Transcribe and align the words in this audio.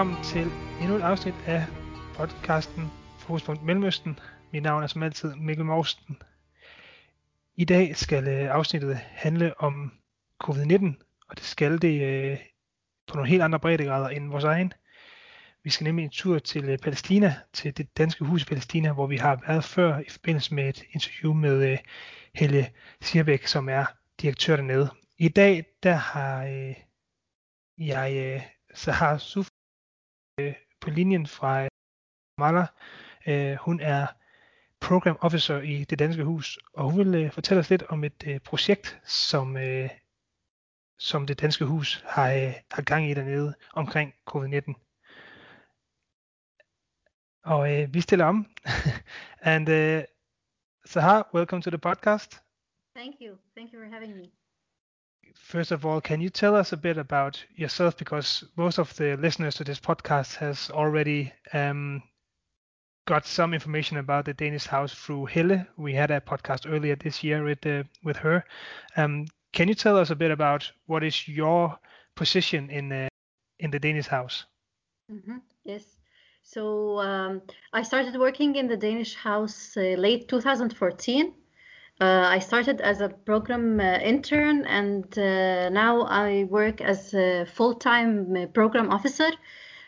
velkommen 0.00 0.24
til 0.24 0.50
endnu 0.80 0.96
et 0.96 1.02
afsnit 1.02 1.34
af 1.46 1.64
podcasten 2.14 2.90
Fokuspunkt 3.18 3.62
Mellemøsten. 3.62 4.18
Mit 4.52 4.62
navn 4.62 4.82
er 4.82 4.86
som 4.86 5.02
altid 5.02 5.34
Mikkel 5.34 5.64
Morsten. 5.64 6.22
I 7.56 7.64
dag 7.64 7.96
skal 7.96 8.28
øh, 8.28 8.54
afsnittet 8.54 8.96
handle 8.96 9.60
om 9.60 9.92
covid-19, 10.44 10.86
og 11.28 11.36
det 11.36 11.44
skal 11.44 11.82
det 11.82 12.02
øh, 12.02 12.38
på 13.06 13.16
nogle 13.16 13.30
helt 13.30 13.42
andre 13.42 13.60
breddegrader 13.60 14.08
end 14.08 14.30
vores 14.30 14.44
egen. 14.44 14.72
Vi 15.62 15.70
skal 15.70 15.84
nemlig 15.84 16.04
en 16.04 16.10
tur 16.10 16.38
til 16.38 16.64
øh, 16.64 16.78
Palæstina, 16.78 17.34
til 17.52 17.76
det 17.76 17.98
danske 17.98 18.24
hus 18.24 18.42
i 18.42 18.46
Palæstina, 18.46 18.92
hvor 18.92 19.06
vi 19.06 19.16
har 19.16 19.42
været 19.46 19.64
før 19.64 19.98
i 19.98 20.08
forbindelse 20.10 20.54
med 20.54 20.68
et 20.68 20.82
interview 20.92 21.32
med 21.32 21.78
Helle 22.34 22.70
Sirbæk, 23.00 23.46
som 23.46 23.68
er 23.68 23.84
direktør 24.20 24.56
dernede. 24.56 24.90
I 25.18 25.28
dag 25.28 25.64
der 25.82 25.94
har 25.94 26.42
jeg 27.78 28.48
Sahar 28.74 29.18
Suf 29.18 29.48
på 30.80 30.90
linjen 30.90 31.26
fra 31.26 31.64
øh, 31.64 31.68
Mala. 32.38 32.66
Øh, 33.26 33.56
hun 33.56 33.80
er 33.80 34.06
Program 34.80 35.18
Officer 35.20 35.60
i 35.60 35.84
det 35.84 35.98
danske 35.98 36.24
hus, 36.24 36.58
og 36.72 36.90
hun 36.90 36.98
vil 36.98 37.14
øh, 37.14 37.32
fortælle 37.32 37.60
os 37.60 37.70
lidt 37.70 37.82
om 37.82 38.04
et 38.04 38.26
øh, 38.26 38.40
projekt, 38.40 39.00
som, 39.04 39.56
øh, 39.56 39.90
som 40.98 41.26
det 41.26 41.40
danske 41.40 41.64
hus 41.64 42.04
har, 42.06 42.32
øh, 42.32 42.54
har 42.70 42.82
gang 42.82 43.10
i 43.10 43.14
dernede 43.14 43.54
omkring 43.72 44.14
covid-19. 44.30 44.74
Og 47.44 47.74
øh, 47.74 47.94
vi 47.94 48.00
stiller 48.00 48.24
om. 48.24 48.46
And 49.52 49.68
øh, 49.68 49.98
uh, 49.98 50.04
Sahar, 50.84 51.30
welcome 51.34 51.62
to 51.62 51.70
the 51.70 51.78
podcast. 51.78 52.42
Thank 52.96 53.14
you. 53.20 53.38
Thank 53.56 53.72
you 53.72 53.80
for 53.80 53.90
having 53.90 54.16
me. 54.16 54.39
First 55.34 55.70
of 55.70 55.84
all, 55.84 56.00
can 56.00 56.20
you 56.20 56.30
tell 56.30 56.54
us 56.54 56.72
a 56.72 56.76
bit 56.76 56.98
about 56.98 57.44
yourself? 57.54 57.96
Because 57.96 58.44
most 58.56 58.78
of 58.78 58.94
the 58.96 59.16
listeners 59.16 59.56
to 59.56 59.64
this 59.64 59.80
podcast 59.80 60.36
has 60.36 60.70
already 60.70 61.32
um, 61.52 62.02
got 63.06 63.26
some 63.26 63.54
information 63.54 63.96
about 63.96 64.24
the 64.24 64.34
Danish 64.34 64.66
House 64.66 64.94
through 64.94 65.26
Helle. 65.26 65.66
We 65.76 65.94
had 65.94 66.10
a 66.10 66.20
podcast 66.20 66.70
earlier 66.70 66.96
this 66.96 67.24
year 67.24 67.42
with 67.42 67.66
uh, 67.66 67.84
with 68.04 68.16
her. 68.18 68.44
Um, 68.96 69.26
can 69.52 69.68
you 69.68 69.74
tell 69.74 69.96
us 69.96 70.10
a 70.10 70.16
bit 70.16 70.30
about 70.30 70.70
what 70.86 71.02
is 71.02 71.26
your 71.26 71.78
position 72.14 72.70
in 72.70 72.92
uh, 72.92 73.08
in 73.58 73.70
the 73.70 73.80
Danish 73.80 74.06
House? 74.06 74.44
Mm-hmm. 75.10 75.38
Yes. 75.64 75.96
So 76.42 76.98
um, 76.98 77.42
I 77.72 77.82
started 77.82 78.16
working 78.18 78.56
in 78.56 78.66
the 78.66 78.76
Danish 78.76 79.14
House 79.14 79.76
uh, 79.76 79.96
late 79.98 80.28
2014 80.28 81.34
uh, 82.00 82.24
I 82.28 82.38
started 82.38 82.80
as 82.80 83.00
a 83.02 83.10
program 83.10 83.78
uh, 83.78 83.98
intern 83.98 84.64
and 84.64 85.04
uh, 85.18 85.68
now 85.68 86.02
I 86.02 86.44
work 86.44 86.80
as 86.80 87.12
a 87.12 87.44
full-time 87.44 88.34
uh, 88.34 88.46
program 88.46 88.90
officer. 88.90 89.30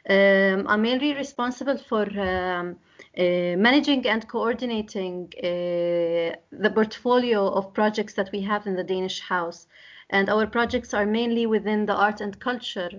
Um, 0.09 0.67
I'm 0.69 0.83
mainly 0.83 1.15
responsible 1.15 1.79
for 1.79 2.03
um, 2.21 2.77
uh, 3.17 3.57
managing 3.57 4.07
and 4.07 4.29
coordinating 4.29 5.33
uh, 5.39 6.37
the 6.53 6.71
portfolio 6.75 7.49
of 7.49 7.73
projects 7.73 8.13
that 8.15 8.31
we 8.31 8.43
have 8.43 8.67
in 8.67 8.77
the 8.77 8.85
Danish 8.85 9.21
House. 9.21 9.67
And 10.11 10.29
our 10.29 10.47
projects 10.47 10.93
are 10.93 11.07
mainly 11.07 11.47
within 11.47 11.87
the 11.87 11.95
art 11.95 12.21
and 12.21 12.39
culture 12.39 12.91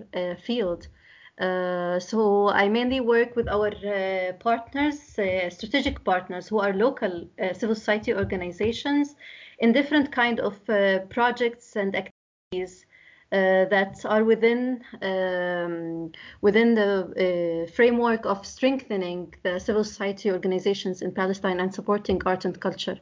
field. 0.44 0.88
Uh, 1.38 1.98
so 1.98 2.48
I 2.48 2.68
mainly 2.68 3.00
work 3.00 3.34
with 3.34 3.48
our 3.48 3.68
uh, 3.68 4.34
partners, 4.34 5.18
uh, 5.18 5.50
strategic 5.50 6.04
partners 6.04 6.46
who 6.46 6.60
are 6.60 6.72
local 6.72 7.28
uh, 7.42 7.52
civil 7.52 7.74
society 7.74 8.14
organizations 8.14 9.16
in 9.58 9.72
different 9.72 10.12
kind 10.12 10.38
of 10.38 10.54
uh, 10.68 11.00
projects 11.10 11.74
and 11.76 11.96
activities 11.96 12.86
that 13.30 14.00
are 14.04 14.22
within 14.22 14.80
um, 15.02 16.12
within 16.40 16.72
the 16.76 17.68
framework 17.74 18.24
of 18.26 18.46
strengthening 18.46 19.34
the 19.42 19.58
civil 19.58 19.82
society 19.82 20.30
organizations 20.30 21.02
in 21.02 21.10
Palestine 21.10 21.58
and 21.58 21.74
supporting 21.74 22.22
art 22.26 22.44
and 22.44 22.60
culture. 22.60 22.96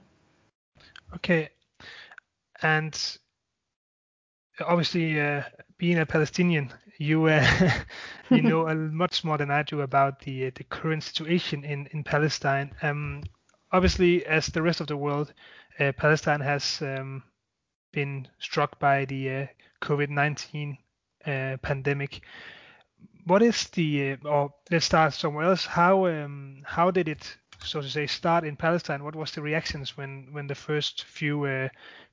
Okay, 1.14 1.50
and 2.62 3.18
obviously 4.66 5.20
being 5.76 5.98
a 5.98 6.06
Palestinian, 6.06 6.72
you 6.98 7.26
uh, 7.26 7.70
you 8.30 8.42
know 8.42 8.74
much 8.74 9.24
more 9.24 9.38
than 9.38 9.50
I 9.50 9.62
do 9.62 9.80
about 9.80 10.20
the 10.20 10.46
uh, 10.46 10.50
the 10.54 10.64
current 10.64 11.02
situation 11.02 11.64
in 11.64 11.86
in 11.92 12.04
Palestine. 12.04 12.74
Um, 12.82 13.22
obviously, 13.70 14.24
as 14.26 14.46
the 14.46 14.62
rest 14.62 14.80
of 14.80 14.86
the 14.86 14.96
world, 14.96 15.32
uh, 15.78 15.92
Palestine 15.92 16.40
has 16.40 16.80
um, 16.82 17.22
been 17.92 18.28
struck 18.38 18.78
by 18.78 19.04
the 19.04 19.30
uh, 19.30 19.46
COVID-19 19.80 20.78
uh, 21.26 21.56
pandemic. 21.62 22.22
What 23.24 23.42
is 23.42 23.68
the 23.68 24.16
or 24.24 24.52
let's 24.70 24.86
start 24.86 25.14
somewhere 25.14 25.46
else. 25.46 25.64
How 25.64 26.06
um, 26.06 26.62
how 26.66 26.90
did 26.90 27.08
it 27.08 27.36
so 27.64 27.80
to 27.80 27.88
say 27.88 28.06
start 28.06 28.44
in 28.44 28.56
Palestine? 28.56 29.04
What 29.04 29.14
was 29.14 29.32
the 29.32 29.42
reactions 29.42 29.96
when 29.96 30.28
when 30.32 30.48
the 30.48 30.54
first 30.54 31.04
few 31.04 31.68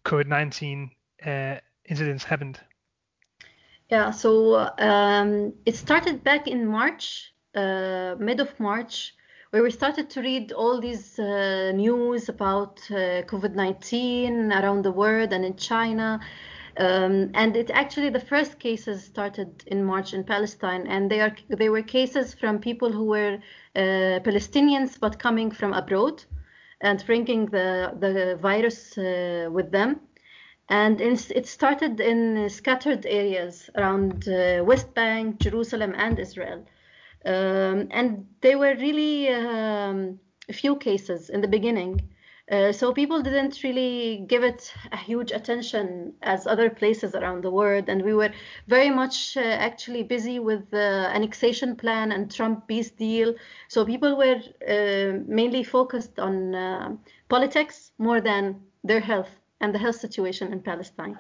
COVID-19 0.05 0.91
incidents 1.85 2.23
happened? 2.23 2.59
Yeah, 3.89 4.11
so 4.11 4.69
um, 4.77 5.53
it 5.65 5.75
started 5.75 6.23
back 6.23 6.47
in 6.47 6.67
March, 6.67 7.33
uh, 7.55 8.15
mid 8.19 8.39
of 8.39 8.59
March, 8.59 9.15
where 9.49 9.63
we 9.63 9.71
started 9.71 10.11
to 10.11 10.21
read 10.21 10.51
all 10.51 10.79
these 10.79 11.17
uh, 11.17 11.71
news 11.73 12.29
about 12.29 12.79
uh, 12.91 13.25
COVID 13.25 13.55
19 13.55 14.53
around 14.53 14.83
the 14.83 14.91
world 14.91 15.33
and 15.33 15.43
in 15.43 15.55
China. 15.55 16.19
Um, 16.77 17.31
and 17.33 17.57
it 17.57 17.71
actually 17.71 18.09
the 18.11 18.19
first 18.19 18.59
cases 18.59 19.03
started 19.03 19.63
in 19.65 19.83
March 19.83 20.13
in 20.13 20.23
Palestine, 20.23 20.85
and 20.85 21.09
they 21.09 21.19
are 21.19 21.35
they 21.49 21.69
were 21.69 21.81
cases 21.81 22.35
from 22.35 22.59
people 22.59 22.91
who 22.91 23.05
were 23.05 23.39
uh, 23.75 24.19
Palestinians 24.21 24.99
but 24.99 25.17
coming 25.17 25.49
from 25.49 25.73
abroad 25.73 26.23
and 26.81 27.03
bringing 27.07 27.47
the 27.47 27.91
the 27.99 28.37
virus 28.39 28.97
uh, 28.99 29.49
with 29.51 29.71
them 29.71 29.99
and 30.69 31.01
it 31.01 31.47
started 31.47 31.99
in 31.99 32.47
scattered 32.49 33.05
areas 33.07 33.69
around 33.75 34.27
uh, 34.27 34.63
West 34.63 34.93
Bank, 34.93 35.39
Jerusalem, 35.39 35.95
and 35.97 36.19
Israel. 36.19 36.63
Um, 37.25 37.87
and 37.91 38.27
they 38.41 38.55
were 38.55 38.75
really 38.75 39.29
um, 39.29 40.19
few 40.53 40.75
cases 40.75 41.29
in 41.29 41.41
the 41.41 41.47
beginning. 41.47 42.01
Uh, 42.51 42.71
so 42.71 42.91
people 42.93 43.21
didn't 43.21 43.61
really 43.63 44.25
give 44.27 44.43
it 44.43 44.73
a 44.91 44.97
huge 44.97 45.31
attention 45.31 46.13
as 46.23 46.47
other 46.47 46.69
places 46.69 47.13
around 47.13 47.43
the 47.43 47.51
world, 47.51 47.89
and 47.89 48.03
we 48.03 48.13
were 48.13 48.31
very 48.67 48.89
much 48.89 49.37
uh, 49.37 49.41
actually 49.41 50.01
busy 50.01 50.39
with 50.39 50.69
the 50.71 51.09
annexation 51.13 51.75
plan 51.75 52.11
and 52.11 52.33
Trump 52.33 52.67
peace 52.67 52.89
deal. 52.89 53.35
So 53.67 53.85
people 53.85 54.17
were 54.17 54.41
uh, 54.67 55.19
mainly 55.27 55.63
focused 55.63 56.19
on 56.19 56.55
uh, 56.55 56.95
politics 57.27 57.91
more 57.99 58.19
than 58.21 58.61
their 58.83 58.99
health 58.99 59.38
and 59.61 59.73
the 59.73 59.79
health 59.79 59.97
situation 59.97 60.53
in 60.53 60.61
Palestine. 60.61 61.17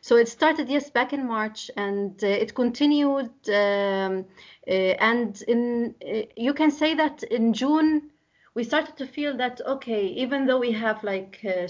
So 0.00 0.16
it 0.16 0.28
started, 0.28 0.68
yes, 0.68 0.90
back 0.90 1.12
in 1.12 1.26
March, 1.26 1.70
and 1.76 2.22
uh, 2.22 2.26
it 2.28 2.54
continued. 2.54 3.32
Um, 3.48 4.24
uh, 4.68 4.94
and 5.10 5.42
in 5.48 5.94
uh, 6.00 6.22
you 6.36 6.54
can 6.54 6.70
say 6.70 6.94
that 6.94 7.22
in 7.24 7.52
June 7.52 8.10
we 8.54 8.64
started 8.64 8.96
to 8.96 9.06
feel 9.06 9.36
that 9.36 9.60
okay, 9.66 10.06
even 10.06 10.46
though 10.46 10.58
we 10.58 10.72
have 10.72 11.02
like 11.02 11.40
uh, 11.44 11.68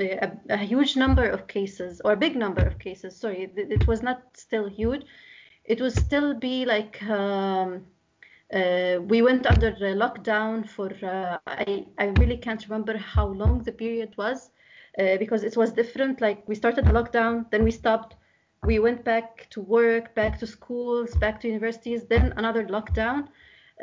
uh, 0.00 0.26
a, 0.26 0.32
a, 0.50 0.56
huge 0.56 0.96
number 0.96 1.28
of 1.28 1.46
cases 1.46 2.00
or 2.04 2.12
a 2.12 2.16
big 2.16 2.34
number 2.34 2.62
of 2.62 2.78
cases, 2.78 3.14
sorry, 3.16 3.42
it, 3.42 3.52
it 3.56 3.86
was 3.86 4.02
not 4.02 4.22
still 4.34 4.68
huge. 4.68 5.04
It 5.64 5.80
would 5.80 5.94
still 5.94 6.34
be 6.34 6.64
like. 6.64 7.02
Um, 7.02 7.86
uh, 8.54 9.00
we 9.08 9.22
went 9.22 9.44
under 9.44 9.72
lockdown 9.72 10.68
for 10.68 10.92
uh, 11.04 11.36
I, 11.48 11.84
I 11.98 12.04
really 12.20 12.36
can't 12.36 12.62
remember 12.62 12.96
how 12.96 13.26
long 13.26 13.64
the 13.64 13.72
period 13.72 14.14
was 14.16 14.50
uh, 14.98 15.16
because 15.18 15.44
it 15.44 15.56
was 15.56 15.72
different. 15.72 16.20
Like 16.20 16.46
we 16.48 16.54
started 16.54 16.84
the 16.84 16.92
lockdown, 16.92 17.50
then 17.50 17.64
we 17.64 17.70
stopped. 17.70 18.16
We 18.64 18.78
went 18.78 19.04
back 19.04 19.46
to 19.50 19.60
work, 19.60 20.14
back 20.14 20.38
to 20.40 20.46
schools, 20.46 21.14
back 21.16 21.40
to 21.40 21.48
universities, 21.48 22.04
then 22.06 22.32
another 22.36 22.64
lockdown. 22.64 23.28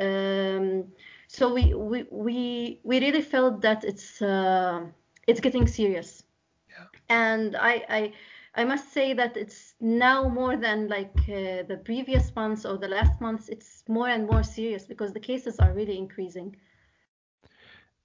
Um, 0.00 0.92
so 1.28 1.52
we, 1.54 1.72
we 1.74 2.04
we 2.10 2.80
we 2.82 3.00
really 3.00 3.22
felt 3.22 3.60
that 3.62 3.84
it's 3.84 4.20
uh, 4.20 4.80
it's 5.26 5.40
getting 5.40 5.66
serious. 5.66 6.24
Yeah. 6.68 6.86
And 7.08 7.56
I, 7.56 7.84
I 7.88 8.12
I 8.56 8.64
must 8.64 8.92
say 8.92 9.14
that 9.14 9.36
it's 9.36 9.74
now 9.80 10.28
more 10.28 10.56
than 10.56 10.88
like 10.88 11.16
uh, 11.28 11.62
the 11.66 11.80
previous 11.84 12.34
months 12.34 12.64
or 12.64 12.76
the 12.76 12.88
last 12.88 13.20
months. 13.20 13.48
It's 13.48 13.84
more 13.88 14.08
and 14.08 14.26
more 14.28 14.42
serious 14.42 14.84
because 14.84 15.12
the 15.12 15.20
cases 15.20 15.58
are 15.58 15.72
really 15.72 15.96
increasing. 15.96 16.56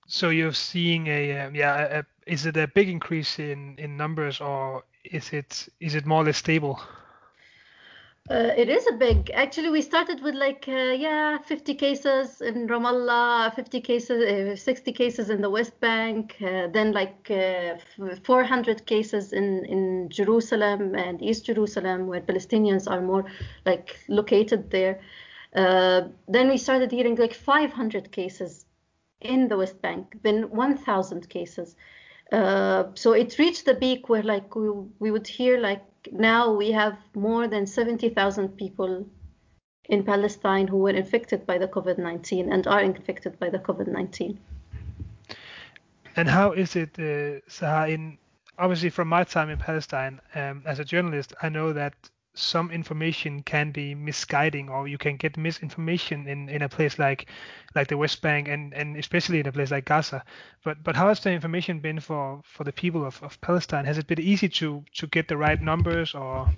So 0.07 0.29
you're 0.29 0.53
seeing 0.53 1.07
a 1.07 1.39
um, 1.39 1.56
yeah, 1.56 2.00
a, 2.00 2.03
is 2.30 2.46
it 2.46 2.58
a 2.58 2.68
big 2.68 2.90
increase 2.90 3.40
in 3.40 3.76
in 3.78 3.98
numbers 3.98 4.40
or 4.42 4.84
is 5.04 5.34
it 5.34 5.68
is 5.80 5.96
it 5.96 6.06
more 6.06 6.22
or 6.22 6.26
less 6.26 6.38
stable? 6.38 6.80
Uh, 8.30 8.54
it 8.56 8.70
is 8.70 8.86
a 8.86 8.92
big. 8.92 9.31
Actually, 9.34 9.72
we 9.72 9.81
started 9.81 10.22
with 10.22 10.36
like 10.36 10.66
uh, 10.68 10.94
yeah, 11.06 11.40
50 11.40 11.74
cases 11.74 12.42
in 12.42 12.68
Ramallah, 12.68 13.56
50 13.56 13.81
cases, 13.81 14.22
uh, 14.22 14.56
60 14.56 14.92
cases 14.94 15.31
in 15.31 15.42
the 15.42 15.50
West 15.50 15.80
Bank, 15.80 16.36
uh, 16.40 16.68
then 16.68 16.92
like 16.92 17.31
uh, 17.31 17.78
400 18.24 18.86
cases 18.86 19.34
in 19.34 19.66
in 19.66 20.10
Jerusalem 20.10 20.94
and 20.94 21.24
East 21.24 21.48
Jerusalem, 21.48 22.06
where 22.06 22.22
Palestinians 22.22 22.88
are 22.88 23.02
more 23.02 23.26
like 23.66 23.98
located 24.08 24.70
there. 24.70 25.00
Uh, 25.56 26.02
then 26.28 26.50
we 26.50 26.58
started 26.58 26.92
hearing 26.92 27.16
like 27.16 27.34
500 27.34 28.12
cases 28.12 28.66
in 29.22 29.48
the 29.48 29.58
West 29.58 29.81
Bank, 29.81 30.20
then 30.22 30.50
1,000 30.52 31.28
cases. 31.30 31.76
Uh, 32.31 32.84
so 32.94 33.14
it 33.14 33.38
reached 33.40 33.66
the 33.66 33.76
peak 33.76 34.08
where 34.08 34.24
like 34.24 34.56
we, 34.56 34.70
we 35.00 35.10
would 35.12 35.28
hear 35.28 35.60
like 35.60 35.84
now 36.12 36.54
we 36.54 36.72
have 36.72 36.98
more 37.16 37.48
than 37.48 37.66
70,000 37.66 38.50
people 38.50 39.06
in 39.86 40.04
Palestine 40.04 40.68
who 40.68 40.78
were 40.78 40.92
infected 40.92 41.46
by 41.46 41.58
the 41.58 41.68
COVID-19 41.68 42.54
and 42.54 42.68
are 42.68 42.81
infected 42.81 43.40
by 43.40 43.50
the 43.50 43.58
COVID-19. 43.60 44.38
And 46.16 46.30
how 46.30 46.52
is 46.52 46.76
it, 46.76 47.00
uh, 47.00 47.86
in 47.88 48.18
obviously 48.58 48.90
from 48.90 49.08
my 49.08 49.24
time 49.24 49.50
in 49.50 49.58
Palestine 49.58 50.20
um, 50.36 50.64
as 50.66 50.80
a 50.80 50.86
journalist, 50.86 51.34
I 51.42 51.50
know 51.50 51.74
that 51.74 51.94
some 52.39 52.71
information 52.71 53.44
can 53.44 53.71
be 53.71 53.94
misguiding 53.94 54.69
or 54.69 54.88
you 54.88 54.97
can 54.97 55.18
get 55.18 55.38
misinformation 55.38 56.27
in, 56.27 56.50
in 56.50 56.62
a 56.62 56.69
place 56.69 56.97
like 56.97 57.27
like 57.75 57.88
the 57.88 57.97
West 57.97 58.21
Bank 58.21 58.47
and, 58.47 58.74
and 58.74 58.97
especially 58.97 59.39
in 59.39 59.47
a 59.47 59.51
place 59.51 59.71
like 59.71 59.86
Gaza. 59.86 60.24
But 60.63 60.83
but 60.83 60.95
how 60.95 61.09
has 61.09 61.19
the 61.19 61.31
information 61.31 61.80
been 61.80 62.00
for, 62.00 62.41
for 62.44 62.63
the 62.63 62.71
people 62.71 63.06
of, 63.06 63.21
of 63.21 63.39
Palestine? 63.41 63.86
Has 63.86 63.97
it 63.97 64.07
been 64.07 64.21
easy 64.21 64.50
to, 64.50 64.83
to 64.95 65.07
get 65.07 65.27
the 65.27 65.38
right 65.38 65.62
numbers 65.62 66.15
or 66.15 66.50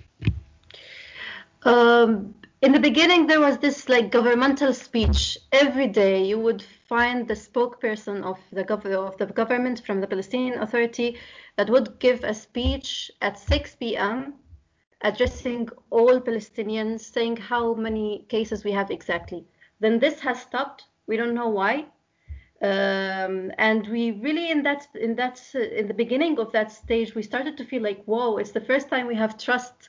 um, 1.64 2.34
in 2.60 2.72
the 2.72 2.80
beginning 2.80 3.26
there 3.26 3.40
was 3.40 3.58
this 3.58 3.88
like 3.88 4.10
governmental 4.10 4.72
speech 4.72 5.38
every 5.52 5.86
day 5.86 6.24
you 6.24 6.38
would 6.38 6.62
find 6.88 7.28
the 7.28 7.34
spokesperson 7.34 8.22
of 8.24 8.38
the 8.52 8.64
gov- 8.64 8.86
of 8.86 9.16
the 9.18 9.26
government 9.26 9.82
from 9.84 10.00
the 10.00 10.06
Palestinian 10.06 10.60
Authority 10.60 11.18
that 11.56 11.68
would 11.68 11.98
give 11.98 12.24
a 12.24 12.34
speech 12.34 13.10
at 13.20 13.38
6 13.38 13.76
p.m 13.76 14.34
addressing 15.02 15.68
all 15.90 16.20
Palestinians, 16.20 17.00
saying 17.00 17.36
how 17.36 17.74
many 17.74 18.24
cases 18.28 18.64
we 18.64 18.72
have 18.72 18.90
exactly. 18.90 19.44
Then 19.80 19.98
this 19.98 20.20
has 20.20 20.40
stopped. 20.40 20.84
We 21.06 21.16
don't 21.16 21.34
know 21.34 21.48
why. 21.48 21.86
Um, 22.62 23.50
and 23.58 23.88
we 23.88 24.12
really 24.12 24.52
in 24.52 24.62
that 24.62 24.86
in 24.94 25.16
that 25.16 25.42
uh, 25.52 25.58
in 25.58 25.88
the 25.88 25.94
beginning 25.94 26.38
of 26.38 26.52
that 26.52 26.70
stage 26.70 27.12
we 27.12 27.22
started 27.22 27.56
to 27.56 27.64
feel 27.64 27.82
like 27.82 28.04
whoa 28.04 28.36
it's 28.36 28.52
the 28.52 28.60
first 28.60 28.88
time 28.88 29.08
we 29.08 29.16
have 29.16 29.36
trust 29.36 29.88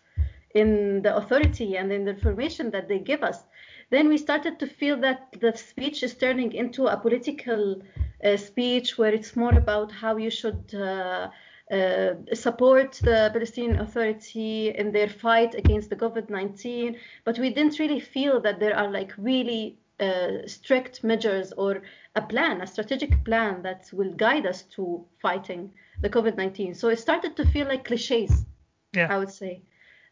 in 0.55 1.03
the 1.03 1.15
authority 1.15 1.77
and 1.77 1.91
in 1.91 2.03
the 2.05 2.09
information 2.09 2.71
that 2.71 2.87
they 2.87 2.97
give 2.97 3.21
us 3.21 3.43
then 3.91 4.07
we 4.07 4.17
started 4.17 4.57
to 4.57 4.65
feel 4.65 4.97
that 5.01 5.35
the 5.39 5.55
speech 5.55 6.01
is 6.01 6.15
turning 6.15 6.51
into 6.53 6.87
a 6.87 6.97
political 6.97 7.79
uh, 8.23 8.35
speech 8.37 8.97
where 8.97 9.13
it's 9.13 9.35
more 9.35 9.53
about 9.53 9.91
how 9.91 10.17
you 10.17 10.31
should 10.31 10.73
uh, 10.73 11.29
uh, 11.73 12.35
support 12.35 12.99
the 13.01 13.29
Palestinian 13.33 13.79
Authority 13.79 14.69
in 14.69 14.91
their 14.91 15.09
fight 15.09 15.55
against 15.55 15.89
the 15.89 15.95
COVID 15.95 16.29
19, 16.29 16.97
but 17.25 17.39
we 17.39 17.49
didn't 17.49 17.79
really 17.79 17.99
feel 17.99 18.39
that 18.41 18.59
there 18.59 18.75
are 18.75 18.91
like 18.91 19.11
really 19.17 19.77
uh, 19.99 20.45
strict 20.45 21.03
measures 21.03 21.51
or 21.53 21.81
a 22.15 22.21
plan, 22.21 22.61
a 22.61 22.67
strategic 22.67 23.23
plan 23.25 23.61
that 23.63 23.89
will 23.91 24.13
guide 24.13 24.45
us 24.45 24.63
to 24.75 25.03
fighting 25.21 25.71
the 26.01 26.09
COVID 26.09 26.37
19. 26.37 26.75
So 26.75 26.89
it 26.89 26.99
started 26.99 27.35
to 27.37 27.45
feel 27.45 27.67
like 27.67 27.85
cliches, 27.85 28.45
yeah. 28.93 29.07
I 29.09 29.17
would 29.17 29.31
say. 29.31 29.61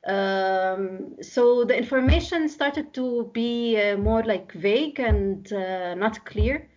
Um, 0.08 1.18
so 1.22 1.63
the 1.63 1.78
information 1.78 2.50
started 2.50 2.92
to 2.96 3.30
be 3.34 3.80
uh, 3.80 3.98
more 3.98 4.24
like 4.24 4.52
vague 4.54 5.00
and 5.00 5.52
uh, 5.54 5.94
not 5.94 6.25
clear. 6.25 6.68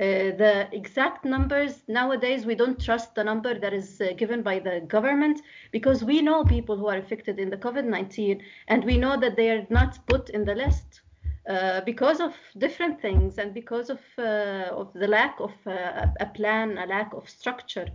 Uh, 0.00 0.32
the 0.38 0.66
exact 0.72 1.26
numbers 1.26 1.82
nowadays 1.86 2.46
we 2.46 2.54
don't 2.54 2.80
trust 2.80 3.14
the 3.14 3.22
number 3.22 3.58
that 3.58 3.74
is 3.74 4.00
uh, 4.00 4.14
given 4.16 4.40
by 4.40 4.58
the 4.58 4.80
government 4.88 5.42
because 5.72 6.02
we 6.02 6.22
know 6.22 6.42
people 6.42 6.74
who 6.74 6.86
are 6.86 6.96
affected 6.96 7.38
in 7.38 7.50
the 7.50 7.56
covid-19 7.58 8.40
and 8.68 8.82
we 8.84 8.96
know 8.96 9.20
that 9.20 9.36
they 9.36 9.50
are 9.50 9.66
not 9.68 9.98
put 10.06 10.30
in 10.30 10.42
the 10.42 10.54
list 10.54 11.02
uh, 11.50 11.82
because 11.82 12.18
of 12.18 12.34
different 12.56 12.98
things 12.98 13.36
and 13.36 13.52
because 13.52 13.90
of 13.90 14.00
uh, 14.16 14.68
of 14.72 14.90
the 14.94 15.06
lack 15.06 15.38
of 15.38 15.52
uh, 15.66 16.06
a 16.20 16.26
plan 16.34 16.78
a 16.78 16.86
lack 16.86 17.12
of 17.12 17.28
structure. 17.28 17.88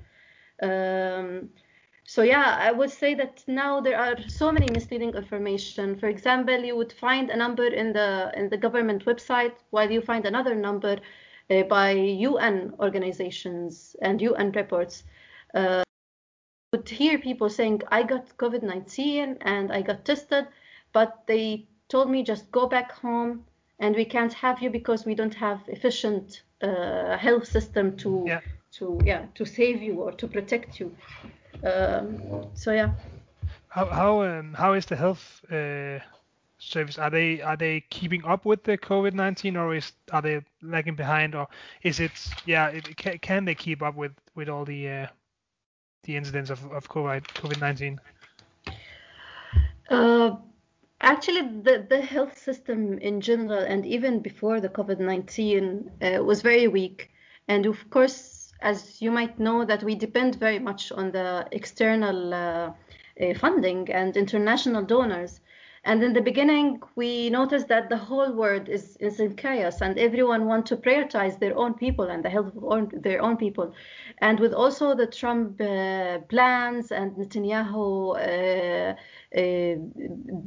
Um, 0.62 1.50
so 2.08 2.22
yeah 2.22 2.58
i 2.60 2.72
would 2.72 2.92
say 2.92 3.16
that 3.16 3.44
now 3.48 3.82
there 3.82 3.98
are 3.98 4.16
so 4.28 4.52
many 4.52 4.68
misleading 4.72 5.16
information. 5.16 5.98
For 5.98 6.08
example 6.08 6.60
you 6.60 6.76
would 6.76 6.94
find 6.94 7.32
a 7.32 7.36
number 7.36 7.66
in 7.66 7.94
the 7.94 8.32
in 8.36 8.50
the 8.50 8.58
government 8.58 9.06
website 9.06 9.56
while 9.72 9.90
you 9.90 10.02
find 10.02 10.26
another 10.26 10.54
number 10.54 11.00
by 11.50 11.92
UN 11.92 12.74
organizations 12.80 13.96
and 14.02 14.22
UN 14.22 14.52
reports. 14.52 15.04
Uh, 15.54 15.84
would 16.72 16.90
hear 16.90 17.18
people 17.18 17.50
saying, 17.50 17.82
I 17.90 18.04
got 18.04 18.38
COVID 18.38 18.64
19 18.64 19.38
and 19.42 19.72
I 19.72 19.82
got 19.82 20.04
tested, 20.04 20.48
but 20.92 21.24
they 21.28 21.66
told 21.88 22.10
me 22.10 22.24
just 22.24 22.52
go 22.52 22.68
back 22.68 22.92
home 22.92 23.46
and 23.80 23.96
we 23.96 24.06
can't 24.06 24.34
have 24.34 24.62
you 24.62 24.70
because 24.70 25.06
we 25.06 25.16
don't 25.16 25.36
have 25.36 25.62
efficient 25.68 26.44
uh, 26.62 27.18
health 27.18 27.48
system 27.48 27.96
to 27.98 28.24
yeah. 28.26 28.42
to 28.72 29.00
yeah 29.04 29.26
to 29.36 29.46
save 29.46 29.82
you 29.82 30.02
or 30.02 30.12
to 30.12 30.28
protect 30.28 30.80
you. 30.80 30.96
Um, 31.64 32.48
so 32.54 32.72
yeah. 32.72 32.92
How 33.70 33.86
how 33.86 34.22
um, 34.24 34.54
how 34.54 34.74
is 34.74 34.86
the 34.86 34.96
health 34.96 35.44
uh, 35.52 36.00
service 36.66 36.98
are 36.98 37.10
they 37.10 37.42
are 37.42 37.58
they 37.58 37.82
keeping 37.90 38.24
up 38.26 38.46
with 38.46 38.64
the 38.64 38.78
covid-19 38.78 39.56
or 39.58 39.76
is 39.76 39.92
are 40.12 40.22
they 40.22 40.42
lagging 40.62 40.96
behind 40.96 41.36
or 41.36 41.48
is 41.84 42.00
it 42.00 42.12
yeah 42.46 42.68
it, 42.68 42.98
can, 42.98 43.18
can 43.20 43.46
they 43.46 43.56
keep 43.56 43.82
up 43.82 43.96
with 43.96 44.14
with 44.36 44.50
all 44.50 44.66
the 44.66 44.90
uh, 44.90 45.08
the 46.04 46.16
incidents 46.16 46.50
of, 46.50 46.64
of 46.72 46.90
covid 46.90 47.24
covid-19 47.34 47.98
uh, 49.90 50.36
actually 51.02 51.42
the, 51.42 51.86
the 51.90 52.02
health 52.02 52.38
system 52.38 52.98
in 53.00 53.22
general 53.22 53.60
and 53.60 53.86
even 53.86 54.20
before 54.20 54.60
the 54.60 54.70
covid-19 54.70 56.18
uh, 56.20 56.24
was 56.24 56.42
very 56.42 56.68
weak. 56.68 57.12
And 57.48 57.66
of 57.66 57.90
course 57.90 58.54
as 58.62 59.02
you 59.02 59.12
might 59.12 59.38
know 59.40 59.66
that 59.66 59.84
we 59.84 59.96
depend 59.96 60.36
very 60.36 60.60
much 60.60 60.92
on 60.92 61.12
the 61.12 61.48
external 61.52 62.34
uh, 62.34 62.72
uh, 63.22 63.34
funding 63.36 63.90
and 63.92 64.18
international 64.18 64.82
donors 64.82 65.42
and 65.86 66.04
in 66.04 66.14
the 66.14 66.22
beginning, 66.22 66.82
we 66.96 67.30
noticed 67.30 67.68
that 67.68 67.90
the 67.90 67.98
whole 67.98 68.32
world 68.34 68.70
is, 68.70 68.98
is 69.00 69.20
in 69.20 69.36
chaos 69.36 69.82
and 69.82 70.00
everyone 70.00 70.48
wants 70.48 70.70
to 70.70 70.78
prioritize 70.78 71.40
their 71.40 71.56
own 71.56 71.76
people 71.76 72.06
and 72.06 72.26
the 72.26 72.30
health 72.30 72.56
of 72.56 72.64
own, 72.64 72.90
their 72.92 73.22
own 73.22 73.38
people. 73.38 73.72
And 74.18 74.40
with 74.40 74.52
also 74.52 74.96
the 74.96 75.06
Trump 75.06 75.62
uh, 75.62 76.20
plans 76.28 76.92
and 76.92 77.16
Netanyahu 77.16 78.18
uh, 78.18 78.96
uh, 79.38 79.76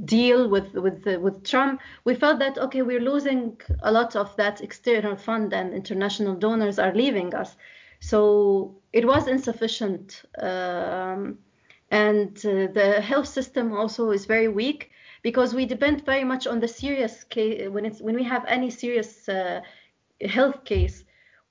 deal 0.04 0.50
with, 0.50 0.74
with, 0.74 1.06
with 1.06 1.44
Trump, 1.44 1.82
we 2.02 2.16
felt 2.16 2.40
that, 2.40 2.58
okay, 2.58 2.82
we're 2.82 3.00
losing 3.00 3.60
a 3.84 3.92
lot 3.92 4.16
of 4.16 4.34
that 4.38 4.60
external 4.60 5.14
fund 5.14 5.52
and 5.52 5.72
international 5.72 6.34
donors 6.34 6.80
are 6.80 6.92
leaving 6.92 7.32
us. 7.32 7.54
So 8.00 8.74
it 8.92 9.06
was 9.06 9.28
insufficient. 9.28 10.22
Um, 10.40 11.38
and 11.92 12.36
uh, 12.38 12.66
the 12.74 13.00
health 13.00 13.28
system 13.28 13.72
also 13.72 14.10
is 14.10 14.26
very 14.26 14.48
weak 14.48 14.90
because 15.22 15.54
we 15.54 15.66
depend 15.66 16.04
very 16.04 16.24
much 16.24 16.46
on 16.46 16.60
the 16.60 16.68
serious 16.68 17.24
case 17.24 17.68
when 17.68 17.84
it's 17.84 18.00
when 18.00 18.14
we 18.14 18.24
have 18.24 18.44
any 18.46 18.70
serious 18.70 19.28
uh, 19.28 19.60
health 20.20 20.64
case 20.64 21.04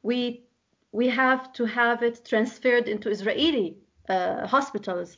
we 0.03 0.47
we 0.91 1.07
have 1.09 1.53
to 1.53 1.65
have 1.65 2.01
it 2.01 2.25
transferred 2.25 2.87
into 2.87 3.09
Israeli 3.09 3.77
uh, 4.09 4.47
hospitals. 4.47 5.17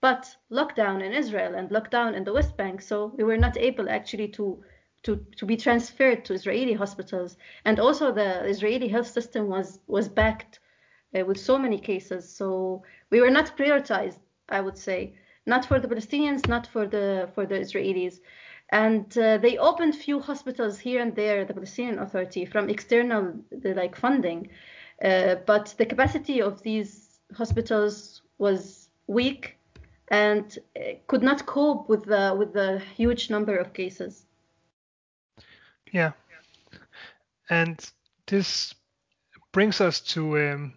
But 0.00 0.34
lockdown 0.50 1.04
in 1.04 1.12
Israel 1.12 1.54
and 1.54 1.68
lockdown 1.68 2.14
in 2.14 2.24
the 2.24 2.32
West 2.32 2.56
Bank 2.56 2.80
so 2.80 3.12
we 3.16 3.24
were 3.24 3.36
not 3.36 3.56
able 3.56 3.88
actually 3.88 4.28
to 4.28 4.62
to, 5.02 5.16
to 5.38 5.46
be 5.46 5.56
transferred 5.56 6.26
to 6.26 6.34
Israeli 6.34 6.74
hospitals. 6.74 7.38
And 7.64 7.80
also 7.80 8.12
the 8.12 8.44
Israeli 8.44 8.88
health 8.88 9.08
system 9.08 9.48
was 9.48 9.78
was 9.86 10.08
backed 10.08 10.60
uh, 11.14 11.24
with 11.24 11.38
so 11.38 11.58
many 11.58 11.78
cases. 11.78 12.22
So 12.38 12.82
we 13.10 13.20
were 13.20 13.30
not 13.38 13.56
prioritized 13.56 14.18
I 14.48 14.60
would 14.60 14.78
say 14.78 15.14
not 15.46 15.64
for 15.64 15.80
the 15.80 15.88
Palestinians, 15.88 16.48
not 16.48 16.66
for 16.66 16.86
the 16.86 17.28
for 17.34 17.46
the 17.46 17.56
Israelis. 17.56 18.20
And 18.72 19.06
uh, 19.18 19.38
they 19.38 19.58
opened 19.58 19.96
few 19.96 20.20
hospitals 20.20 20.78
here 20.78 21.02
and 21.02 21.14
there, 21.16 21.44
the 21.44 21.54
Palestinian 21.54 21.98
Authority, 21.98 22.44
from 22.44 22.68
external 22.70 23.34
like 23.64 23.96
funding, 23.96 24.48
uh, 25.04 25.36
but 25.46 25.74
the 25.76 25.86
capacity 25.86 26.40
of 26.40 26.62
these 26.62 27.20
hospitals 27.34 28.22
was 28.38 28.88
weak 29.06 29.56
and 30.08 30.58
uh, 30.76 30.94
could 31.08 31.22
not 31.22 31.46
cope 31.46 31.88
with 31.88 32.04
the 32.04 32.34
with 32.38 32.52
the 32.52 32.80
huge 32.96 33.30
number 33.30 33.56
of 33.56 33.72
cases. 33.72 34.26
Yeah, 35.92 36.12
and 37.48 37.78
this 38.26 38.74
brings 39.52 39.80
us 39.80 40.00
to 40.00 40.38
um, 40.38 40.74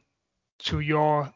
to 0.59 0.79
your 0.79 1.31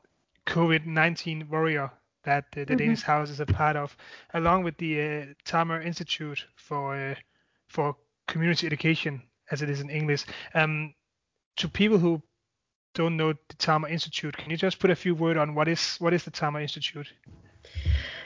COVID-19 0.48 1.50
warrior 1.50 1.92
that 2.28 2.52
the 2.52 2.66
mm-hmm. 2.66 2.76
Danish 2.76 3.02
House 3.02 3.30
is 3.30 3.40
a 3.40 3.46
part 3.46 3.76
of, 3.76 3.96
along 4.34 4.64
with 4.64 4.78
the 4.78 5.02
uh, 5.02 5.26
Tamer 5.46 5.82
Institute 5.82 6.46
for 6.56 6.96
uh, 6.96 7.16
for 7.68 7.96
Community 8.28 8.68
Education, 8.68 9.24
as 9.50 9.62
it 9.62 9.70
is 9.70 9.80
in 9.82 9.90
English. 9.90 10.26
Um, 10.54 10.94
to 11.56 11.68
people 11.68 11.98
who 11.98 12.22
don't 12.94 13.18
know 13.18 13.34
the 13.34 13.56
Tamer 13.58 13.88
Institute, 13.88 14.36
can 14.38 14.52
you 14.52 14.58
just 14.58 14.80
put 14.80 14.92
a 14.92 14.96
few 14.96 15.16
words 15.16 15.40
on 15.40 15.56
what 15.56 15.68
is 15.68 15.96
what 16.00 16.14
is 16.14 16.24
the 16.24 16.32
Tamer 16.32 16.62
Institute? 16.62 17.08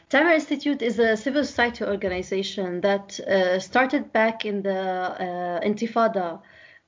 Tamer 0.09 0.33
Institute 0.33 0.81
is 0.81 0.99
a 0.99 1.15
civil 1.15 1.45
society 1.45 1.85
organization 1.85 2.81
that 2.81 3.19
uh, 3.19 3.59
started 3.59 4.11
back 4.11 4.45
in 4.45 4.63
the 4.63 4.81
uh, 4.81 5.61
Intifada, 5.61 6.41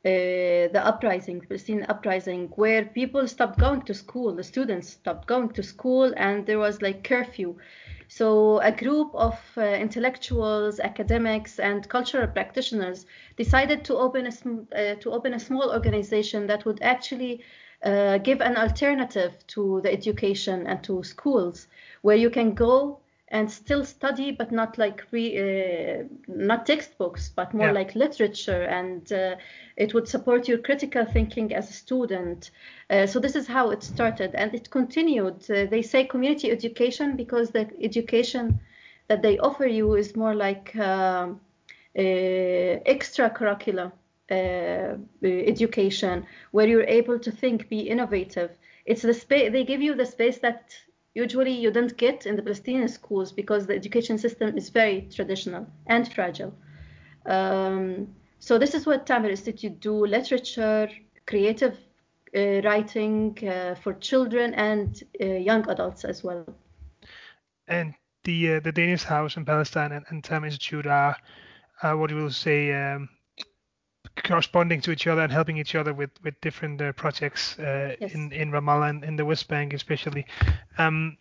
uh, 0.06 0.68
the 0.76 0.82
uprising, 0.84 1.40
Palestinian 1.40 1.86
uprising, 1.90 2.50
where 2.56 2.84
people 2.84 3.26
stopped 3.26 3.58
going 3.58 3.82
to 3.84 3.94
school, 3.94 4.36
the 4.36 4.44
students 4.44 4.90
stopped 4.90 5.28
going 5.28 5.50
to 5.50 5.64
school, 5.64 6.14
and 6.18 6.46
there 6.46 6.60
was 6.60 6.82
like 6.82 7.04
curfew. 7.04 7.56
So 8.10 8.60
a 8.60 8.72
group 8.72 9.12
of 9.16 9.40
uh, 9.58 9.62
intellectuals, 9.62 10.80
academics, 10.82 11.58
and 11.58 11.88
cultural 11.88 12.28
practitioners 12.28 13.06
decided 13.38 13.86
to 13.86 13.96
open 13.96 14.28
a 14.28 14.32
uh, 14.32 14.96
to 14.96 15.12
open 15.12 15.34
a 15.34 15.40
small 15.40 15.72
organization 15.72 16.48
that 16.48 16.66
would 16.66 16.82
actually 16.82 17.42
uh, 17.84 18.18
give 18.18 18.42
an 18.42 18.58
alternative 18.58 19.34
to 19.48 19.80
the 19.84 19.92
education 19.92 20.68
and 20.68 20.84
to 20.84 21.02
schools, 21.04 21.68
where 22.02 22.18
you 22.18 22.30
can 22.30 22.54
go 22.54 23.00
and 23.34 23.52
still 23.52 23.86
study, 23.86 24.32
but 24.32 24.52
not 24.54 24.78
like 24.80 25.06
re, 25.12 25.38
uh, 25.38 26.04
not 26.28 26.66
textbooks, 26.68 27.30
but 27.36 27.54
more 27.54 27.74
Yeah. 27.74 27.74
like 27.74 27.96
literature, 27.96 28.64
and 28.64 29.12
uh, 29.12 29.36
it 29.78 29.94
would 29.94 30.08
support 30.08 30.48
your 30.48 30.60
critical 30.60 31.06
thinking 31.06 31.54
as 31.54 31.70
a 31.70 31.74
student. 31.74 32.52
Uh, 32.90 33.08
so 33.08 33.20
this 33.20 33.36
is 33.36 33.48
how 33.48 33.72
it 33.72 33.84
started, 33.84 34.36
and 34.36 34.54
it 34.56 34.70
continued. 34.72 35.50
Uh, 35.50 35.66
they 35.66 35.82
say 35.82 36.06
community 36.06 36.52
education 36.52 37.18
because 37.18 37.52
the 37.52 37.70
education 37.82 38.60
that 39.10 39.22
they 39.24 39.40
offer 39.40 39.68
you 39.68 39.96
is 39.96 40.16
more 40.16 40.36
like 40.36 40.76
um, 40.78 41.42
uh, 41.98 42.02
extracurricular 42.86 43.92
uh, 44.32 44.98
education, 45.24 46.26
where 46.52 46.68
you're 46.68 46.84
able 46.88 47.20
to 47.20 47.32
think, 47.32 47.70
be 47.70 47.82
innovative. 47.82 48.52
It's 48.86 49.02
the 49.04 49.14
space 49.14 49.52
they 49.52 49.64
give 49.66 49.82
you 49.82 49.96
the 49.96 50.06
space 50.06 50.40
that 50.40 50.76
usually 51.14 51.52
you 51.52 51.72
don't 51.72 51.96
get 51.98 52.26
in 52.26 52.36
the 52.36 52.42
Palestinian 52.42 52.88
schools 52.88 53.32
because 53.32 53.68
the 53.68 53.76
education 53.76 54.18
system 54.18 54.58
is 54.58 54.70
very 54.70 55.08
traditional 55.12 55.68
and 55.88 56.12
fragile. 56.12 56.54
Um, 57.26 58.08
so 58.40 58.58
this 58.58 58.74
is 58.74 58.86
what 58.86 59.06
Tamer 59.06 59.30
Institute 59.30 59.80
do: 59.80 60.06
literature, 60.06 60.90
creative 61.26 61.78
uh, 62.36 62.62
writing 62.64 63.38
uh, 63.48 63.76
for 63.76 63.94
children 63.94 64.54
and 64.56 65.02
uh, 65.22 65.26
young 65.26 65.70
adults 65.70 66.04
as 66.04 66.24
well. 66.24 66.46
And 67.68 67.94
the 68.24 68.56
uh, 68.56 68.60
the 68.60 68.72
Danish 68.72 69.04
House 69.04 69.38
in 69.38 69.46
Palestine 69.46 69.92
and, 69.92 70.06
and 70.10 70.46
Institute 70.46 70.88
are, 70.88 71.16
are 71.82 71.98
what 71.98 72.10
you 72.10 72.18
will 72.18 72.32
say 72.32 72.74
um, 72.74 73.10
corresponding 74.24 74.82
to 74.82 74.92
each 74.92 75.08
other 75.08 75.22
and 75.22 75.32
helping 75.32 75.58
each 75.58 75.76
other 75.76 75.94
with 75.94 76.12
with 76.24 76.40
different 76.42 76.82
uh, 76.82 76.92
projects 76.94 77.58
uh, 77.60 77.96
Yes. 78.00 78.14
in 78.14 78.32
in 78.32 78.52
Ramallah 78.52 78.90
and 78.90 79.04
in 79.04 79.16
the 79.16 79.26
West 79.26 79.48
Bank 79.48 79.74
especially. 79.74 80.26
Um, 80.78 81.18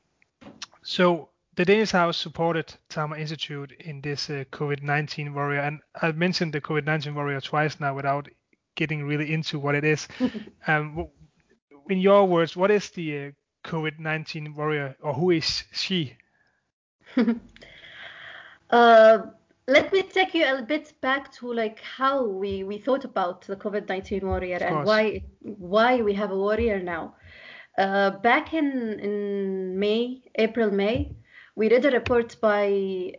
so 0.83 1.29
the 1.55 1.65
Danish 1.65 1.91
House 1.91 2.17
supported 2.17 2.75
Tamer 2.89 3.17
Institute 3.17 3.73
in 3.81 4.01
this 4.01 4.31
uh, 4.31 4.45
COVID-19 4.53 5.35
warrior, 5.35 5.61
and 5.61 5.81
I've 6.01 6.17
mentioned 6.17 6.53
the 6.55 6.61
COVID-19 6.61 7.15
warrior 7.15 7.41
twice 7.41 7.79
now 7.79 7.95
without 7.95 8.29
getting 8.75 9.05
really 9.05 9.33
into 9.33 9.59
what 9.59 9.75
it 9.75 9.85
is. 9.85 10.09
um, 10.67 11.09
in 11.91 11.99
your 11.99 12.27
words, 12.27 12.57
what 12.57 12.71
is 12.71 12.89
the 12.91 13.27
uh, 13.27 13.31
COVID-19 13.65 14.55
warrior, 14.55 14.97
or 15.03 15.13
who 15.13 15.31
is 15.31 15.65
she? 15.73 16.17
Let 19.73 19.91
me 19.91 20.03
take 20.03 20.35
you 20.35 20.45
a 20.45 20.61
bit 20.61 20.93
back 21.01 21.33
to 21.37 21.51
like 21.51 21.81
how 21.81 22.27
we, 22.27 22.63
we 22.63 22.77
thought 22.77 23.07
about 23.07 23.47
the 23.47 23.57
COVID-19 23.57 24.23
warrior 24.23 24.59
and 24.59 24.85
why 24.85 25.23
why 25.41 26.03
we 26.03 26.13
have 26.13 26.31
a 26.31 26.37
warrior 26.37 26.79
now. 26.83 27.15
Uh, 27.79 28.11
back 28.11 28.53
in 28.53 28.69
in 29.09 29.79
May, 29.79 30.21
April, 30.35 30.71
May, 30.71 31.17
we 31.57 31.71
read 31.71 31.87
a 31.87 31.91
report 31.91 32.37
by 32.43 32.65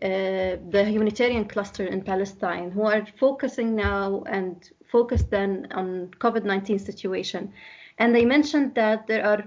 uh, 0.03 0.61
the 0.75 0.85
humanitarian 0.93 1.45
cluster 1.45 1.85
in 1.87 2.03
Palestine 2.03 2.69
who 2.69 2.83
are 2.83 3.03
focusing 3.19 3.75
now 3.75 4.23
and 4.27 4.69
focused 4.91 5.31
then 5.31 5.67
on 5.71 6.11
COVID-19 6.19 6.79
situation, 6.79 7.51
and 7.97 8.13
they 8.13 8.25
mentioned 8.25 8.75
that 8.75 9.07
there 9.07 9.25
are 9.25 9.43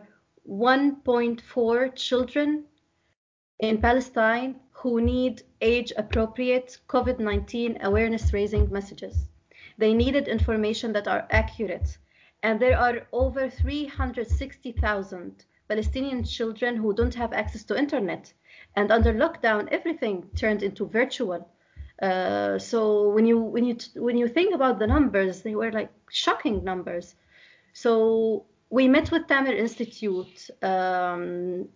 1.4 0.48 1.94
children 1.94 2.64
in 3.60 3.80
Palestine 3.80 4.56
who 4.86 5.00
need 5.00 5.42
age 5.60 5.92
appropriate 5.96 6.78
COVID 6.86 7.18
19 7.18 7.78
awareness 7.82 8.32
raising 8.32 8.70
messages. 8.70 9.26
They 9.78 9.92
needed 9.92 10.28
information 10.28 10.92
that 10.92 11.08
are 11.08 11.26
accurate. 11.28 11.98
And 12.44 12.60
there 12.60 12.78
are 12.78 13.08
over 13.12 13.50
360,000 13.50 15.44
Palestinian 15.68 16.22
children 16.22 16.76
who 16.76 16.94
don't 16.94 17.16
have 17.16 17.32
access 17.32 17.64
to 17.64 17.76
internet. 17.76 18.32
And 18.76 18.92
under 18.92 19.12
lockdown, 19.12 19.66
everything 19.72 20.30
turned 20.36 20.62
into 20.62 20.86
virtual. 20.86 21.48
Uh, 22.00 22.56
so 22.60 23.08
when 23.10 23.26
you 23.26 23.40
when 23.40 23.64
you 23.64 23.76
when 23.96 24.16
you 24.16 24.28
think 24.28 24.54
about 24.54 24.78
the 24.78 24.86
numbers, 24.86 25.42
they 25.42 25.56
were 25.56 25.72
like 25.72 25.90
shocking 26.10 26.62
numbers. 26.62 27.16
So 27.72 28.44
we 28.70 28.86
met 28.86 29.10
with 29.10 29.26
Tamer 29.26 29.52
Institute 29.52 30.48
um, 30.62 31.68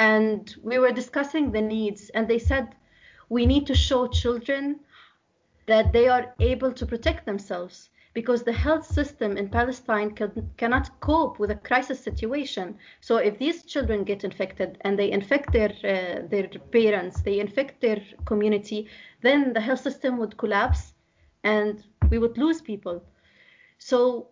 and 0.00 0.56
we 0.62 0.78
were 0.78 0.92
discussing 0.92 1.52
the 1.52 1.60
needs 1.60 2.08
and 2.14 2.26
they 2.26 2.38
said 2.38 2.74
we 3.28 3.44
need 3.44 3.66
to 3.66 3.74
show 3.74 4.06
children 4.08 4.80
that 5.66 5.92
they 5.92 6.08
are 6.08 6.34
able 6.40 6.72
to 6.72 6.86
protect 6.86 7.26
themselves 7.26 7.90
because 8.14 8.42
the 8.42 8.52
health 8.52 8.86
system 8.86 9.36
in 9.36 9.48
Palestine 9.48 10.10
can, 10.10 10.50
cannot 10.56 10.88
cope 11.00 11.38
with 11.38 11.50
a 11.50 11.54
crisis 11.54 12.00
situation. 12.00 12.76
So 13.00 13.18
if 13.18 13.38
these 13.38 13.62
children 13.64 14.02
get 14.04 14.24
infected 14.24 14.78
and 14.80 14.98
they 14.98 15.12
infect 15.12 15.52
their 15.52 15.72
uh, 15.84 16.26
their 16.28 16.48
parents, 16.72 17.20
they 17.20 17.38
infect 17.38 17.80
their 17.80 18.02
community, 18.24 18.88
then 19.20 19.52
the 19.52 19.60
health 19.60 19.80
system 19.80 20.18
would 20.18 20.36
collapse 20.38 20.94
and 21.44 21.84
we 22.10 22.18
would 22.18 22.38
lose 22.38 22.62
people. 22.62 23.04
So 23.78 24.28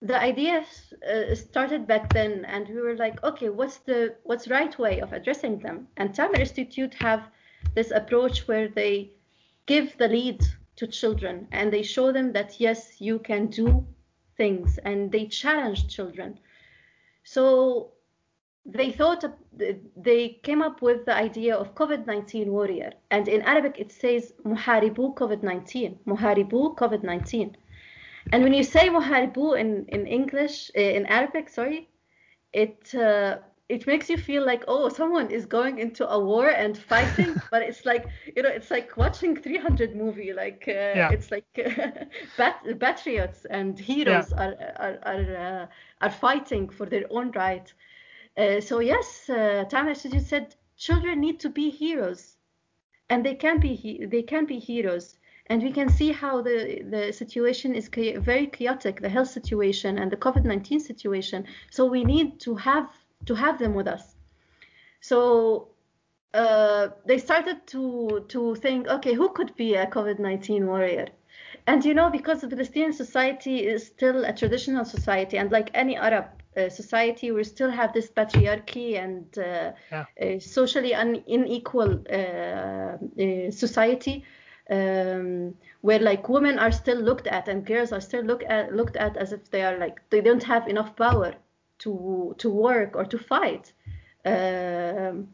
the 0.00 0.20
idea 0.20 0.64
uh, 1.10 1.34
started 1.34 1.86
back 1.86 2.12
then 2.12 2.44
and 2.44 2.68
we 2.68 2.80
were 2.80 2.96
like 2.96 3.22
okay 3.24 3.48
what's 3.48 3.78
the 3.78 4.14
what's 4.22 4.48
right 4.48 4.78
way 4.78 5.00
of 5.00 5.12
addressing 5.12 5.58
them? 5.58 5.88
And 5.96 6.14
tamer 6.14 6.40
institute 6.40 6.94
have 6.94 7.28
this 7.74 7.90
approach 7.90 8.46
where 8.46 8.68
they 8.68 9.12
give 9.66 9.96
the 9.98 10.08
lead 10.08 10.42
to 10.76 10.86
children 10.86 11.48
and 11.50 11.72
they 11.72 11.82
show 11.82 12.12
them 12.12 12.32
that 12.32 12.60
yes 12.60 13.00
you 13.00 13.18
can 13.18 13.48
do 13.48 13.84
things 14.36 14.78
and 14.84 15.10
they 15.10 15.26
challenge 15.26 15.88
children. 15.88 16.38
So 17.24 17.92
they 18.64 18.92
thought 18.92 19.24
they 19.96 20.40
came 20.42 20.62
up 20.62 20.82
with 20.82 21.06
the 21.06 21.14
idea 21.14 21.56
of 21.56 21.74
covid-19 21.74 22.48
warrior 22.48 22.92
and 23.10 23.26
in 23.26 23.40
arabic 23.42 23.76
it 23.78 23.90
says 23.90 24.34
muharibu 24.44 25.14
covid-19 25.14 25.96
muharibu 26.06 26.76
covid-19 26.76 27.54
and 28.32 28.42
when 28.42 28.52
you 28.54 28.62
say 28.62 28.88
muharibu 28.88 29.58
in, 29.58 29.86
in 29.88 30.06
English, 30.06 30.70
uh, 30.76 30.80
in 30.80 31.06
Arabic, 31.06 31.48
sorry, 31.48 31.88
it 32.52 32.94
uh, 32.94 33.38
it 33.68 33.86
makes 33.86 34.08
you 34.10 34.16
feel 34.16 34.44
like 34.44 34.64
oh 34.68 34.88
someone 34.88 35.30
is 35.30 35.46
going 35.46 35.78
into 35.78 36.08
a 36.08 36.18
war 36.18 36.48
and 36.48 36.76
fighting, 36.76 37.40
but 37.50 37.62
it's 37.62 37.84
like 37.84 38.08
you 38.36 38.42
know 38.42 38.50
it's 38.50 38.70
like 38.70 38.96
watching 38.96 39.36
300 39.36 39.94
movie. 39.96 40.32
Like 40.32 40.64
uh, 40.68 40.72
Yeah. 40.94 41.14
it's 41.14 41.30
like 41.30 41.46
bat- 42.36 42.64
patriots 42.80 43.44
and 43.44 43.78
heroes 43.78 44.32
are 44.32 44.54
are 44.78 44.98
are, 45.04 45.36
uh, 45.36 45.66
are 46.00 46.10
fighting 46.10 46.68
for 46.68 46.86
their 46.86 47.04
own 47.10 47.30
right. 47.32 47.72
Uh, 48.36 48.60
so 48.60 48.80
yes, 48.80 49.28
uh, 49.28 49.64
Tamer 49.68 49.90
Institute 49.90 50.22
said 50.22 50.56
children 50.76 51.20
need 51.20 51.40
to 51.40 51.50
be 51.50 51.70
heroes, 51.70 52.38
and 53.08 53.24
they 53.24 53.34
can 53.34 53.58
be 53.60 53.74
he- 53.74 54.04
they 54.04 54.22
can 54.22 54.46
be 54.46 54.58
heroes 54.58 55.18
and 55.48 55.62
we 55.62 55.72
can 55.72 55.88
see 55.88 56.12
how 56.12 56.42
the, 56.42 56.82
the 56.90 57.12
situation 57.12 57.74
is 57.74 57.88
very 57.88 58.46
chaotic 58.46 59.00
the 59.00 59.08
health 59.08 59.28
situation 59.28 59.98
and 59.98 60.10
the 60.10 60.16
covid-19 60.16 60.80
situation. 60.80 61.44
So 61.70 61.86
we 61.86 62.04
need 62.04 62.40
to 62.40 62.54
have 62.56 62.88
to 63.26 63.34
have 63.34 63.58
them 63.58 63.74
with 63.74 63.88
us. 63.88 64.16
So 65.00 65.68
uh, 66.34 66.88
they 67.06 67.18
started 67.18 67.66
to 67.68 68.24
to 68.28 68.54
think 68.56 68.88
okay 68.88 69.14
who 69.14 69.28
could 69.30 69.54
be 69.56 69.74
a 69.74 69.86
covid-19 69.86 70.66
warrior? 70.66 71.08
And 71.66 71.84
you 71.84 71.94
know 71.94 72.10
because 72.10 72.40
the 72.42 72.48
palestinian 72.48 72.92
society 72.92 73.66
is 73.66 73.86
still 73.86 74.24
a 74.24 74.32
traditional 74.32 74.84
society 74.84 75.38
and 75.38 75.50
like 75.50 75.70
any 75.74 75.96
arab 75.96 76.26
uh, 76.56 76.68
society 76.68 77.30
we 77.32 77.44
still 77.44 77.70
have 77.70 77.92
this 77.92 78.10
patriarchy 78.10 78.98
and 79.04 79.24
uh, 79.38 79.72
Yeah. 79.90 80.38
socially 80.38 80.94
un- 80.94 81.24
unequal 81.28 81.90
uh, 82.10 82.96
uh, 83.24 83.50
society 83.50 84.24
um, 84.70 85.54
where 85.80 85.98
like 85.98 86.28
women 86.28 86.58
are 86.58 86.72
still 86.72 86.98
looked 86.98 87.26
at 87.26 87.48
and 87.48 87.64
girls 87.64 87.92
are 87.92 88.00
still 88.00 88.22
look 88.22 88.42
at, 88.48 88.74
looked 88.74 88.96
at 88.96 89.16
as 89.16 89.32
if 89.32 89.50
they 89.50 89.62
are 89.62 89.78
like 89.78 90.00
they 90.10 90.20
don't 90.20 90.42
have 90.42 90.68
enough 90.68 90.94
power 90.96 91.34
to 91.78 92.34
to 92.38 92.50
work 92.50 92.96
or 92.96 93.04
to 93.04 93.18
fight. 93.18 93.72
Um, 94.24 95.28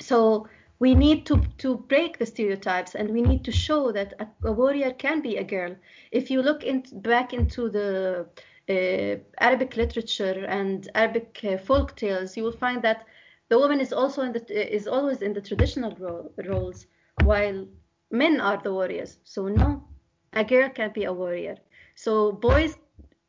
so 0.00 0.48
we 0.78 0.94
need 0.94 1.24
to 1.26 1.40
to 1.58 1.78
break 1.88 2.18
the 2.18 2.26
stereotypes 2.26 2.94
and 2.94 3.10
we 3.10 3.22
need 3.22 3.44
to 3.44 3.52
show 3.52 3.92
that 3.92 4.12
a, 4.18 4.48
a 4.48 4.52
warrior 4.52 4.92
can 4.92 5.22
be 5.22 5.36
a 5.36 5.44
girl. 5.44 5.74
If 6.12 6.30
you 6.30 6.42
look 6.42 6.64
in, 6.64 6.84
back 6.92 7.32
into 7.32 7.70
the 7.70 8.26
uh, 8.68 9.16
Arabic 9.38 9.76
literature 9.76 10.44
and 10.46 10.88
Arabic 10.94 11.40
uh, 11.44 11.56
folk 11.56 11.96
tales, 11.96 12.36
you 12.36 12.42
will 12.42 12.52
find 12.52 12.82
that 12.82 13.06
the 13.48 13.58
woman 13.58 13.80
is 13.80 13.92
also 13.92 14.22
in 14.22 14.32
the 14.32 14.74
is 14.74 14.86
always 14.86 15.22
in 15.22 15.32
the 15.32 15.40
traditional 15.40 15.94
role, 15.98 16.32
roles, 16.44 16.86
while 17.22 17.66
men 18.10 18.40
are 18.40 18.60
the 18.62 18.72
warriors. 18.72 19.18
So 19.24 19.48
no, 19.48 19.84
a 20.32 20.44
girl 20.44 20.68
can 20.70 20.92
be 20.92 21.04
a 21.04 21.12
warrior. 21.12 21.56
So 21.94 22.32
boys 22.32 22.76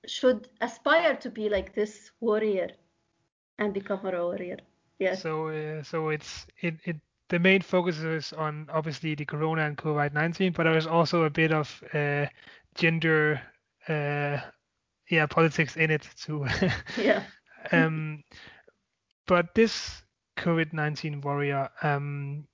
should 0.05 0.50
aspire 0.62 1.15
to 1.15 1.29
be 1.29 1.50
like 1.50 1.74
this 1.74 2.12
warrior 2.19 2.69
and 3.57 3.74
become 3.74 4.05
a 4.05 4.12
warrior. 4.12 4.57
Yes. 5.00 5.22
So 5.22 5.48
uh, 5.48 5.84
so 5.84 6.10
it's 6.10 6.46
it, 6.62 6.75
it 6.86 6.98
the 7.29 7.39
main 7.39 7.62
focus 7.62 8.00
is 8.00 8.34
on 8.34 8.67
obviously 8.72 9.15
the 9.15 9.25
corona 9.25 9.65
and 9.65 9.77
COVID-19, 9.77 10.53
but 10.53 10.63
there 10.63 10.77
is 10.77 10.88
also 10.88 11.24
a 11.24 11.29
bit 11.29 11.51
of 11.51 11.84
uh, 11.93 12.25
gender 12.75 13.41
uh, 13.88 14.38
yeah 15.10 15.25
politics 15.29 15.75
in 15.75 15.91
it 15.91 16.07
too. 16.15 16.46
yeah. 16.98 17.24
um, 17.72 18.24
but 19.25 19.53
this 19.55 20.03
COVID-19 20.38 21.24
warrior, 21.24 21.69
um, 21.81 22.46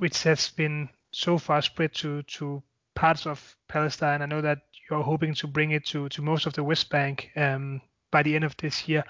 which 0.00 0.22
has 0.22 0.50
been 0.50 0.88
so 1.12 1.38
far 1.38 1.62
spread 1.62 1.94
to 1.94 2.22
to 2.22 2.62
parts 2.94 3.26
of 3.26 3.56
Palestine, 3.68 4.22
I 4.22 4.26
know 4.26 4.40
that 4.40 4.58
you're 4.90 5.02
hoping 5.02 5.34
to 5.34 5.46
bring 5.46 5.70
it 5.70 5.86
to 5.86 6.08
to 6.08 6.22
most 6.22 6.46
of 6.46 6.54
the 6.54 6.64
West 6.64 6.90
Bank 6.90 7.30
um, 7.36 7.80
by 8.10 8.22
the 8.22 8.34
end 8.34 8.44
of 8.44 8.56
this 8.56 8.88
year. 8.88 9.04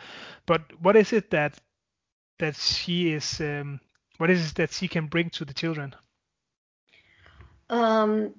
But 0.46 0.62
what 0.80 0.96
is 0.96 1.12
it 1.12 1.30
that 1.30 1.58
that 2.38 2.56
she 2.56 3.12
is 3.12 3.40
um, 3.40 3.80
what 4.18 4.30
is 4.30 4.50
it 4.50 4.54
that 4.56 4.72
she 4.72 4.88
can 4.88 5.06
bring 5.06 5.30
to 5.30 5.44
the 5.44 5.54
children? 5.54 5.94
Um, 7.68 8.34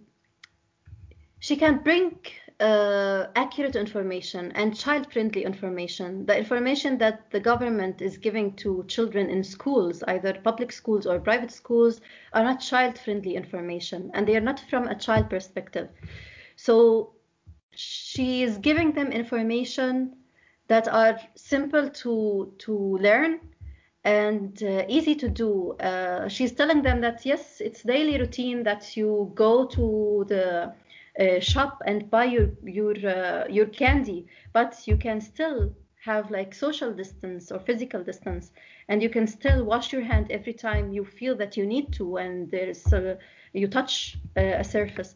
she 1.39 1.55
can 1.55 1.79
bring 1.79 2.19
uh, 2.61 3.27
accurate 3.35 3.75
information 3.75 4.51
and 4.53 4.77
child-friendly 4.77 5.43
information. 5.43 6.25
The 6.25 6.37
information 6.37 6.97
that 6.99 7.31
the 7.31 7.39
government 7.39 8.01
is 8.01 8.17
giving 8.17 8.53
to 8.57 8.85
children 8.87 9.29
in 9.29 9.43
schools, 9.43 10.03
either 10.03 10.33
public 10.43 10.71
schools 10.71 11.05
or 11.05 11.19
private 11.19 11.51
schools, 11.51 12.01
are 12.33 12.43
not 12.43 12.59
child-friendly 12.61 13.35
information, 13.35 14.11
and 14.13 14.27
they 14.27 14.35
are 14.35 14.41
not 14.41 14.59
from 14.69 14.87
a 14.87 14.95
child 14.95 15.29
perspective. 15.29 15.89
So 16.55 17.13
she 17.71 18.43
is 18.43 18.57
giving 18.59 18.91
them 18.91 19.11
information 19.11 20.15
that 20.67 20.87
are 20.87 21.19
simple 21.35 21.89
to 21.89 22.53
to 22.59 22.97
learn 22.97 23.39
and 24.03 24.61
uh, 24.63 24.83
easy 24.87 25.15
to 25.15 25.29
do. 25.29 25.73
Uh, 25.73 26.27
she's 26.27 26.51
telling 26.51 26.81
them 26.81 27.01
that 27.01 27.25
yes, 27.25 27.59
it's 27.59 27.83
daily 27.83 28.19
routine 28.19 28.63
that 28.63 28.95
you 28.95 29.31
go 29.35 29.65
to 29.65 30.25
the 30.27 30.73
shop 31.29 31.81
and 31.85 32.09
buy 32.09 32.25
your 32.25 32.49
your 32.63 32.95
uh, 33.05 33.45
your 33.49 33.65
candy, 33.67 34.25
but 34.53 34.81
you 34.85 34.95
can 34.97 35.19
still 35.21 35.73
have 36.05 36.29
like 36.31 36.53
social 36.53 36.91
distance 36.93 37.51
or 37.51 37.59
physical 37.59 38.03
distance, 38.03 38.51
and 38.87 39.01
you 39.01 39.09
can 39.09 39.27
still 39.27 39.63
wash 39.63 39.91
your 39.93 40.01
hand 40.03 40.27
every 40.31 40.53
time 40.53 40.91
you 40.91 41.03
feel 41.05 41.35
that 41.35 41.55
you 41.57 41.65
need 41.65 41.91
to, 41.93 42.17
and 42.17 42.49
there's 42.51 42.93
uh, 42.93 43.15
you 43.53 43.67
touch 43.67 44.17
uh, 44.37 44.41
a 44.59 44.63
surface. 44.63 45.15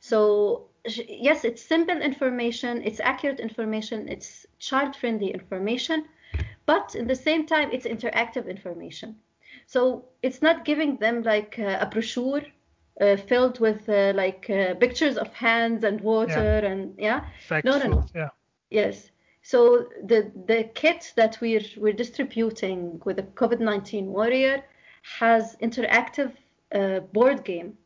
So 0.00 0.68
yes, 0.84 1.44
it's 1.44 1.62
simple 1.62 2.00
information, 2.00 2.82
it's 2.84 3.00
accurate 3.00 3.40
information, 3.40 4.08
it's 4.08 4.46
child-friendly 4.58 5.30
information 5.32 6.04
but 6.66 6.94
in 6.94 7.06
the 7.06 7.14
same 7.14 7.46
time 7.46 7.70
it's 7.72 7.86
interactive 7.86 8.48
information 8.48 9.16
so 9.66 10.04
it's 10.22 10.42
not 10.42 10.64
giving 10.64 10.96
them 10.96 11.22
like 11.22 11.58
uh, 11.58 11.78
a 11.80 11.86
brochure 11.86 12.42
uh, 13.00 13.16
filled 13.16 13.60
with 13.60 13.88
uh, 13.88 14.12
like 14.14 14.48
uh, 14.50 14.74
pictures 14.74 15.16
of 15.16 15.32
hands 15.32 15.84
and 15.84 16.00
water 16.00 16.60
yeah. 16.62 16.70
and 16.70 16.94
yeah 16.98 17.24
no 17.64 17.78
no 17.78 17.86
no 17.86 18.06
yeah 18.14 18.30
yes 18.70 19.10
so 19.42 19.86
the 20.04 20.30
the 20.46 20.64
kit 20.74 21.12
that 21.16 21.38
we're 21.40 21.64
we're 21.76 21.92
distributing 21.92 23.00
with 23.04 23.16
the 23.16 23.22
covid-19 23.22 24.04
warrior 24.06 24.62
has 25.02 25.56
interactive 25.62 26.32
uh, 26.74 27.00
board 27.12 27.44
game 27.44 27.76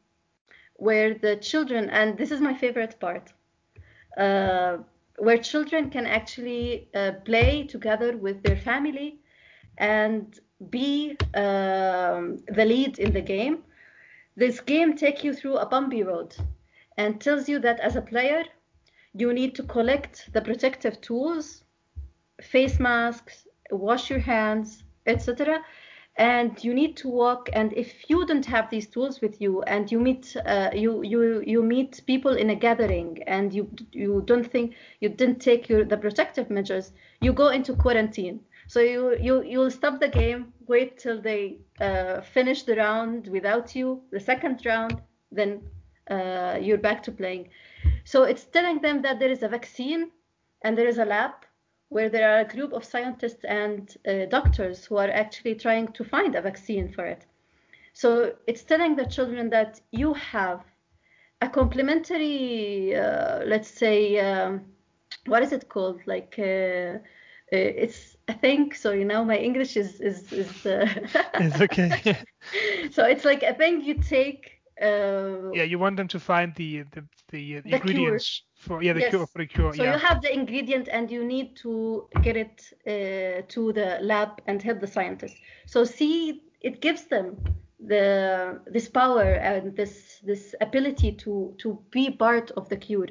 where 0.76 1.14
the 1.14 1.36
children 1.36 1.88
and 1.90 2.18
this 2.18 2.30
is 2.30 2.40
my 2.40 2.54
favorite 2.54 2.98
part 2.98 3.32
uh, 4.16 4.78
where 5.18 5.38
children 5.38 5.90
can 5.90 6.06
actually 6.06 6.88
uh, 6.94 7.12
play 7.24 7.64
together 7.66 8.16
with 8.16 8.42
their 8.42 8.56
family 8.56 9.20
and 9.78 10.40
be 10.70 11.16
um, 11.34 12.38
the 12.48 12.64
lead 12.64 12.98
in 12.98 13.12
the 13.12 13.20
game. 13.20 13.62
This 14.36 14.60
game 14.60 14.96
takes 14.96 15.24
you 15.24 15.32
through 15.32 15.56
a 15.56 15.66
bumpy 15.66 16.02
road 16.02 16.36
and 16.96 17.20
tells 17.20 17.48
you 17.48 17.58
that 17.60 17.80
as 17.80 17.96
a 17.96 18.02
player, 18.02 18.44
you 19.12 19.32
need 19.32 19.54
to 19.56 19.62
collect 19.62 20.32
the 20.32 20.40
protective 20.40 21.00
tools, 21.00 21.64
face 22.40 22.80
masks, 22.80 23.46
wash 23.70 24.10
your 24.10 24.20
hands, 24.20 24.82
etc 25.06 25.64
and 26.16 26.62
you 26.62 26.72
need 26.72 26.96
to 26.98 27.08
walk. 27.08 27.48
And 27.52 27.72
if 27.72 28.08
you 28.08 28.24
don't 28.26 28.46
have 28.46 28.70
these 28.70 28.86
tools 28.86 29.20
with 29.20 29.40
you 29.40 29.62
and 29.62 29.90
you 29.90 29.98
meet 29.98 30.36
uh, 30.46 30.70
you 30.72 31.02
you 31.02 31.42
you 31.46 31.62
meet 31.62 32.02
people 32.06 32.32
in 32.32 32.50
a 32.50 32.54
gathering 32.54 33.22
and 33.26 33.52
you 33.52 33.68
you 33.92 34.22
don't 34.26 34.46
think 34.46 34.74
you 35.00 35.08
didn't 35.08 35.40
take 35.40 35.68
your 35.68 35.84
the 35.84 35.96
protective 35.96 36.50
measures 36.50 36.92
you 37.20 37.32
go 37.32 37.48
into 37.48 37.74
quarantine 37.74 38.40
so 38.66 38.81
you 38.81 39.16
you 39.20 39.42
you'll 39.42 39.70
stop 39.70 40.00
the 40.00 40.09
game 40.09 40.53
wait 40.66 40.98
till 40.98 41.20
they 41.20 41.59
uh, 41.81 42.20
finish 42.20 42.62
the 42.62 42.77
round 42.77 43.29
without 43.29 43.74
you 43.74 44.03
the 44.11 44.20
second 44.20 44.64
round 44.64 45.00
then 45.31 45.61
uh, 46.11 46.59
you're 46.61 46.79
back 46.79 47.03
to 47.03 47.12
playing 47.12 47.48
so 48.05 48.24
it's 48.24 48.44
telling 48.44 48.81
them 48.81 49.03
that 49.03 49.18
there 49.18 49.31
is 49.31 49.42
a 49.42 49.48
vaccine 49.48 50.11
and 50.62 50.77
there 50.77 50.88
is 50.88 50.98
a 50.98 51.05
lab 51.05 51.33
where 51.94 52.09
there 52.09 52.29
are 52.29 52.40
a 52.40 52.44
group 52.44 52.72
of 52.72 52.85
scientists 52.85 53.44
and 53.44 53.96
uh, 54.09 54.24
doctors 54.27 54.85
who 54.85 54.96
are 54.96 55.11
actually 55.11 55.55
trying 55.55 55.87
to 55.92 56.03
find 56.03 56.35
a 56.35 56.42
vaccine 56.42 56.92
for 56.92 57.05
it. 57.05 57.24
So 57.92 58.35
it's 58.46 58.64
telling 58.64 58.96
the 58.96 59.07
children 59.07 59.50
that 59.50 59.81
you 59.92 60.14
have 60.14 60.64
a 61.40 61.48
complementary, 61.48 62.96
uh, 62.96 63.44
let's 63.44 63.68
say, 63.68 64.18
um, 64.18 64.64
what 65.27 65.42
is 65.42 65.53
it 65.53 65.68
called? 65.68 66.00
Like, 66.07 66.35
uh, 66.38 66.98
it's 67.52 68.16
a 68.28 68.35
thing. 68.35 68.72
So 68.74 68.92
you 68.92 69.04
know, 69.04 69.24
my 69.24 69.37
English 69.37 69.76
is 69.76 70.00
is 70.00 70.33
is. 70.33 70.66
Uh, 70.66 70.88
it's 71.35 71.61
okay. 71.61 72.16
so 72.90 73.04
it's 73.04 73.24
like 73.24 73.42
a 73.42 73.54
thing 73.54 73.83
you 73.83 73.94
take. 73.94 74.50
Uh, 74.80 75.52
yeah, 75.52 75.62
you 75.62 75.78
want 75.78 75.96
them 75.96 76.09
to 76.09 76.18
find 76.18 76.54
the 76.57 76.83
the 76.92 77.04
the, 77.28 77.61
the 77.61 77.74
ingredients. 77.74 78.42
Cure 78.42 78.78
for 78.78 78.83
yeah 78.83 78.92
the 78.92 79.00
yes. 79.00 79.11
cure 79.11 79.26
for 79.26 79.38
the 79.38 79.46
cure. 79.46 79.74
So 79.74 79.85
yeah. 79.85 79.92
you 79.92 79.98
have 79.98 80.22
the 80.22 80.33
ingredient 80.33 80.88
and 80.88 81.11
you 81.11 81.24
need 81.24 81.57
to 81.57 82.09
get 82.22 82.37
it 82.37 82.62
uh, 82.87 83.42
to 83.48 83.72
the 83.72 83.98
lab 84.00 84.40
and 84.46 84.62
help 84.62 84.80
the 84.80 84.87
scientists. 84.87 85.40
So 85.66 85.85
see, 85.85 86.42
it 86.61 86.80
gives 86.80 87.04
them 87.04 87.37
the 87.87 88.61
this 88.66 88.88
power 88.88 89.35
and 89.35 89.76
this 89.76 90.20
this 90.24 90.54
ability 90.61 91.12
to 91.12 91.54
to 91.59 91.78
be 91.90 92.11
part 92.11 92.50
of 92.52 92.68
the 92.68 92.76
cure. 92.76 93.09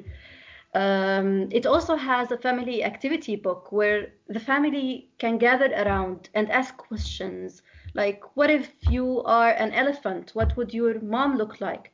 Um, 0.74 1.48
it 1.50 1.66
also 1.66 1.96
has 1.96 2.30
a 2.30 2.36
family 2.38 2.82
activity 2.84 3.36
book 3.36 3.72
where 3.72 4.12
the 4.28 4.40
family 4.40 5.10
can 5.18 5.38
gather 5.38 5.72
around 5.72 6.28
and 6.34 6.50
ask 6.50 6.76
questions 6.76 7.62
like, 7.94 8.22
what 8.36 8.50
if 8.50 8.72
you 8.90 9.22
are 9.24 9.50
an 9.50 9.72
elephant? 9.72 10.32
What 10.34 10.56
would 10.56 10.72
your 10.74 11.00
mom 11.00 11.36
look 11.36 11.60
like? 11.60 11.90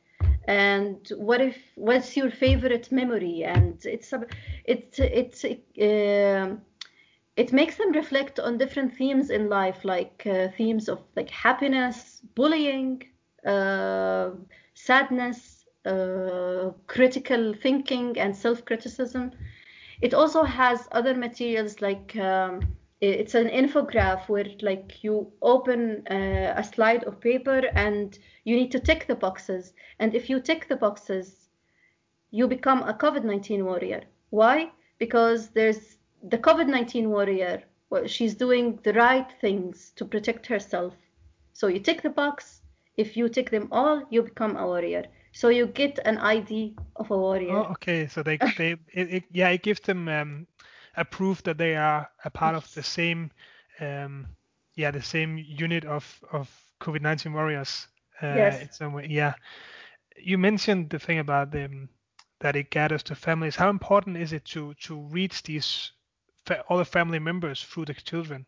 and 0.47 1.11
what 1.17 1.41
if 1.41 1.57
what's 1.75 2.15
your 2.17 2.29
favorite 2.29 2.91
memory 2.91 3.43
and 3.43 3.85
it's 3.85 4.11
a, 4.11 4.25
it's 4.65 4.99
it's 4.99 5.43
it, 5.43 5.63
uh, 5.81 6.55
it 7.35 7.51
makes 7.53 7.77
them 7.77 7.91
reflect 7.91 8.39
on 8.39 8.57
different 8.57 8.93
themes 8.95 9.29
in 9.29 9.49
life 9.49 9.83
like 9.83 10.23
uh, 10.25 10.47
themes 10.57 10.87
of 10.89 10.99
like 11.15 11.29
happiness 11.29 12.21
bullying 12.35 13.03
uh, 13.45 14.29
sadness 14.73 15.50
uh, 15.85 16.71
critical 16.87 17.53
thinking 17.53 18.17
and 18.19 18.35
self-criticism. 18.35 19.31
It 20.01 20.13
also 20.13 20.43
has 20.43 20.87
other 20.91 21.15
materials 21.15 21.81
like 21.81 22.15
um, 22.17 22.75
it's 23.01 23.33
an 23.33 23.47
infograph 23.47 24.29
where 24.29 24.45
like 24.61 25.03
you 25.03 25.31
open 25.41 26.05
uh, 26.09 26.53
a 26.55 26.63
slide 26.63 27.03
of 27.05 27.19
paper 27.19 27.61
and 27.73 28.17
you 28.43 28.55
need 28.55 28.71
to 28.71 28.79
tick 28.79 29.07
the 29.07 29.15
boxes. 29.15 29.73
And 29.99 30.13
if 30.13 30.29
you 30.29 30.39
tick 30.39 30.67
the 30.67 30.75
boxes 30.75 31.49
you 32.29 32.47
become 32.47 32.83
a 32.83 32.93
covid-19 32.93 33.63
warrior. 33.63 34.03
Why? 34.29 34.71
Because 34.99 35.49
there's 35.49 35.97
the 36.23 36.37
covid-19 36.37 37.07
warrior 37.07 37.63
well, 37.89 38.07
she's 38.07 38.35
doing 38.35 38.79
the 38.83 38.93
right 38.93 39.29
things 39.41 39.91
to 39.97 40.05
protect 40.05 40.47
herself. 40.47 40.93
So 41.51 41.67
you 41.67 41.79
tick 41.79 42.01
the 42.01 42.09
box. 42.09 42.61
If 42.95 43.17
you 43.17 43.27
tick 43.27 43.49
them 43.49 43.67
all 43.71 44.03
you 44.11 44.21
become 44.21 44.55
a 44.57 44.65
warrior 44.65 45.05
so 45.31 45.49
you 45.49 45.67
get 45.67 45.99
an 46.05 46.17
id 46.17 46.75
of 46.95 47.09
a 47.11 47.17
warrior 47.17 47.55
oh 47.55 47.71
okay 47.71 48.07
so 48.07 48.21
they 48.23 48.37
they 48.57 48.71
it, 48.93 49.13
it, 49.13 49.23
yeah 49.31 49.49
it 49.49 49.63
gives 49.63 49.79
them 49.81 50.07
um 50.07 50.47
a 50.97 51.05
proof 51.05 51.41
that 51.43 51.57
they 51.57 51.75
are 51.75 52.09
a 52.25 52.29
part 52.29 52.55
of 52.55 52.73
the 52.73 52.83
same 52.83 53.31
um, 53.79 54.27
yeah 54.75 54.91
the 54.91 55.01
same 55.01 55.37
unit 55.37 55.85
of 55.85 56.21
of 56.31 56.49
COVID-19 56.81 57.33
warriors 57.33 57.87
uh, 58.21 58.33
yes. 58.35 58.61
in 58.61 58.71
some 58.71 58.93
way. 58.93 59.07
Yeah, 59.09 59.33
you 60.17 60.37
mentioned 60.37 60.89
the 60.89 60.99
thing 60.99 61.19
about 61.19 61.51
them 61.51 61.89
that 62.39 62.55
it 62.55 62.71
gathers 62.71 63.03
to 63.03 63.15
families. 63.15 63.55
How 63.55 63.69
important 63.69 64.17
is 64.17 64.33
it 64.33 64.45
to 64.45 64.73
to 64.85 64.99
reach 64.99 65.43
these 65.43 65.91
fa- 66.45 66.63
other 66.69 66.85
family 66.85 67.19
members 67.19 67.63
through 67.63 67.85
the 67.85 67.93
children? 67.93 68.45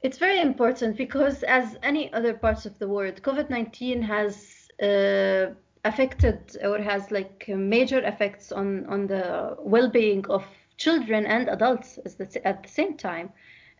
It's 0.00 0.18
very 0.18 0.40
important 0.40 0.96
because, 0.96 1.42
as 1.42 1.76
any 1.82 2.12
other 2.12 2.34
parts 2.34 2.66
of 2.66 2.78
the 2.78 2.88
world, 2.88 3.22
COVID 3.22 3.50
19 3.50 4.02
has 4.02 4.57
affected 4.80 6.38
or 6.62 6.78
has 6.78 7.10
like 7.10 7.48
major 7.48 8.00
effects 8.00 8.52
on, 8.52 8.86
on 8.86 9.06
the 9.06 9.56
well 9.60 9.88
being 9.88 10.24
of 10.28 10.44
children 10.76 11.26
and 11.26 11.48
adults 11.48 11.98
at 12.44 12.62
the 12.62 12.68
same 12.68 12.96
time. 12.96 13.30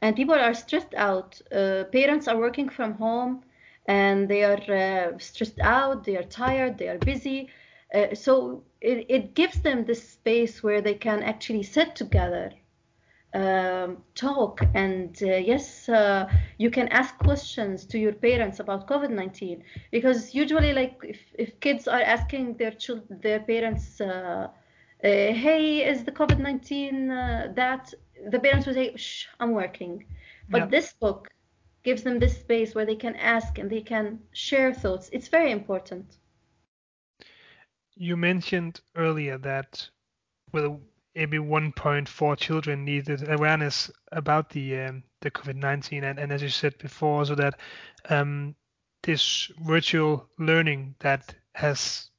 And 0.02 0.14
people 0.14 0.34
are 0.34 0.54
stressed 0.54 0.94
out. 0.94 1.40
Uh, 1.52 1.84
parents 1.92 2.28
are 2.28 2.38
working 2.38 2.68
from 2.68 2.94
home 2.94 3.42
and 3.86 4.28
they 4.28 4.44
are 4.44 4.60
uh, 4.70 5.18
stressed 5.18 5.60
out, 5.60 6.04
they 6.04 6.16
are 6.16 6.24
tired, 6.24 6.78
they 6.78 6.88
are 6.88 6.98
busy. 6.98 7.48
Uh, 7.94 8.14
so 8.14 8.62
it, 8.80 9.06
it 9.08 9.34
gives 9.34 9.60
them 9.60 9.84
this 9.84 10.10
space 10.10 10.62
where 10.62 10.80
they 10.80 10.94
can 10.94 11.22
actually 11.22 11.62
sit 11.62 11.96
together 11.96 12.52
um, 13.34 13.98
talk 14.14 14.62
and 14.74 15.18
uh, 15.22 15.26
yes 15.26 15.88
uh, 15.88 16.28
you 16.58 16.70
can 16.70 16.88
ask 16.88 17.16
questions 17.18 17.84
to 17.84 17.98
your 17.98 18.12
parents 18.12 18.60
about 18.60 18.88
covid-19 18.88 19.62
because 19.90 20.34
usually 20.34 20.72
like 20.72 20.98
if, 21.02 21.20
if 21.38 21.60
kids 21.60 21.86
are 21.86 22.00
asking 22.00 22.54
their 22.56 22.70
children 22.70 23.18
their 23.22 23.40
parents 23.40 24.00
uh, 24.00 24.06
uh, 24.06 24.48
hey 25.02 25.88
is 25.88 26.04
the 26.04 26.12
covid-19 26.12 27.10
uh, 27.10 27.52
that 27.54 27.92
the 28.30 28.38
parents 28.38 28.66
will 28.66 28.74
say 28.74 28.96
shh 28.96 29.26
i'm 29.40 29.52
working. 29.52 30.04
But 30.50 30.58
yep. 30.62 30.70
this 30.70 30.92
book 30.94 31.28
gives 31.84 32.02
them 32.02 32.18
this 32.18 32.38
space 32.38 32.74
where 32.74 32.86
they 32.86 32.96
can 32.96 33.16
ask 33.16 33.58
and 33.58 33.70
they 33.70 33.82
can 33.82 34.18
share 34.32 34.72
thoughts. 34.72 35.10
It's 35.12 35.28
very 35.28 35.52
important. 35.52 36.18
You 37.94 38.16
mentioned 38.16 38.80
earlier 38.96 39.38
that 39.38 39.88
well 40.52 40.80
maybe 41.14 41.38
1.4 41.38 42.36
children 42.36 42.84
needed 42.84 43.28
awareness 43.28 43.90
about 44.12 44.50
the 44.50 44.78
um, 44.78 45.02
the 45.20 45.30
COVID-19, 45.30 46.04
and, 46.04 46.18
and 46.18 46.32
as 46.32 46.42
you 46.42 46.48
said 46.48 46.78
before, 46.78 47.24
so 47.26 47.34
that 47.34 47.58
um, 48.08 48.54
this 49.02 49.50
virtual 49.60 50.28
learning 50.38 50.94
that 51.00 51.34
has 51.54 52.10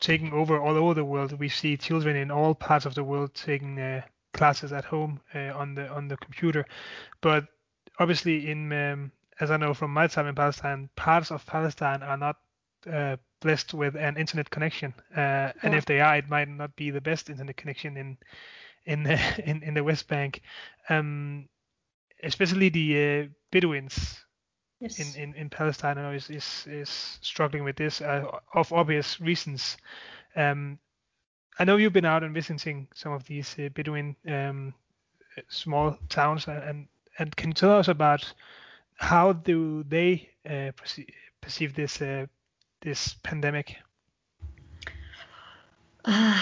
taken 0.00 0.32
over 0.32 0.58
all 0.58 0.76
over 0.76 0.94
the 0.94 1.04
world. 1.04 1.38
We 1.38 1.48
see 1.48 1.76
children 1.76 2.16
in 2.16 2.30
all 2.30 2.54
parts 2.54 2.86
of 2.86 2.94
the 2.94 3.04
world 3.04 3.34
taking 3.34 3.78
uh, 3.78 4.02
classes 4.32 4.72
at 4.72 4.84
home 4.84 5.20
uh, 5.34 5.52
on 5.54 5.74
the 5.74 5.88
on 5.88 6.08
the 6.08 6.16
computer, 6.16 6.66
but 7.20 7.46
obviously 7.98 8.50
in 8.50 8.72
um, 8.72 9.12
as 9.40 9.50
I 9.50 9.56
know 9.56 9.74
from 9.74 9.92
my 9.92 10.06
time 10.06 10.26
in 10.26 10.34
Palestine, 10.34 10.88
parts 10.96 11.30
of 11.30 11.46
Palestine 11.46 12.02
are 12.02 12.16
not 12.16 12.36
uh, 12.90 13.16
blessed 13.40 13.74
with 13.74 13.96
an 13.96 14.16
internet 14.16 14.50
connection, 14.50 14.94
uh, 15.16 15.52
and 15.62 15.74
if 15.74 15.84
they 15.84 16.00
are, 16.00 16.16
it 16.16 16.28
might 16.28 16.48
not 16.48 16.76
be 16.76 16.90
the 16.90 17.00
best 17.00 17.30
internet 17.30 17.56
connection 17.56 17.96
in 17.96 18.18
in 18.86 19.02
the, 19.02 19.18
in, 19.48 19.62
in 19.62 19.74
the 19.74 19.84
West 19.84 20.08
Bank, 20.08 20.42
um, 20.88 21.48
especially 22.22 22.68
the 22.68 23.22
uh, 23.22 23.26
Bedouins. 23.50 24.24
Yes. 24.80 24.98
In, 24.98 25.22
in, 25.22 25.34
in 25.34 25.50
Palestine 25.50 25.98
is, 25.98 26.30
is, 26.30 26.66
is 26.66 27.18
struggling 27.20 27.64
with 27.64 27.76
this 27.76 28.00
uh, 28.00 28.24
of 28.54 28.72
obvious 28.72 29.20
reasons. 29.20 29.76
Um, 30.36 30.78
I 31.58 31.64
know 31.64 31.76
you've 31.76 31.92
been 31.92 32.06
out 32.06 32.24
and 32.24 32.32
visiting 32.32 32.88
some 32.94 33.12
of 33.12 33.24
these 33.24 33.54
uh, 33.58 33.68
Bedouin 33.74 34.16
um, 34.26 34.72
small 35.48 35.98
towns, 36.08 36.46
and 36.48 36.88
and 37.18 37.36
can 37.36 37.50
you 37.50 37.54
tell 37.54 37.72
us 37.72 37.88
about 37.88 38.32
how 38.94 39.34
do 39.34 39.84
they 39.86 40.30
uh, 40.48 40.70
perceive, 40.76 41.10
perceive 41.42 41.74
this 41.74 42.00
uh, 42.00 42.26
this 42.80 43.14
pandemic? 43.22 43.76
Uh, 46.04 46.40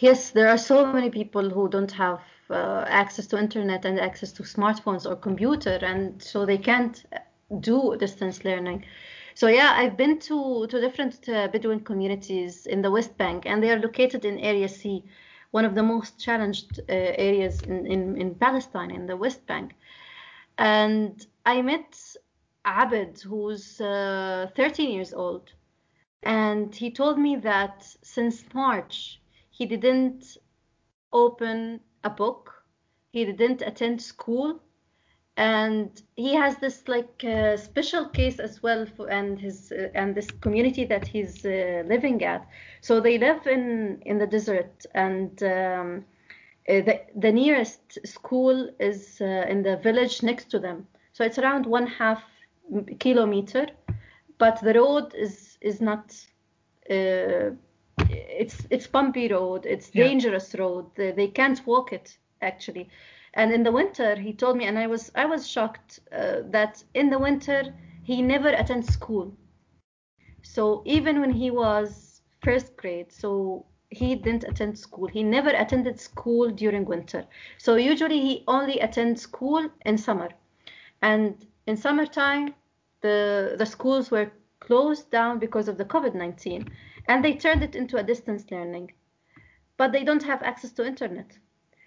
yes, 0.00 0.30
there 0.30 0.48
are 0.48 0.58
so 0.58 0.92
many 0.92 1.10
people 1.10 1.48
who 1.48 1.68
don't 1.68 1.92
have 1.92 2.20
uh, 2.50 2.84
access 2.88 3.26
to 3.28 3.38
internet 3.38 3.84
and 3.84 3.98
access 3.98 4.32
to 4.32 4.42
smartphones 4.42 5.10
or 5.10 5.16
computer, 5.16 5.78
and 5.82 6.22
so 6.22 6.44
they 6.44 6.58
can't 6.58 7.04
do 7.60 7.96
distance 7.98 8.44
learning. 8.44 8.84
So 9.34 9.46
yeah, 9.48 9.72
I've 9.76 9.96
been 9.96 10.18
to 10.20 10.66
to 10.66 10.80
different 10.80 11.28
uh, 11.28 11.48
Bedouin 11.48 11.80
communities 11.80 12.66
in 12.66 12.82
the 12.82 12.90
West 12.90 13.16
Bank, 13.16 13.46
and 13.46 13.62
they 13.62 13.70
are 13.70 13.78
located 13.78 14.24
in 14.24 14.38
Area 14.38 14.68
C, 14.68 15.04
one 15.52 15.64
of 15.64 15.74
the 15.74 15.82
most 15.82 16.18
challenged 16.18 16.80
uh, 16.80 16.92
areas 16.92 17.62
in, 17.62 17.86
in 17.86 18.16
in 18.16 18.34
Palestine 18.34 18.90
in 18.90 19.06
the 19.06 19.16
West 19.16 19.46
Bank. 19.46 19.72
And 20.58 21.26
I 21.46 21.62
met 21.62 21.96
Abed, 22.66 23.22
who's 23.22 23.80
uh, 23.80 24.48
13 24.54 24.90
years 24.90 25.14
old 25.14 25.50
and 26.22 26.74
he 26.74 26.90
told 26.90 27.18
me 27.18 27.36
that 27.36 27.84
since 28.02 28.44
March, 28.54 29.20
he 29.50 29.66
didn't 29.66 30.36
open 31.12 31.80
a 32.04 32.10
book, 32.10 32.64
he 33.12 33.24
didn't 33.24 33.62
attend 33.62 34.00
school, 34.00 34.60
and 35.36 36.02
he 36.16 36.34
has 36.34 36.56
this 36.58 36.86
like 36.88 37.24
uh, 37.24 37.56
special 37.56 38.08
case 38.10 38.38
as 38.38 38.62
well 38.62 38.84
for 38.84 39.08
and 39.08 39.38
his 39.38 39.72
uh, 39.72 39.88
and 39.94 40.14
this 40.14 40.30
community 40.30 40.84
that 40.84 41.06
he's 41.06 41.44
uh, 41.46 41.82
living 41.86 42.22
at. 42.22 42.46
So 42.82 43.00
they 43.00 43.18
live 43.18 43.46
in 43.46 44.02
in 44.04 44.18
the 44.18 44.26
desert, 44.26 44.84
and 44.94 45.42
um, 45.42 46.04
uh, 46.68 46.82
the 46.82 47.00
the 47.16 47.32
nearest 47.32 47.98
school 48.06 48.70
is 48.78 49.18
uh, 49.20 49.46
in 49.48 49.62
the 49.62 49.76
village 49.78 50.22
next 50.22 50.50
to 50.50 50.58
them. 50.58 50.86
So 51.12 51.24
it's 51.24 51.38
around 51.38 51.66
one 51.66 51.86
half 51.86 52.22
kilometer, 52.98 53.66
but 54.40 54.58
the 54.62 54.72
road 54.72 55.14
is 55.14 55.58
is 55.60 55.80
not 55.80 56.16
uh, 56.90 57.50
it's 58.08 58.66
it's 58.70 58.86
bumpy 58.86 59.28
road. 59.28 59.66
It's 59.66 59.90
yeah. 59.94 60.04
dangerous 60.04 60.54
road. 60.58 60.86
They, 60.96 61.12
they, 61.12 61.28
can't 61.28 61.64
walk 61.66 61.92
it 61.92 62.18
actually. 62.40 62.88
And 63.34 63.52
in 63.52 63.62
the 63.62 63.70
winter 63.70 64.16
he 64.16 64.32
told 64.32 64.56
me 64.56 64.64
and 64.64 64.76
i 64.76 64.86
was 64.88 65.12
i 65.14 65.24
was 65.24 65.46
shocked 65.46 66.00
uh, 66.10 66.38
that 66.50 66.82
in 66.94 67.10
the 67.10 67.18
winter 67.18 67.62
he 68.02 68.22
never 68.22 68.48
attends 68.48 68.88
school. 68.92 69.32
So 70.42 70.82
even 70.84 71.20
when 71.20 71.30
he 71.30 71.50
was 71.50 72.22
first 72.42 72.76
grade 72.76 73.12
so 73.12 73.66
he 73.90 74.14
didn't 74.14 74.44
attend 74.44 74.78
school. 74.78 75.06
He 75.06 75.22
never 75.22 75.50
attended 75.50 76.00
school 76.00 76.50
during 76.50 76.84
winter. 76.84 77.24
So 77.58 77.76
usually 77.76 78.20
he 78.20 78.44
only 78.46 78.78
attends 78.80 79.22
school 79.22 79.68
in 79.84 79.98
summer. 79.98 80.30
And 81.02 81.46
in 81.66 81.76
summertime 81.76 82.54
the 83.00 83.54
the 83.58 83.66
schools 83.66 84.10
were 84.10 84.30
closed 84.60 85.10
down 85.10 85.38
because 85.38 85.68
of 85.68 85.78
the 85.78 85.84
COVID-19 85.84 86.68
and 87.08 87.24
they 87.24 87.34
turned 87.34 87.62
it 87.62 87.74
into 87.74 87.96
a 87.96 88.02
distance 88.02 88.44
learning. 88.50 88.92
But 89.76 89.92
they 89.92 90.04
don't 90.04 90.22
have 90.22 90.42
access 90.42 90.72
to 90.72 90.86
internet. 90.86 91.38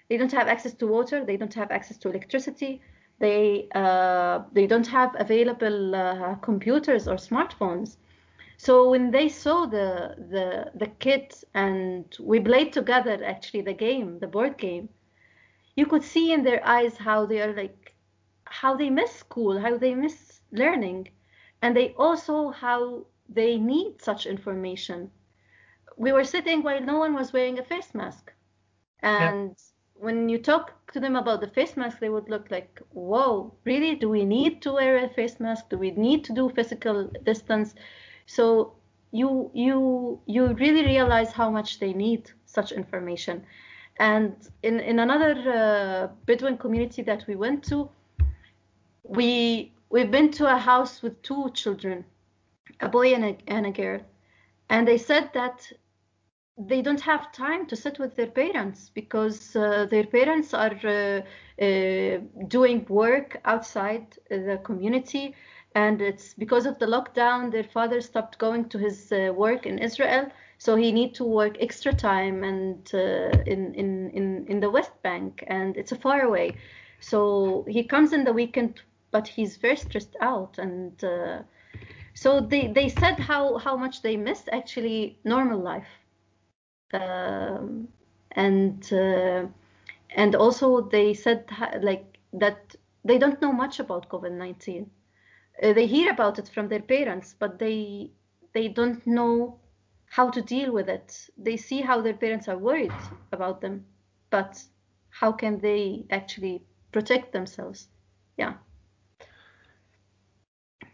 They 0.10 0.18
don't 0.18 0.32
have 0.32 0.48
access 0.48 0.74
to 0.76 0.88
water. 0.88 1.24
They 1.24 1.38
don't 1.38 1.54
have 1.54 1.72
access 1.72 1.98
to 2.00 2.10
electricity. 2.10 2.82
They 3.20 3.70
uh, 3.76 4.44
they 4.52 4.68
don't 4.68 4.88
have 4.88 5.16
available 5.20 5.96
uh, 5.96 6.36
computers 6.36 7.08
or 7.08 7.16
smartphones. 7.16 7.98
So 8.58 8.90
when 8.90 9.12
they 9.12 9.30
saw 9.30 9.66
the 9.66 10.16
the 10.32 10.72
the 10.76 10.88
kit 11.00 11.44
and 11.54 12.06
we 12.20 12.40
played 12.40 12.74
together 12.74 13.24
actually 13.24 13.62
the 13.62 13.74
game, 13.74 14.20
the 14.20 14.28
board 14.28 14.58
game, 14.58 14.90
you 15.76 15.86
could 15.86 16.04
see 16.04 16.32
in 16.32 16.44
their 16.44 16.66
eyes 16.66 16.98
how 16.98 17.26
they 17.26 17.42
are 17.42 17.54
like 17.54 17.96
how 18.46 18.76
they 18.76 18.90
miss 18.90 19.12
school, 19.12 19.60
how 19.60 19.78
they 19.78 19.96
miss 19.96 20.33
learning 20.54 21.10
and 21.62 21.76
they 21.76 21.94
also 21.98 22.50
how 22.50 23.06
they 23.30 23.58
need 23.58 24.02
such 24.02 24.26
information. 24.26 25.10
We 25.98 26.12
were 26.12 26.26
sitting 26.26 26.62
while 26.62 26.82
no 26.82 26.98
one 27.00 27.14
was 27.14 27.34
wearing 27.34 27.58
a 27.60 27.64
face 27.64 27.94
mask, 27.96 28.34
and 29.02 29.50
yeah. 29.50 30.04
when 30.06 30.30
you 30.30 30.38
talk 30.40 30.92
to 30.92 31.00
them 31.00 31.16
about 31.16 31.42
the 31.42 31.48
face 31.48 31.78
mask, 31.78 32.00
they 32.00 32.10
would 32.10 32.30
look 32.30 32.52
like, 32.52 32.82
"Whoa, 32.92 33.54
really? 33.64 33.96
Do 33.96 34.10
we 34.10 34.26
need 34.26 34.62
to 34.64 34.74
wear 34.74 34.98
a 34.98 35.10
face 35.10 35.40
mask? 35.40 35.70
Do 35.70 35.78
we 35.78 35.92
need 35.92 36.24
to 36.26 36.34
do 36.34 36.50
physical 36.50 37.10
distance?" 37.24 37.76
So 38.26 38.74
you 39.12 39.52
you 39.54 40.20
you 40.26 40.54
really 40.54 40.86
realize 40.86 41.32
how 41.32 41.50
much 41.50 41.80
they 41.80 41.94
need 41.94 42.32
such 42.46 42.72
information. 42.72 43.46
And 44.00 44.36
in 44.64 44.80
in 44.80 45.00
another 45.00 45.34
uh, 45.60 46.08
Bedouin 46.26 46.58
community 46.58 47.04
that 47.04 47.26
we 47.28 47.36
went 47.36 47.64
to, 47.70 47.90
we 49.04 49.73
We've 49.94 50.10
been 50.10 50.32
to 50.32 50.52
a 50.52 50.58
house 50.58 51.04
with 51.04 51.22
two 51.22 51.52
children, 51.54 52.04
a 52.80 52.90
boy 52.90 53.14
and 53.14 53.26
a, 53.26 53.38
and 53.48 53.68
a 53.68 53.72
girl, 53.72 54.02
and 54.68 54.88
they 54.88 54.98
said 54.98 55.30
that 55.36 55.72
they 56.58 56.82
don't 56.82 57.02
have 57.02 57.32
time 57.32 57.68
to 57.68 57.76
sit 57.76 58.00
with 58.00 58.16
their 58.16 58.32
parents 58.32 58.90
because 58.90 59.56
uh, 59.56 59.86
their 59.92 60.06
parents 60.06 60.52
are 60.56 60.76
uh, 60.84 61.22
uh, 61.64 62.22
doing 62.48 62.88
work 62.90 63.40
outside 63.46 64.18
the 64.32 64.60
community 64.64 65.36
and 65.76 66.02
it's 66.02 66.34
because 66.34 66.66
of 66.66 66.80
the 66.80 66.88
lockdown 66.88 67.52
their 67.52 67.64
father 67.64 68.02
stopped 68.02 68.40
going 68.40 68.70
to 68.70 68.78
his 68.80 69.12
uh, 69.12 69.32
work 69.36 69.66
in 69.66 69.78
israel 69.80 70.28
so 70.58 70.76
he 70.76 70.92
need 70.92 71.14
to 71.14 71.24
work 71.24 71.58
extra 71.60 71.94
time 71.94 72.44
and 72.44 72.90
uh, 72.94 73.30
in, 73.46 73.74
in, 73.76 74.10
in, 74.12 74.46
in 74.48 74.60
the 74.60 74.70
west 74.70 74.94
bank 75.04 75.44
and 75.48 75.76
it's 75.76 75.92
a 75.92 75.98
far 75.98 76.22
away. 76.22 76.56
So 77.02 77.66
he 77.68 77.84
comes 77.84 78.14
in 78.14 78.24
the 78.24 78.32
weekend 78.32 78.82
but 79.14 79.26
he's 79.28 79.56
very 79.58 79.78
stressed 79.78 80.18
out 80.20 80.58
and 80.58 81.04
uh, 81.06 81.40
so 82.14 82.42
they, 82.42 82.68
they 82.68 82.90
said 82.90 83.18
how, 83.20 83.58
how 83.58 83.78
much 83.78 84.02
they 84.02 84.18
miss 84.18 84.44
actually 84.52 85.18
normal 85.24 85.60
life 85.60 85.88
um, 86.94 87.88
and 88.32 88.92
uh, 88.94 89.46
and 90.16 90.36
also 90.36 90.82
they 90.82 91.14
said 91.14 91.46
like 91.82 92.20
that 92.34 92.76
they 93.04 93.18
don't 93.18 93.42
know 93.42 93.52
much 93.52 93.80
about 93.80 94.10
COVID-19. 94.10 94.90
Uh, 95.62 95.74
they 95.74 95.86
hear 95.88 96.12
about 96.12 96.40
it 96.40 96.50
from 96.54 96.68
their 96.68 96.82
parents, 96.82 97.36
but 97.38 97.60
they 97.60 98.12
they 98.54 98.68
don't 98.68 99.06
know 99.08 99.60
how 100.06 100.30
to 100.30 100.42
deal 100.42 100.72
with 100.72 100.90
it. 100.90 101.30
They 101.38 101.58
see 101.58 101.82
how 101.82 102.02
their 102.02 102.14
parents 102.14 102.48
are 102.48 102.58
worried 102.58 102.94
about 103.32 103.62
them, 103.62 103.86
but 104.30 104.64
how 105.10 105.32
can 105.32 105.60
they 105.60 106.06
actually 106.12 106.64
protect 106.92 107.34
themselves? 107.34 107.88
Yeah. 108.38 108.54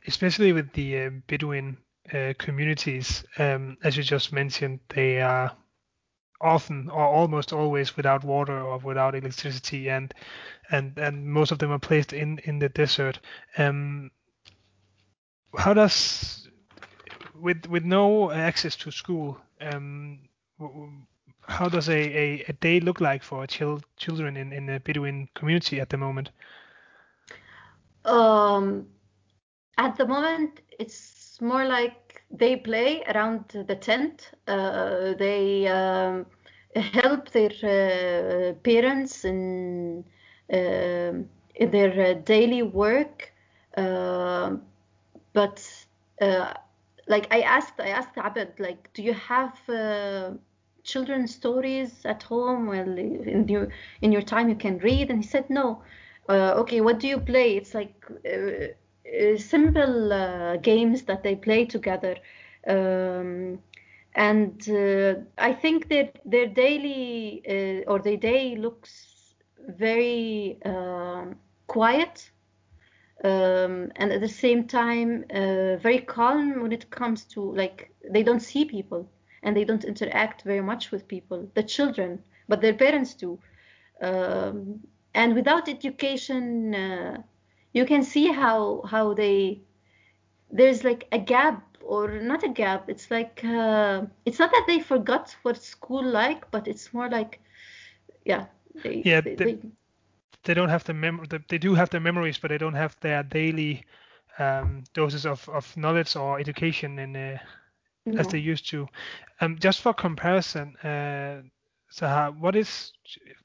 Especially 0.09 0.53
with 0.53 0.73
the 0.73 1.05
uh, 1.05 1.09
Bedouin 1.27 1.77
uh, 2.11 2.33
communities, 2.39 3.23
um, 3.37 3.77
as 3.83 3.95
you 3.95 4.01
just 4.01 4.33
mentioned, 4.33 4.79
they 4.89 5.21
are 5.21 5.55
often 6.41 6.89
or 6.89 7.05
almost 7.05 7.53
always 7.53 7.95
without 7.95 8.23
water 8.23 8.59
or 8.59 8.79
without 8.79 9.13
electricity, 9.13 9.87
and 9.87 10.11
and 10.71 10.97
and 10.97 11.27
most 11.27 11.51
of 11.51 11.59
them 11.59 11.71
are 11.71 11.85
placed 11.89 12.11
in 12.11 12.39
in 12.39 12.57
the 12.57 12.69
desert. 12.69 13.19
Um, 13.59 14.09
how 15.55 15.75
does 15.75 16.49
with 17.35 17.67
with 17.67 17.85
no 17.85 18.31
access 18.31 18.75
to 18.77 18.89
school, 18.89 19.39
um, 19.61 20.21
how 21.47 21.69
does 21.69 21.87
a, 21.87 22.01
a, 22.23 22.45
a, 22.47 22.53
day 22.53 22.79
look 22.79 22.99
like 22.99 23.21
for 23.21 23.45
chil- 23.45 23.83
children 23.97 24.37
in, 24.37 24.53
in 24.53 24.65
the 24.65 24.79
Bedouin 24.79 25.29
community 25.35 25.79
at 25.79 25.89
the 25.89 25.97
moment? 25.97 26.31
Um, 28.05 28.87
at 29.79 29.95
the 29.97 30.05
moment, 30.05 30.61
it's 30.77 31.39
more 31.41 31.65
like 31.65 32.21
they 32.29 32.57
play 32.57 33.01
around 33.05 33.45
the 33.67 33.75
tent. 33.75 34.31
Uh, 34.47 35.13
they 35.17 35.67
um, 35.67 36.25
help 36.75 37.29
their 37.31 37.51
uh, 37.63 38.53
parents 38.61 39.23
in, 39.23 40.03
uh, 40.53 41.13
in 41.55 41.71
their 41.71 42.15
daily 42.15 42.61
work. 42.61 43.31
Um, 43.77 44.63
but 45.33 45.65
uh, 46.21 46.53
like 47.07 47.27
I 47.31 47.41
asked, 47.41 47.79
I 47.79 47.89
asked 47.89 48.17
Abed, 48.17 48.59
like, 48.59 48.91
do 48.93 49.01
you 49.01 49.13
have 49.13 49.57
uh, 49.69 50.31
children's 50.83 51.33
stories 51.33 52.05
at 52.05 52.23
home? 52.23 52.67
Well, 52.67 52.97
in 52.97 53.47
your 53.47 53.69
in 54.01 54.11
your 54.11 54.21
time 54.23 54.49
you 54.49 54.55
can 54.55 54.79
read, 54.79 55.09
and 55.09 55.23
he 55.23 55.27
said 55.27 55.49
no. 55.49 55.83
Uh, 56.27 56.53
okay, 56.57 56.81
what 56.81 56.99
do 56.99 57.07
you 57.07 57.19
play? 57.19 57.55
It's 57.57 57.73
like 57.73 57.95
uh, 58.25 58.29
uh, 58.29 58.67
simple 59.37 60.13
uh, 60.13 60.57
games 60.57 61.03
that 61.03 61.23
they 61.23 61.35
play 61.35 61.65
together. 61.65 62.15
Um, 62.67 63.59
and 64.15 64.69
I 65.37 65.53
think 65.53 65.89
that 65.89 66.19
their 66.25 66.47
daily 66.47 67.83
or 67.87 67.99
their 67.99 68.17
day 68.17 68.55
looks 68.55 69.35
very 69.67 70.59
quiet 71.67 72.31
um, 73.23 73.91
and 73.95 74.11
at 74.11 74.21
the 74.21 74.29
same 74.29 74.65
time 74.67 75.25
uh, 75.33 75.75
very 75.77 75.99
calm 75.99 76.61
when 76.61 76.71
it 76.71 76.89
comes 76.89 77.25
to 77.25 77.41
like 77.53 77.91
they 78.09 78.23
don't 78.23 78.41
see 78.41 78.65
people 78.65 79.09
and 79.43 79.55
they 79.55 79.63
don't 79.65 79.83
interact 79.83 80.43
very 80.43 80.61
much 80.61 80.91
with 80.91 81.07
people 81.07 81.49
the 81.55 81.63
children 81.63 82.19
but 82.47 82.61
their 82.61 82.73
parents 82.73 83.13
do 83.13 83.37
um, 84.01 84.79
and 85.13 85.35
without 85.35 85.67
education 85.67 86.73
uh, 86.73 87.17
you 87.73 87.85
can 87.85 88.03
see 88.03 88.31
how 88.31 88.81
how 88.85 89.13
they 89.13 89.61
there's 90.51 90.83
like 90.83 91.07
a 91.11 91.19
gap 91.19 91.63
or 91.81 92.19
not 92.19 92.43
a 92.43 92.49
gap 92.49 92.89
it's 92.89 93.09
like 93.11 93.41
uh, 93.43 94.01
it's 94.25 94.39
not 94.39 94.51
that 94.51 94.65
they 94.67 94.79
forgot 94.79 95.35
what 95.43 95.61
school 95.61 96.03
like 96.03 96.49
but 96.51 96.67
it's 96.67 96.93
more 96.93 97.09
like 97.09 97.39
yeah 98.25 98.45
they, 98.83 99.01
yeah 99.05 99.21
they, 99.21 99.35
the, 99.35 99.45
they, 99.45 99.59
they 100.43 100.53
don't 100.53 100.69
have 100.69 100.83
the 100.83 100.93
mem 100.93 101.23
they 101.49 101.57
do 101.57 101.73
have 101.73 101.89
their 101.89 102.01
memories 102.01 102.37
but 102.37 102.49
they 102.49 102.57
don't 102.57 102.75
have 102.75 102.95
their 103.01 103.23
daily 103.23 103.83
um, 104.37 104.83
doses 104.93 105.25
of, 105.25 105.47
of 105.49 105.75
knowledge 105.75 106.15
or 106.15 106.39
education 106.39 106.97
in, 106.97 107.15
uh, 107.15 107.37
no. 108.05 108.19
as 108.19 108.27
they 108.27 108.37
used 108.37 108.69
to 108.69 108.87
um, 109.41 109.57
just 109.59 109.81
for 109.81 109.93
comparison 109.93 110.75
uh, 110.83 111.41
Sahar, 111.91 112.37
what 112.39 112.55
is 112.55 112.93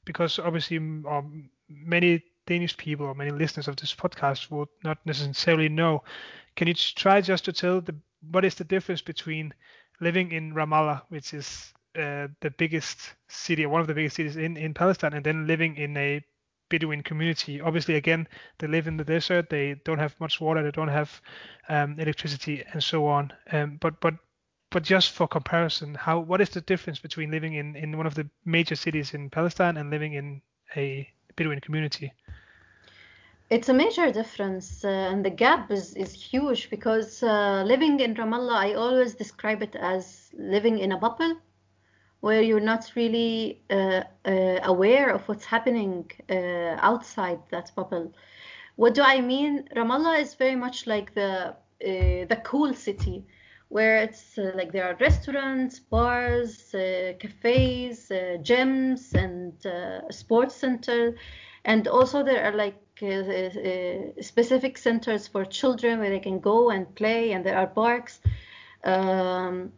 because 0.05 0.37
obviously 0.37 0.77
um, 0.77 1.49
many 1.67 2.23
Danish 2.45 2.77
people 2.77 3.05
or 3.05 3.15
many 3.15 3.31
listeners 3.31 3.67
of 3.67 3.75
this 3.75 3.93
podcast 3.93 4.51
would 4.51 4.69
not 4.83 4.97
necessarily 5.05 5.69
know. 5.69 6.03
Can 6.55 6.67
you 6.67 6.73
try 6.73 7.21
just 7.21 7.45
to 7.45 7.53
tell 7.53 7.81
the 7.81 7.95
what 8.31 8.45
is 8.45 8.55
the 8.55 8.63
difference 8.63 9.01
between 9.01 9.53
living 9.99 10.31
in 10.31 10.53
Ramallah, 10.53 11.03
which 11.09 11.33
is 11.33 11.73
uh, 11.95 12.27
the 12.41 12.51
biggest 12.57 13.13
city, 13.27 13.65
or 13.65 13.69
one 13.69 13.81
of 13.81 13.87
the 13.87 13.93
biggest 13.93 14.15
cities 14.15 14.35
in, 14.35 14.57
in 14.57 14.73
Palestine, 14.73 15.13
and 15.13 15.25
then 15.25 15.47
living 15.47 15.77
in 15.77 15.95
a 15.97 16.23
Bedouin 16.69 17.03
community. 17.03 17.61
Obviously, 17.61 17.95
again, 17.95 18.27
they 18.57 18.67
live 18.67 18.87
in 18.87 18.97
the 18.97 19.03
desert. 19.03 19.49
They 19.49 19.75
don't 19.85 19.99
have 19.99 20.19
much 20.19 20.41
water. 20.41 20.63
They 20.63 20.71
don't 20.71 20.87
have 20.87 21.21
um, 21.69 21.99
electricity, 21.99 22.63
and 22.73 22.83
so 22.83 23.07
on. 23.07 23.31
Um, 23.51 23.77
but 23.79 23.99
but 24.01 24.15
but 24.71 24.83
just 24.83 25.11
for 25.11 25.27
comparison, 25.27 25.95
how 25.95 26.19
what 26.19 26.41
is 26.41 26.49
the 26.49 26.61
difference 26.61 26.99
between 26.99 27.31
living 27.31 27.53
in 27.53 27.75
in 27.75 27.97
one 27.97 28.07
of 28.07 28.15
the 28.15 28.29
major 28.45 28.75
cities 28.75 29.13
in 29.13 29.29
Palestine 29.29 29.77
and 29.77 29.89
living 29.89 30.13
in 30.13 30.41
a 30.75 31.07
Bedouin 31.35 31.61
community? 31.61 32.11
It's 33.51 33.69
a 33.69 33.73
major 33.73 34.11
difference, 34.11 34.83
uh, 34.83 34.87
and 34.87 35.23
the 35.23 35.29
gap 35.29 35.69
is, 35.69 35.93
is 35.93 36.13
huge 36.13 36.71
because 36.71 37.21
uh, 37.21 37.63
living 37.63 37.99
in 37.99 38.15
Ramallah, 38.15 38.55
I 38.55 38.73
always 38.73 39.13
describe 39.13 39.61
it 39.61 39.75
as 39.75 40.31
living 40.33 40.79
in 40.79 40.91
a 40.91 40.97
bubble 40.97 41.35
where 42.21 42.41
you're 42.41 42.67
not 42.73 42.91
really 42.95 43.61
uh, 43.69 44.01
uh 44.25 44.59
aware 44.63 45.11
of 45.11 45.21
what's 45.27 45.45
happening 45.45 46.09
uh, 46.27 46.89
outside 46.89 47.39
that 47.51 47.71
bubble. 47.75 48.11
What 48.77 48.95
do 48.95 49.03
I 49.03 49.21
mean? 49.21 49.69
Ramallah 49.75 50.19
is 50.21 50.33
very 50.33 50.55
much 50.55 50.87
like 50.87 51.13
the 51.13 51.31
uh, 51.85 52.25
the 52.31 52.41
cool 52.43 52.73
city, 52.73 53.27
where 53.69 53.97
it's 54.01 54.39
like 54.55 54.71
there 54.71 54.85
are 54.89 54.95
restaurants, 54.95 55.77
bars, 55.77 56.71
cafes, 57.19 58.09
gyms, 58.41 59.13
and 59.13 59.53
sports 60.11 60.55
center, 60.55 61.15
and 61.65 61.87
also 61.87 62.23
there 62.23 62.43
are 62.45 62.55
like 62.55 62.77
uh, 63.01 63.07
uh, 63.07 64.21
specific 64.21 64.77
centers 64.77 65.27
for 65.27 65.43
children 65.43 65.99
where 65.99 66.09
they 66.09 66.19
can 66.19 66.39
go 66.39 66.69
and 66.69 66.93
play, 66.95 67.33
and 67.33 67.45
there 67.45 67.57
are 67.57 67.67
parks. 67.67 68.21
Um, 68.83 69.73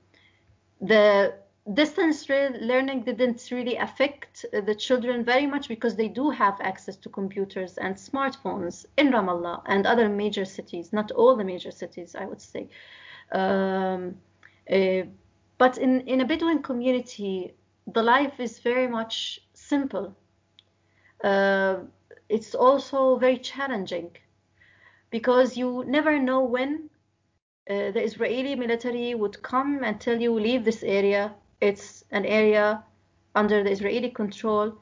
the 0.82 1.34
distance 1.74 2.30
learning 2.30 3.04
didn't 3.04 3.50
really 3.52 3.76
affect 3.78 4.46
the 4.52 4.76
children 4.76 5.24
very 5.24 5.48
much 5.48 5.68
because 5.68 5.96
they 5.96 6.08
do 6.08 6.30
have 6.30 6.60
access 6.62 6.96
to 6.98 7.10
computers 7.10 7.78
and 7.78 7.96
smartphones 7.96 8.86
in 8.98 9.12
Ramallah 9.12 9.64
and 9.66 9.86
other 9.86 10.08
major 10.08 10.46
cities, 10.46 10.94
not 10.94 11.12
all 11.12 11.36
the 11.36 11.44
major 11.44 11.72
cities, 11.72 12.16
I 12.16 12.26
would 12.26 12.42
say. 12.42 12.70
Um, 13.32 14.16
uh, 14.72 15.04
but 15.58 15.78
in, 15.78 16.02
in 16.02 16.22
a 16.22 16.26
Bedouin 16.26 16.62
community, 16.62 17.54
the 17.88 18.04
life 18.04 18.40
is 18.40 18.60
very 18.60 18.88
much 18.88 19.40
simple. 19.54 20.16
Uh, 21.24 21.78
it's 22.30 22.54
also 22.54 23.18
very 23.18 23.38
challenging 23.38 24.12
because 25.10 25.58
you 25.58 25.84
never 25.88 26.20
know 26.20 26.42
when 26.42 26.90
uh, 27.70 27.92
the 27.92 28.04
Israeli 28.04 28.56
military 28.56 29.16
would 29.16 29.42
come 29.42 29.84
and 29.84 30.00
tell 30.00 30.20
you 30.20 30.34
leave 30.34 30.64
this 30.66 30.84
area. 30.84 31.34
It's 31.62 32.04
an 32.12 32.26
area 32.26 32.84
under 33.36 33.64
the 33.64 33.72
Israeli 33.72 34.10
control, 34.10 34.78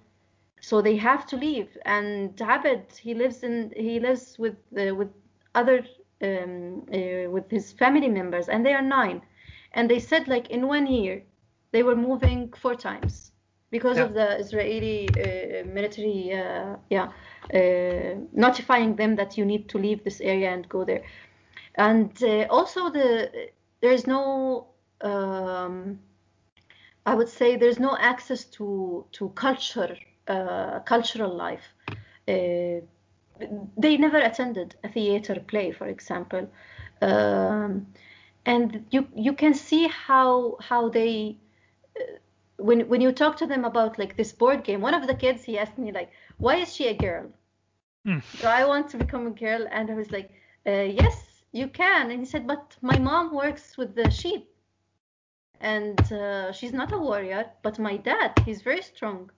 so 0.61 0.81
they 0.81 0.97
have 0.97 1.25
to 1.27 1.37
leave. 1.37 1.77
And 1.85 2.39
Abed, 2.41 2.85
he 2.99 3.13
lives 3.13 3.43
in 3.43 3.71
he 3.75 3.99
lives 3.99 4.37
with 4.37 4.57
uh, 4.77 4.93
with 4.95 5.09
other 5.53 5.85
um, 6.21 6.85
uh, 6.93 7.29
with 7.29 7.49
his 7.49 7.71
family 7.71 8.09
members, 8.09 8.49
and 8.49 8.65
they 8.65 8.73
are 8.73 8.81
nine. 8.81 9.21
And 9.73 9.89
they 9.89 9.99
said 9.99 10.27
like 10.27 10.49
in 10.49 10.67
one 10.67 10.87
year, 10.87 11.23
they 11.71 11.83
were 11.83 11.95
moving 11.95 12.51
four 12.53 12.75
times 12.75 13.31
because 13.77 13.97
yeah. 13.97 14.05
of 14.05 14.13
the 14.13 14.27
Israeli 14.43 15.09
uh, 15.09 15.65
military, 15.77 16.21
uh, 16.33 16.77
yeah, 16.89 17.07
uh, 17.53 18.15
notifying 18.31 18.95
them 18.95 19.15
that 19.17 19.37
you 19.37 19.45
need 19.45 19.67
to 19.69 19.77
leave 19.77 19.99
this 20.03 20.21
area 20.21 20.49
and 20.55 20.63
go 20.69 20.85
there. 20.85 21.03
And 21.75 22.11
uh, 22.23 22.45
also 22.49 22.89
the 22.89 23.07
there 23.81 23.91
is 23.91 24.07
no, 24.07 24.67
um, 25.01 25.99
I 27.05 27.13
would 27.17 27.29
say, 27.39 27.57
there's 27.57 27.79
no 27.79 27.97
access 27.99 28.45
to 28.57 29.05
to 29.17 29.29
culture, 29.45 29.97
uh, 30.27 30.79
cultural 30.93 31.33
life. 31.35 31.67
Uh, 32.27 32.79
they 33.83 33.97
never 33.97 34.19
attended 34.29 34.75
a 34.85 34.89
theater 34.89 35.35
play, 35.51 35.71
for 35.73 35.87
example. 35.87 36.47
Um, 37.01 37.87
and 38.45 38.85
you 38.91 39.01
you 39.27 39.33
can 39.33 39.53
see 39.53 39.89
how 40.07 40.57
how 40.69 40.89
they 40.89 41.37
when 42.57 42.87
when 42.89 43.01
you 43.01 43.11
talk 43.11 43.37
to 43.37 43.47
them 43.47 43.63
about 43.65 43.97
like 43.99 44.15
this 44.17 44.33
board 44.33 44.63
game, 44.63 44.81
one 44.81 44.93
of 44.93 45.07
the 45.07 45.15
kids 45.15 45.43
he 45.45 45.57
asked 45.57 45.77
me 45.77 45.91
like, 45.91 46.11
"Why 46.39 46.55
is 46.57 46.73
she 46.75 46.87
a 46.87 46.97
girl? 46.97 47.33
Mm. 48.05 48.21
Do 48.37 48.47
I 48.47 48.65
want 48.65 48.89
to 48.89 48.97
become 48.97 49.27
a 49.27 49.31
girl?" 49.31 49.67
And 49.71 49.89
I 49.89 49.95
was 49.95 50.11
like, 50.11 50.31
uh, 50.65 50.71
"Yes, 51.01 51.45
you 51.51 51.67
can." 51.67 52.11
And 52.11 52.19
he 52.19 52.25
said, 52.25 52.47
"But 52.47 52.77
my 52.81 52.97
mom 52.99 53.33
works 53.33 53.77
with 53.77 53.95
the 53.95 54.09
sheep, 54.09 54.49
and 55.59 56.11
uh, 56.11 56.51
she's 56.51 56.73
not 56.73 56.91
a 56.93 56.97
warrior. 56.99 57.51
But 57.63 57.79
my 57.79 57.97
dad, 57.97 58.39
he's 58.45 58.61
very 58.61 58.81
strong. 58.81 59.31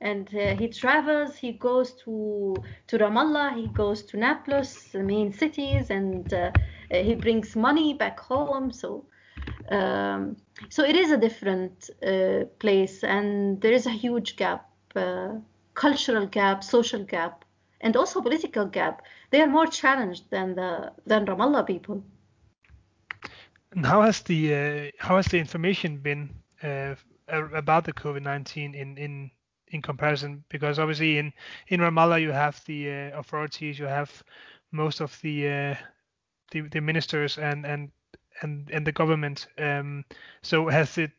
and 0.00 0.28
uh, 0.34 0.54
he 0.54 0.68
travels. 0.68 1.36
He 1.38 1.52
goes 1.52 1.94
to 2.04 2.62
to 2.88 2.98
Ramallah. 2.98 3.54
He 3.56 3.68
goes 3.68 4.02
to 4.06 4.16
Nablus, 4.18 4.92
the 4.92 5.02
main 5.02 5.32
cities, 5.32 5.90
and 5.90 6.32
uh, 6.32 6.52
he 6.90 7.14
brings 7.14 7.56
money 7.56 7.94
back 7.94 8.20
home. 8.20 8.70
So. 8.72 9.06
Um, 9.70 10.36
so 10.68 10.84
it 10.84 10.96
is 10.96 11.10
a 11.10 11.16
different 11.16 11.90
uh, 12.06 12.44
place, 12.58 13.04
and 13.04 13.60
there 13.60 13.72
is 13.72 13.86
a 13.86 13.90
huge 13.90 14.36
gap, 14.36 14.68
uh, 14.96 15.34
cultural 15.74 16.26
gap, 16.26 16.64
social 16.64 17.04
gap, 17.04 17.44
and 17.80 17.96
also 17.96 18.20
political 18.20 18.66
gap. 18.66 19.02
They 19.30 19.40
are 19.40 19.46
more 19.46 19.66
challenged 19.66 20.30
than 20.30 20.54
the 20.54 20.92
than 21.06 21.26
Ramallah 21.26 21.66
people. 21.66 22.02
And 23.72 23.86
how 23.86 24.02
has 24.02 24.22
the 24.22 24.54
uh, 24.54 24.90
how 24.98 25.16
has 25.16 25.26
the 25.26 25.38
information 25.38 25.98
been 25.98 26.30
uh, 26.62 26.94
about 27.28 27.84
the 27.84 27.92
COVID 27.92 28.22
nineteen 28.22 28.74
in 28.74 28.98
in 28.98 29.30
in 29.68 29.82
comparison? 29.82 30.44
Because 30.48 30.78
obviously 30.78 31.18
in 31.18 31.32
in 31.68 31.80
Ramallah 31.80 32.20
you 32.20 32.32
have 32.32 32.62
the 32.64 32.90
uh, 32.90 33.18
authorities, 33.18 33.78
you 33.78 33.86
have 33.86 34.10
most 34.72 35.00
of 35.00 35.18
the 35.22 35.48
uh, 35.48 35.74
the, 36.50 36.62
the 36.62 36.80
ministers 36.80 37.38
and 37.38 37.66
and 37.66 37.90
and 38.42 38.70
and 38.70 38.86
the 38.86 38.92
government. 38.92 39.46
Um, 39.58 40.04
so 40.42 40.68
has 40.68 40.98
it? 40.98 41.12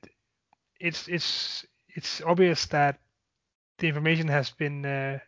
It's 0.79 1.07
it's 1.07 1.65
it's 1.95 2.21
obvious 2.21 2.65
that 2.67 2.99
the 3.79 3.87
information 3.87 4.27
has 4.27 4.51
been 4.51 4.85
uh, 4.85 5.19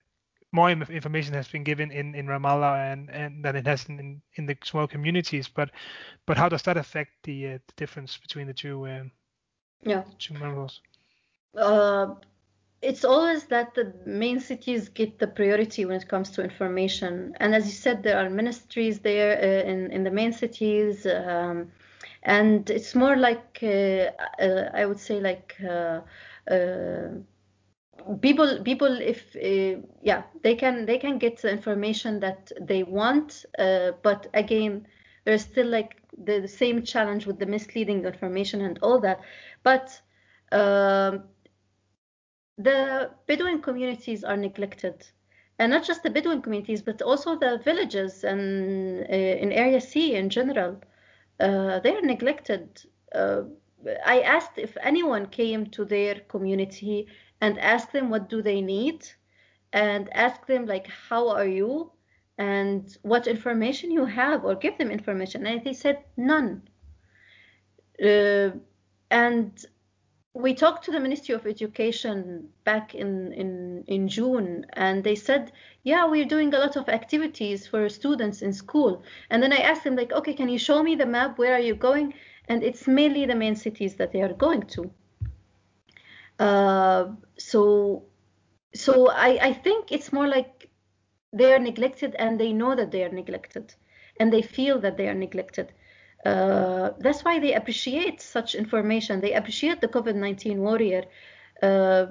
more 0.52 0.70
information 0.70 1.34
has 1.34 1.48
been 1.48 1.64
given 1.64 1.92
in, 1.92 2.14
in 2.14 2.28
Ramallah 2.28 2.92
and, 2.92 3.10
and 3.10 3.44
than 3.44 3.56
it 3.56 3.66
has 3.66 3.86
in, 3.88 4.22
in 4.36 4.46
the 4.46 4.58
small 4.64 4.88
communities. 4.88 5.48
But 5.48 5.72
but 6.26 6.38
how 6.38 6.50
does 6.50 6.64
that 6.64 6.78
affect 6.78 7.12
the, 7.24 7.48
uh, 7.48 7.58
the 7.68 7.74
difference 7.78 8.18
between 8.18 8.48
the 8.48 8.54
two 8.54 8.88
um, 8.88 9.12
yeah 9.84 10.04
two 10.20 10.34
models? 10.34 10.82
Uh, 11.56 12.16
it's 12.82 13.06
always 13.06 13.46
that 13.46 13.76
the 13.76 13.94
main 14.06 14.40
cities 14.40 14.90
get 14.90 15.20
the 15.20 15.28
priority 15.28 15.86
when 15.86 15.98
it 15.98 16.08
comes 16.08 16.32
to 16.32 16.44
information. 16.44 17.36
And 17.40 17.54
as 17.54 17.66
you 17.66 17.74
said, 17.74 18.04
there 18.04 18.18
are 18.18 18.30
ministries 18.30 19.00
there 19.00 19.38
uh, 19.38 19.70
in 19.70 19.92
in 19.92 20.04
the 20.04 20.12
main 20.12 20.34
cities. 20.34 21.06
Um, 21.06 21.72
and 22.24 22.70
it's 22.70 22.96
more 22.96 23.16
like 23.16 23.60
uh, 23.64 24.12
uh, 24.42 24.70
I 24.74 24.86
would 24.86 25.00
say 25.00 25.20
like 25.20 25.56
uh, 25.62 26.02
people 28.22 28.62
people 28.64 29.02
if 29.02 29.36
uh, 29.36 29.82
yeah 30.02 30.24
they 30.44 30.56
can 30.56 30.86
they 30.86 30.98
can 30.98 31.18
get 31.18 31.42
the 31.42 31.52
information 31.52 32.20
that 32.20 32.52
they 32.60 32.84
want 32.84 33.46
uh, 33.60 33.92
but 34.04 34.28
again 34.34 34.88
there's 35.26 35.42
still 35.42 35.68
like 35.68 36.02
the, 36.18 36.42
the, 36.42 36.48
same 36.48 36.84
challenge 36.84 37.26
with 37.26 37.40
the 37.40 37.46
misleading 37.46 38.06
information 38.06 38.62
and 38.62 38.80
all 38.82 39.00
that. 39.00 39.22
But 39.64 40.02
uh, 40.52 41.20
the 42.58 43.12
bedouin 43.28 43.62
communities 43.62 44.24
are 44.24 44.38
neglected. 44.38 45.08
And 45.60 45.72
not 45.72 45.84
just 45.84 46.04
the 46.04 46.10
bedouin 46.10 46.42
communities 46.42 46.82
but 46.82 47.02
also 47.02 47.38
the 47.38 47.60
villages 47.64 48.24
and 48.24 49.02
uh, 49.02 49.14
in 49.14 49.52
area 49.52 49.82
c 49.82 50.16
in 50.16 50.30
general. 50.30 50.82
uh, 50.82 50.91
they 51.42 51.96
are 51.96 52.02
neglected. 52.02 52.84
Uh, 53.14 53.44
I 54.06 54.22
asked 54.22 54.58
if 54.58 54.78
anyone 54.82 55.28
came 55.28 55.66
to 55.68 55.86
their 55.86 56.16
community 56.28 57.08
and 57.42 57.60
asked 57.60 57.92
them 57.94 58.10
what 58.10 58.30
do 58.30 58.42
they 58.42 58.62
need 58.62 59.08
and 59.74 60.10
ask 60.14 60.46
them 60.46 60.66
like 60.66 60.88
how 60.88 61.30
are 61.30 61.48
you 61.48 61.92
and 62.38 62.98
what 63.02 63.28
information 63.28 63.92
you 63.92 64.06
have 64.06 64.46
or 64.46 64.56
give 64.56 64.78
them 64.78 64.92
information 64.92 65.46
and 65.48 65.64
they 65.64 65.74
said 65.74 66.04
none. 66.18 66.62
Uh, 68.04 68.52
and 69.10 69.66
we 70.34 70.54
talked 70.54 70.86
to 70.86 70.92
the 70.92 71.00
ministry 71.00 71.36
of 71.36 71.46
education 71.46 72.48
back 72.64 72.96
in, 72.96 73.34
in 73.34 73.84
in 73.88 74.08
june 74.08 74.66
and 74.74 75.04
they 75.04 75.16
said 75.16 75.52
yeah 75.84 76.08
we're 76.08 76.26
doing 76.26 76.54
a 76.54 76.58
lot 76.58 76.78
of 76.78 76.88
activities 76.88 77.68
for 77.68 77.90
students 77.90 78.42
in 78.42 78.54
school. 78.54 79.04
And 79.30 79.44
then 79.44 79.52
i 79.52 79.58
asked 79.58 79.84
them 79.84 79.96
like 79.96 80.14
okay 80.14 80.34
can 80.34 80.48
you 80.50 80.58
show 80.58 80.82
me 80.84 80.96
the 80.96 81.06
map? 81.06 81.38
Where 81.38 81.54
are 81.54 81.60
you 81.60 81.76
going? 81.76 82.14
And 82.48 82.64
it's 82.64 82.88
mainly 82.88 83.26
the 83.26 83.36
main 83.36 83.56
cities 83.56 83.96
that 83.96 84.12
they 84.12 84.22
are 84.22 84.34
going 84.34 84.64
to. 84.68 84.92
Uh, 86.40 87.12
so 87.38 88.04
so 88.74 89.10
I, 89.10 89.38
I 89.50 89.54
think 89.54 89.92
it's 89.92 90.14
more 90.14 90.28
like 90.28 90.70
they 91.34 91.54
are 91.54 91.60
neglected 91.60 92.16
and 92.18 92.40
they 92.40 92.54
know 92.54 92.76
that 92.76 92.92
they 92.92 93.04
are 93.04 93.12
neglected 93.12 93.76
and 94.20 94.32
they 94.32 94.42
feel 94.42 94.80
that 94.80 94.98
they 94.98 95.08
are 95.08 95.14
neglected. 95.14 95.74
Uh, 96.26 96.92
that's 97.00 97.24
why 97.24 97.40
they 97.40 97.54
appreciate 97.54 98.22
such 98.22 98.56
information. 98.56 99.22
They 99.22 99.34
appreciate 99.34 99.82
the 99.82 99.88
COVID-19 99.88 100.58
warrior. 100.58 101.06
Uh, 101.62 102.08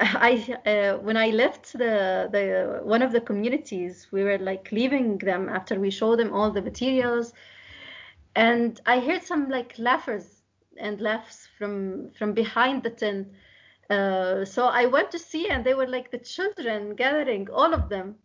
I 0.00 0.56
uh, 0.66 0.98
when 0.98 1.16
I 1.16 1.28
left 1.30 1.72
the 1.72 2.28
the 2.30 2.80
one 2.82 3.02
of 3.02 3.12
the 3.12 3.20
communities, 3.20 4.08
we 4.10 4.24
were 4.24 4.38
like 4.38 4.70
leaving 4.72 5.18
them 5.18 5.48
after 5.48 5.78
we 5.78 5.90
showed 5.90 6.18
them 6.18 6.32
all 6.32 6.50
the 6.50 6.62
materials, 6.62 7.32
and 8.34 8.80
I 8.86 8.98
heard 9.00 9.22
some 9.22 9.48
like 9.48 9.78
laughers 9.78 10.42
and 10.76 11.00
laughs 11.00 11.48
from 11.58 12.10
from 12.18 12.32
behind 12.32 12.82
the 12.82 12.90
tent 12.90 13.28
uh, 13.90 14.44
so 14.44 14.66
I 14.66 14.86
went 14.86 15.10
to 15.12 15.18
see, 15.18 15.48
and 15.48 15.64
they 15.64 15.74
were 15.74 15.86
like 15.86 16.10
the 16.10 16.18
children 16.18 16.94
gathering, 16.94 17.48
all 17.50 17.74
of 17.74 17.88
them, 17.88 18.16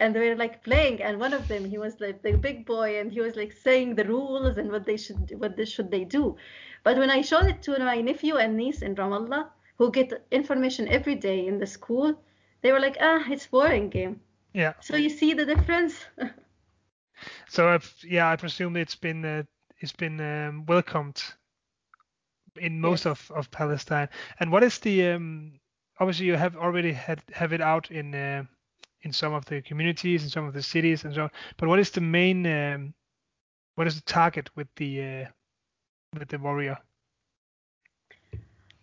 and 0.00 0.14
they 0.14 0.28
were 0.28 0.36
like 0.36 0.62
playing. 0.62 1.02
And 1.02 1.18
one 1.18 1.32
of 1.32 1.48
them, 1.48 1.64
he 1.64 1.78
was 1.78 2.00
like 2.00 2.22
the 2.22 2.32
big 2.32 2.64
boy, 2.66 3.00
and 3.00 3.10
he 3.12 3.20
was 3.20 3.36
like 3.36 3.52
saying 3.52 3.94
the 3.94 4.04
rules 4.04 4.58
and 4.58 4.70
what 4.70 4.86
they 4.86 4.96
should, 4.96 5.32
what 5.38 5.56
they 5.56 5.64
should 5.64 5.90
they 5.90 6.04
do. 6.04 6.36
But 6.84 6.96
when 6.96 7.10
I 7.10 7.22
showed 7.22 7.46
it 7.46 7.62
to 7.62 7.78
my 7.78 8.00
nephew 8.00 8.36
and 8.36 8.56
niece 8.56 8.82
in 8.82 8.94
Ramallah, 8.94 9.48
who 9.76 9.90
get 9.90 10.26
information 10.30 10.88
every 10.88 11.14
day 11.14 11.46
in 11.46 11.58
the 11.58 11.66
school, 11.66 12.14
they 12.62 12.72
were 12.72 12.80
like, 12.80 12.96
ah, 13.00 13.24
it's 13.28 13.46
boring 13.46 13.88
game. 13.88 14.20
Yeah. 14.52 14.74
So 14.80 14.96
you 14.96 15.08
see 15.08 15.34
the 15.34 15.44
difference. 15.44 16.04
so 17.48 17.68
I've, 17.68 17.94
yeah, 18.02 18.30
I 18.30 18.36
presume 18.36 18.76
it's 18.76 18.96
been 18.96 19.24
uh, 19.24 19.42
it's 19.80 19.92
been 19.92 20.20
um, 20.20 20.66
welcomed 20.66 21.22
in 22.56 22.80
most 22.80 23.04
yes. 23.04 23.30
of, 23.30 23.36
of 23.36 23.50
Palestine. 23.50 24.08
And 24.40 24.50
what 24.50 24.64
is 24.64 24.78
the 24.78 25.08
um, 25.08 25.60
obviously 26.00 26.26
you 26.26 26.36
have 26.36 26.56
already 26.56 26.92
had 26.92 27.22
have 27.32 27.52
it 27.52 27.60
out 27.60 27.90
in 27.90 28.14
uh, 28.14 28.44
in 29.02 29.12
some 29.12 29.32
of 29.32 29.44
the 29.46 29.62
communities 29.62 30.24
in 30.24 30.30
some 30.30 30.44
of 30.44 30.54
the 30.54 30.62
cities 30.62 31.04
and 31.04 31.14
so 31.14 31.24
on. 31.24 31.30
But 31.56 31.68
what 31.68 31.78
is 31.78 31.90
the 31.90 32.00
main 32.00 32.46
um, 32.46 32.94
what 33.76 33.86
is 33.86 33.96
the 33.96 34.12
target 34.12 34.50
with 34.56 34.68
the 34.76 35.02
uh, 35.02 35.24
with 36.18 36.28
the 36.28 36.38
warrior? 36.38 36.78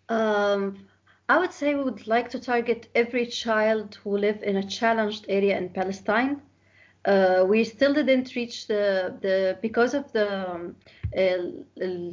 Um, 0.08 0.86
I 1.28 1.38
would 1.38 1.52
say 1.52 1.74
we 1.74 1.82
would 1.82 2.06
like 2.06 2.30
to 2.30 2.40
target 2.40 2.88
every 2.94 3.26
child 3.26 3.98
who 4.02 4.16
live 4.16 4.42
in 4.42 4.56
a 4.56 4.66
challenged 4.66 5.26
area 5.28 5.58
in 5.58 5.70
Palestine. 5.70 6.40
Uh, 7.06 7.44
we 7.46 7.62
still 7.62 7.94
didn't 7.94 8.34
reach 8.34 8.66
the 8.66 9.16
the 9.20 9.56
because 9.62 9.94
of 9.94 10.10
the 10.12 10.50
um, 10.50 10.74
uh, 11.16 11.36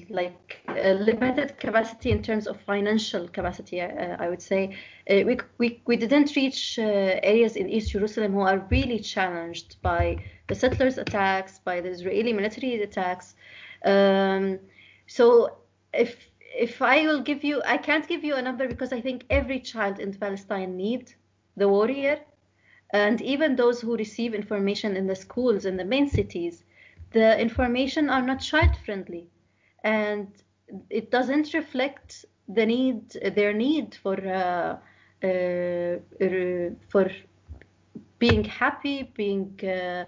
like 0.10 0.62
uh, 0.67 0.91
limited 0.91 1.58
capacity 1.58 2.12
in 2.12 2.21
terms 2.21 2.45
of 2.45 2.62
financial 2.62 3.27
capacity. 3.27 3.82
Uh, 3.82 4.15
I 4.19 4.29
would 4.29 4.41
say 4.41 4.77
uh, 5.10 5.21
we, 5.25 5.39
we 5.58 5.82
we 5.88 5.95
didn't 5.97 6.36
reach 6.36 6.77
uh, 6.77 6.84
areas 7.23 7.56
in 7.56 7.69
East 7.69 7.91
Jerusalem 7.91 8.34
who 8.34 8.41
are 8.41 8.60
really 8.69 8.99
challenged 8.99 9.82
by 9.82 10.23
the 10.47 10.53
settlers' 10.53 10.99
attacks, 10.99 11.60
by 11.60 11.82
the 11.82 11.89
Israeli 11.89 12.32
military 12.32 12.82
attacks. 12.84 13.34
Um, 13.84 14.60
so 15.08 15.58
if 15.91 16.15
if 16.56 16.84
I 16.84 17.08
will 17.08 17.21
give 17.21 17.43
you, 17.43 17.63
I 17.65 17.77
can't 17.77 18.08
give 18.08 18.23
you 18.23 18.36
a 18.36 18.41
number 18.43 18.67
because 18.67 18.93
I 18.93 19.01
think 19.01 19.25
every 19.32 19.60
child 19.60 19.99
in 19.99 20.13
Palestine 20.13 20.77
needs 20.77 21.15
the 21.57 21.67
warrior 21.67 22.20
and 22.93 23.21
even 23.21 23.55
those 23.55 23.81
who 23.81 23.97
receive 23.97 24.35
information 24.35 24.95
in 24.95 25.07
the 25.07 25.15
schools 25.15 25.65
in 25.65 25.77
the 25.77 25.83
main 25.83 26.07
cities, 26.07 26.63
the 27.11 27.39
information 27.39 28.07
are 28.07 28.21
not 28.21 28.39
child 28.39 28.77
friendly. 28.85 29.27
And 29.83 30.27
it 30.91 31.09
doesn't 31.09 31.53
reflect 31.55 32.25
the 32.47 32.65
need, 32.65 33.09
their 33.35 33.51
need 33.51 33.95
for, 33.95 34.15
uh, 34.27 34.77
uh, 35.25 35.99
for 36.87 37.11
being 38.19 38.43
happy, 38.43 39.11
being 39.15 39.59
uh, 39.63 40.05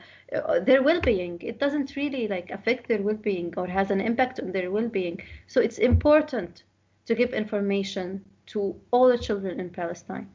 their 0.59 0.83
well-being. 0.83 1.41
It 1.41 1.59
doesn't 1.59 1.95
really 1.95 2.27
like 2.27 2.51
affect 2.51 2.87
their 2.87 3.01
well-being 3.01 3.55
or 3.57 3.65
has 3.65 3.89
an 3.89 3.99
impact 3.99 4.39
on 4.39 4.51
their 4.51 4.69
well-being. 4.69 5.21
So 5.47 5.59
it's 5.59 5.79
important 5.79 6.63
to 7.07 7.15
give 7.15 7.33
information 7.33 8.23
to 8.47 8.75
all 8.91 9.07
the 9.07 9.17
children 9.17 9.59
in 9.59 9.71
Palestine 9.71 10.29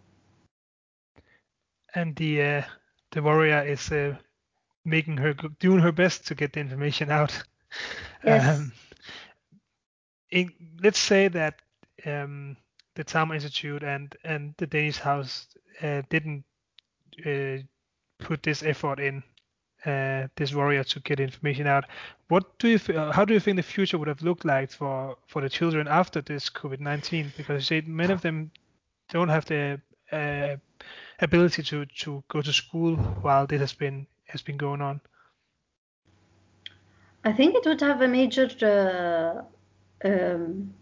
and 1.94 2.16
the 2.16 2.42
uh, 2.42 2.62
the 3.12 3.22
warrior 3.22 3.62
is 3.62 3.90
uh, 3.92 4.16
making 4.84 5.16
her 5.16 5.34
doing 5.58 5.80
her 5.80 5.92
best 5.92 6.26
to 6.26 6.34
get 6.34 6.52
the 6.52 6.60
information 6.60 7.10
out. 7.10 7.42
Yes. 8.24 8.58
Um, 8.58 8.72
in, 10.30 10.52
let's 10.82 10.98
say 10.98 11.28
that 11.28 11.54
um, 12.04 12.56
the 12.96 13.04
Tamer 13.04 13.34
Institute 13.34 13.82
and 13.82 14.14
and 14.24 14.54
the 14.58 14.66
Danish 14.66 14.98
House 14.98 15.46
uh, 15.80 16.02
didn't 16.10 16.44
uh, 17.24 17.58
put 18.18 18.42
this 18.42 18.62
effort 18.62 19.00
in 19.00 19.22
uh, 19.86 20.28
this 20.36 20.54
warrior 20.54 20.84
to 20.84 21.00
get 21.00 21.20
information 21.20 21.66
out. 21.66 21.84
What 22.28 22.58
do 22.58 22.68
you 22.68 22.78
how 23.12 23.24
do 23.24 23.34
you 23.34 23.40
think 23.40 23.56
the 23.56 23.62
future 23.62 23.98
would 23.98 24.08
have 24.08 24.22
looked 24.22 24.44
like 24.44 24.70
for 24.70 25.16
for 25.26 25.40
the 25.42 25.48
children 25.48 25.88
after 25.88 26.20
this 26.20 26.50
COVID-19? 26.50 27.36
Because 27.36 27.70
you 27.70 27.80
say 27.80 27.86
many 27.86 28.12
of 28.12 28.20
them 28.20 28.50
don't 29.08 29.28
have 29.28 29.46
the 29.46 29.80
uh, 30.12 30.56
ability 31.20 31.62
to 31.62 31.86
to 31.86 32.22
go 32.28 32.42
to 32.42 32.52
school 32.52 32.96
while 33.22 33.46
this 33.46 33.60
has 33.60 33.72
been 33.72 34.06
has 34.26 34.42
been 34.42 34.56
going 34.56 34.80
on? 34.80 35.00
I 37.24 37.32
think 37.32 37.54
it 37.54 37.66
would 37.66 37.80
have 37.80 38.00
a 38.00 38.08
major 38.08 38.48
uh, 38.62 40.08
um, 40.08 40.74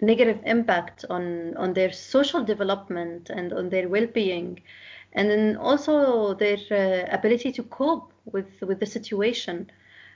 negative 0.00 0.40
impact 0.44 1.04
on 1.10 1.56
on 1.56 1.72
their 1.74 1.92
social 1.92 2.44
development 2.44 3.30
and 3.30 3.52
on 3.52 3.68
their 3.68 3.88
well-being. 3.88 4.60
And 5.14 5.30
then 5.30 5.56
also 5.56 6.34
their 6.34 6.58
uh, 6.70 7.14
ability 7.14 7.52
to 7.52 7.62
cope 7.64 8.12
with 8.24 8.60
with 8.60 8.78
the 8.78 8.86
situation. 8.86 9.70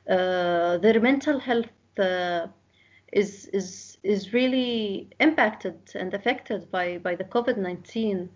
Uh, 0.09 0.79
their 0.79 1.01
mental 1.01 1.39
health 1.39 1.99
uh, 1.99 2.47
is 3.13 3.47
is 3.53 3.99
is 4.03 4.33
really 4.33 5.09
impacted 5.21 5.77
and 5.95 6.15
affected 6.15 6.71
by 6.71 6.99
by 6.99 7.15
the 7.15 7.25
covid-19 7.25 8.29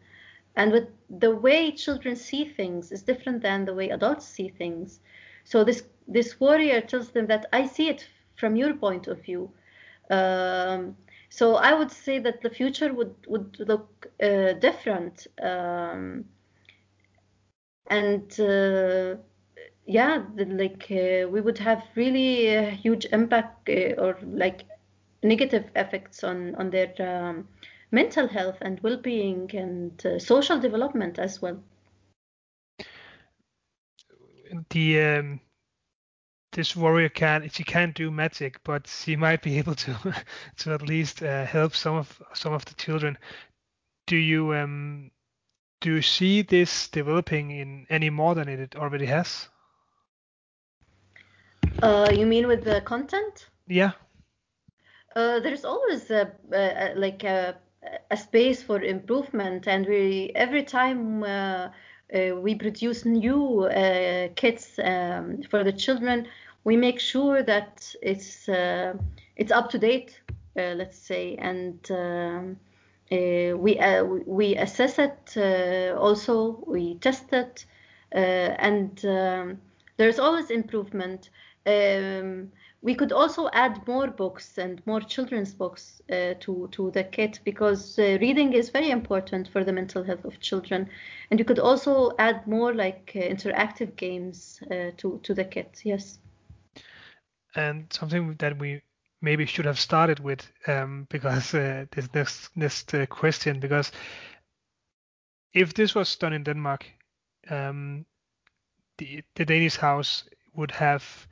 and 0.57 0.73
with 0.73 0.89
the 1.11 1.35
way 1.35 1.71
children 1.73 2.17
see 2.17 2.45
things 2.45 2.93
is 2.93 3.03
different 3.03 3.43
than 3.43 3.65
the 3.65 3.75
way 3.75 3.91
adults 3.91 4.27
see 4.27 4.49
things. 4.49 5.01
So 5.45 5.65
this 5.65 5.85
this 6.09 6.41
warrior 6.41 6.81
tells 6.81 7.11
them 7.11 7.27
that 7.27 7.47
i 7.53 7.67
see 7.67 7.89
it 7.89 8.09
from 8.37 8.57
your 8.57 8.75
point 8.75 9.07
of 9.09 9.23
view. 9.23 9.51
Um, 10.11 10.97
so 11.29 11.57
I 11.57 11.75
would 11.75 11.91
say 11.91 12.19
that 12.21 12.43
the 12.43 12.51
future 12.51 12.93
would 12.93 13.15
would 13.29 13.59
look 13.61 14.07
uh, 14.23 14.53
different, 14.55 15.27
um, 15.43 16.25
and 17.89 18.41
uh, 18.41 19.17
yeah, 19.87 20.23
like 20.37 20.87
uh, 20.91 21.29
we 21.29 21.41
would 21.41 21.59
have 21.59 21.83
really 21.97 22.49
a 22.55 22.71
huge 22.71 23.07
impact 23.13 23.69
uh, 23.69 23.95
or 23.99 24.19
like 24.23 24.65
negative 25.23 25.71
effects 25.77 26.25
on 26.25 26.55
on 26.57 26.71
their 26.71 26.93
um, 27.01 27.49
mental 27.91 28.29
health 28.29 28.59
and 28.61 28.81
well-being 28.81 29.51
and 29.55 30.05
uh, 30.05 30.19
social 30.19 30.59
development 30.59 31.19
as 31.19 31.41
well. 31.41 31.59
The 34.71 35.01
um, 35.01 35.41
this 36.53 36.75
warrior 36.75 37.09
can 37.09 37.49
she 37.51 37.65
can't 37.65 37.95
do 37.95 38.11
magic, 38.11 38.61
but 38.65 38.87
she 38.87 39.17
might 39.17 39.43
be 39.43 39.59
able 39.61 39.75
to 39.75 40.15
to 40.59 40.73
at 40.73 40.83
least 40.83 41.23
uh, 41.23 41.45
help 41.45 41.75
some 41.75 41.97
of 41.97 42.23
some 42.35 42.53
of 42.53 42.65
the 42.65 42.75
children. 42.75 43.19
Do 44.07 44.17
you 44.17 44.55
um 44.55 45.11
do 45.81 45.95
you 45.95 46.03
see 46.03 46.43
this 46.43 46.89
developing 46.89 47.51
in 47.51 47.87
any 47.91 48.11
more 48.11 48.35
than 48.35 48.49
it 48.49 48.77
already 48.77 49.07
has? 49.07 49.49
Uh, 51.83 52.11
you 52.13 52.25
mean 52.25 52.47
with 52.47 52.65
the 52.65 52.81
content? 52.81 53.49
Yeah. 53.69 53.93
Uh, 55.15 55.41
there's 55.41 55.65
always 55.65 56.11
a, 56.11 56.33
a, 56.53 56.95
like 56.97 57.25
a, 57.25 57.57
a 58.11 58.17
space 58.17 58.63
for 58.63 58.83
improvement, 58.83 59.67
and 59.67 59.87
we 59.87 60.33
every 60.35 60.63
time 60.63 61.23
uh, 61.23 61.69
uh, 62.15 62.37
we 62.37 62.55
produce 62.55 63.05
new 63.05 63.65
uh, 63.65 64.29
kits 64.37 64.79
um, 64.79 65.43
for 65.51 65.65
the 65.65 65.73
children, 65.73 66.27
we 66.65 66.77
make 66.77 67.01
sure 67.01 67.43
that 67.43 67.95
it's 68.03 68.49
uh, 68.49 68.95
it's 69.37 69.53
up 69.53 69.71
to 69.71 69.79
date, 69.79 70.21
uh, 70.57 70.75
let's 70.77 70.99
say, 70.99 71.37
and 71.37 71.91
um, 71.91 72.57
uh, 73.11 73.57
we 73.57 73.79
we 74.27 74.57
assess 74.57 74.99
it 74.99 75.97
also, 75.97 76.63
we 76.67 76.95
test 76.97 77.33
it, 77.33 77.67
and 78.13 79.05
um, 79.05 79.59
there's 79.97 80.19
always 80.19 80.51
improvement. 80.51 81.31
We 82.87 82.95
could 82.95 83.13
also 83.13 83.49
add 83.53 83.87
more 83.87 84.07
books 84.07 84.59
and 84.59 84.81
more 84.87 85.01
children's 85.01 85.55
books 85.55 86.01
to 86.09 86.69
to 86.71 86.91
the 86.93 87.05
kit 87.05 87.41
because 87.45 87.99
reading 87.99 88.53
is 88.53 88.71
very 88.71 88.91
important 88.91 89.49
for 89.49 89.65
the 89.65 89.73
mental 89.73 90.05
health 90.05 90.25
of 90.25 90.41
children, 90.41 90.89
and 91.31 91.41
you 91.41 91.45
could 91.45 91.59
also 91.59 92.13
add 92.19 92.47
more 92.47 92.73
like 92.75 93.13
interactive 93.15 93.97
games 93.97 94.63
to 94.97 95.21
to 95.23 95.35
the 95.35 95.45
kit. 95.45 95.81
Yes 95.85 96.19
and 97.57 97.93
something 97.93 98.35
that 98.39 98.59
we 98.59 98.83
maybe 99.21 99.47
should 99.47 99.65
have 99.65 99.81
started 99.81 100.21
with 100.21 100.47
um, 100.69 101.07
because 101.11 101.55
uh, 101.55 101.87
this 101.91 102.09
next 102.15 102.57
next 102.57 102.95
uh, 102.95 103.07
question 103.07 103.59
because 103.59 103.91
if 105.53 105.73
this 105.75 105.95
was 105.95 106.17
done 106.17 106.35
in 106.35 106.45
Denmark, 106.45 106.87
um, 107.51 108.05
the 108.99 109.23
the 109.35 109.45
Danish 109.45 109.77
house 109.77 110.25
would 110.55 110.71
have 110.71 111.27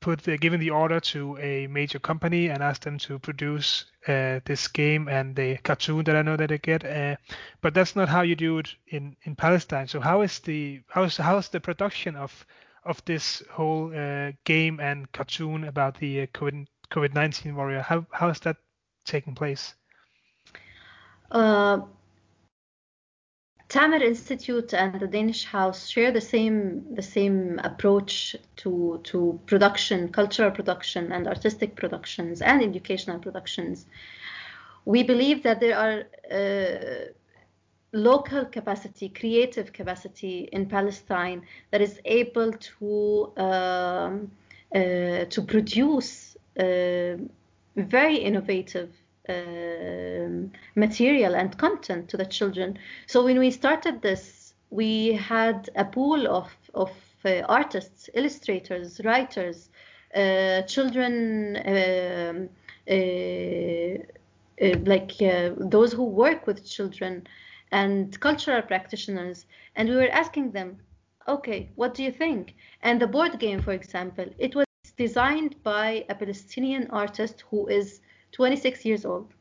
put 0.00 0.26
uh, 0.28 0.36
given 0.38 0.60
the 0.60 0.70
order 0.70 1.00
to 1.00 1.36
a 1.38 1.66
major 1.66 1.98
company 1.98 2.48
and 2.48 2.62
asked 2.62 2.82
them 2.82 2.98
to 2.98 3.18
produce 3.18 3.84
uh, 4.08 4.40
this 4.44 4.68
game 4.68 5.08
and 5.08 5.36
the 5.36 5.56
cartoon 5.58 6.04
that 6.04 6.16
I 6.16 6.22
know 6.22 6.36
that 6.36 6.48
they 6.48 6.58
get. 6.58 6.84
Uh, 6.84 7.16
but 7.60 7.74
that's 7.74 7.94
not 7.94 8.08
how 8.08 8.22
you 8.22 8.36
do 8.36 8.58
it 8.58 8.74
in 8.88 9.16
in 9.24 9.36
Palestine. 9.36 9.88
So 9.88 10.00
how 10.00 10.22
is 10.22 10.38
the 10.40 10.80
how 10.88 11.04
is 11.04 11.16
how 11.16 11.36
is 11.38 11.48
the 11.48 11.60
production 11.60 12.16
of 12.16 12.46
of 12.84 13.04
this 13.04 13.42
whole 13.50 13.92
uh, 13.94 14.32
game 14.44 14.80
and 14.80 15.10
cartoon 15.12 15.64
about 15.64 15.98
the 15.98 16.22
uh, 16.22 16.26
COVID 16.26 16.66
COVID 16.90 17.14
nineteen 17.14 17.54
warrior? 17.54 17.82
How 17.82 18.06
how 18.12 18.28
is 18.28 18.40
that 18.40 18.56
taking 19.04 19.34
place? 19.34 19.74
Tamer 23.76 24.02
Institute 24.02 24.72
and 24.72 24.98
the 24.98 25.06
Danish 25.06 25.44
House 25.44 25.86
share 25.86 26.10
the 26.10 26.20
same 26.20 26.94
the 26.94 27.02
same 27.02 27.60
approach 27.62 28.34
to 28.62 29.00
to 29.04 29.38
production, 29.44 30.08
cultural 30.08 30.50
production, 30.50 31.12
and 31.12 31.26
artistic 31.26 31.76
productions 31.76 32.40
and 32.40 32.62
educational 32.62 33.18
productions. 33.18 33.84
We 34.86 35.02
believe 35.02 35.42
that 35.42 35.60
there 35.60 35.76
are 35.84 35.96
uh, 36.32 37.12
local 37.92 38.46
capacity, 38.46 39.10
creative 39.10 39.74
capacity 39.74 40.48
in 40.52 40.66
Palestine 40.66 41.42
that 41.70 41.82
is 41.82 42.00
able 42.06 42.52
to 42.52 43.32
um, 43.36 44.30
uh, 44.74 45.26
to 45.34 45.42
produce 45.42 46.34
uh, 46.58 47.16
very 47.76 48.16
innovative 48.16 48.90
uh, 49.28 50.28
material 50.74 51.34
and 51.34 51.56
content 51.58 52.08
to 52.08 52.16
the 52.16 52.26
children. 52.26 52.78
So 53.06 53.24
when 53.24 53.38
we 53.38 53.50
started 53.50 54.02
this, 54.02 54.54
we 54.70 55.12
had 55.12 55.70
a 55.76 55.84
pool 55.84 56.26
of 56.28 56.50
of 56.74 56.90
uh, 57.24 57.42
artists, 57.48 58.10
illustrators, 58.14 59.00
writers, 59.04 59.70
uh, 60.14 60.62
children. 60.62 61.56
Um, 61.66 62.48
uh, 62.88 63.98
like 64.86 65.12
those 65.58 65.92
who 65.92 66.04
work 66.04 66.46
with 66.46 66.64
children 66.64 67.26
and 67.72 68.18
cultural 68.20 68.62
practitioners, 68.62 69.46
and 69.74 69.88
we 69.88 69.96
were 69.96 70.08
asking 70.08 70.52
them, 70.52 70.78
okay, 71.28 71.68
what 71.74 71.94
do 71.94 72.02
you 72.02 72.12
think? 72.12 72.54
And 72.82 73.00
the 73.00 73.06
board 73.06 73.38
game, 73.38 73.60
for 73.60 73.72
example, 73.72 74.26
it 74.38 74.54
was 74.54 74.66
designed 74.96 75.62
by 75.62 76.04
a 76.08 76.14
Palestinian 76.14 76.88
artist 76.90 77.44
who 77.50 77.66
is 77.66 78.00
26 78.32 78.84
years 78.84 79.04
old. 79.04 79.32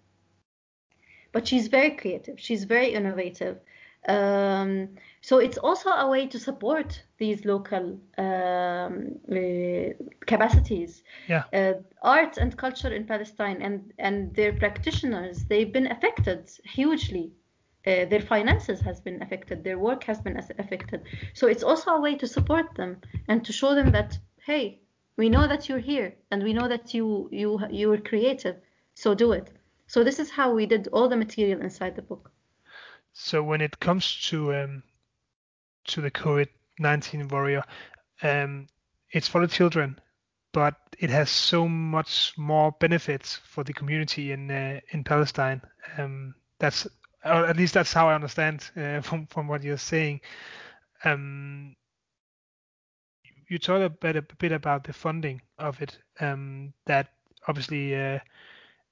But 1.32 1.48
she's 1.48 1.68
very 1.68 1.92
creative, 1.92 2.40
she's 2.40 2.64
very 2.64 2.94
innovative. 2.94 3.60
Um, 4.08 4.90
so 5.22 5.40
it's 5.40 5.58
also 5.58 5.90
a 5.90 6.08
way 6.08 6.28
to 6.28 6.40
support 6.40 7.04
these 7.18 7.44
local 7.44 8.00
um, 8.18 9.16
uh, 9.32 9.94
capacities. 10.28 11.04
Yeah. 11.28 11.44
Uh, 11.52 11.74
art 12.04 12.38
and 12.38 12.56
culture 12.56 12.94
in 12.94 13.06
Palestine 13.06 13.62
and, 13.64 13.92
and 13.98 14.34
their 14.36 14.54
practitioners, 14.54 15.46
they've 15.46 15.74
been 15.74 15.92
affected 15.92 16.50
hugely 16.64 17.34
uh, 17.88 18.06
their 18.06 18.22
finances 18.22 18.82
has 18.82 19.00
been 19.00 19.22
affected, 19.22 19.64
their 19.64 19.78
work 19.78 20.04
has 20.06 20.20
been 20.20 20.38
affected. 20.38 21.04
So 21.34 21.48
it's 21.48 21.64
also 21.64 21.92
a 21.92 22.02
way 22.02 22.16
to 22.16 22.28
support 22.28 22.74
them 22.76 23.02
and 23.28 23.46
to 23.46 23.54
show 23.54 23.76
them 23.76 23.92
that 23.92 24.18
hey, 24.44 24.80
we 25.18 25.30
know 25.30 25.48
that 25.48 25.70
you're 25.70 25.80
here 25.80 26.16
and 26.32 26.44
we 26.44 26.54
know 26.54 26.68
that 26.68 26.94
you 26.94 27.30
you 27.32 27.60
you 27.70 27.92
are 27.94 27.98
creative, 27.98 28.56
so 28.96 29.14
do 29.14 29.34
it. 29.34 29.52
So 29.88 30.04
this 30.04 30.20
is 30.20 30.32
how 30.32 30.54
we 30.54 30.66
did 30.66 30.88
all 30.88 31.08
the 31.08 31.16
material 31.16 31.62
inside 31.62 31.96
the 31.96 32.02
book. 32.02 32.32
So 33.14 33.44
when 33.44 33.62
it 33.62 33.80
comes 33.80 34.28
to 34.30 34.54
um, 34.56 34.84
to 35.86 36.02
the 36.02 36.12
COVID-19 36.12 37.32
warrior, 37.32 37.64
um, 38.24 38.68
it's 39.12 39.28
for 39.28 39.42
the 39.42 39.48
children, 39.48 40.00
but 40.52 40.76
it 41.00 41.10
has 41.10 41.30
so 41.30 41.68
much 41.68 42.34
more 42.38 42.72
benefits 42.80 43.36
for 43.36 43.64
the 43.64 43.74
community 43.74 44.32
in 44.32 44.50
uh, 44.50 44.80
in 44.90 45.04
Palestine. 45.04 45.62
Um, 45.98 46.36
that's 46.60 46.88
or 47.24 47.46
at 47.46 47.58
least 47.58 47.74
that's 47.74 47.94
how 47.94 48.10
I 48.10 48.16
understand 48.16 48.70
uh, 48.76 49.02
from 49.08 49.28
from 49.28 49.48
what 49.48 49.64
you're 49.64 49.78
saying. 49.78 50.22
Um, 51.04 51.76
you 53.48 53.60
talked 53.60 53.84
a 53.84 53.90
bit, 53.90 54.16
a 54.16 54.22
bit 54.24 54.52
about 54.52 54.84
the 54.84 54.94
funding 54.94 55.42
of 55.60 55.82
it. 55.82 55.98
Um, 56.20 56.74
that 56.86 57.10
obviously 57.48 57.96
uh, 57.96 58.20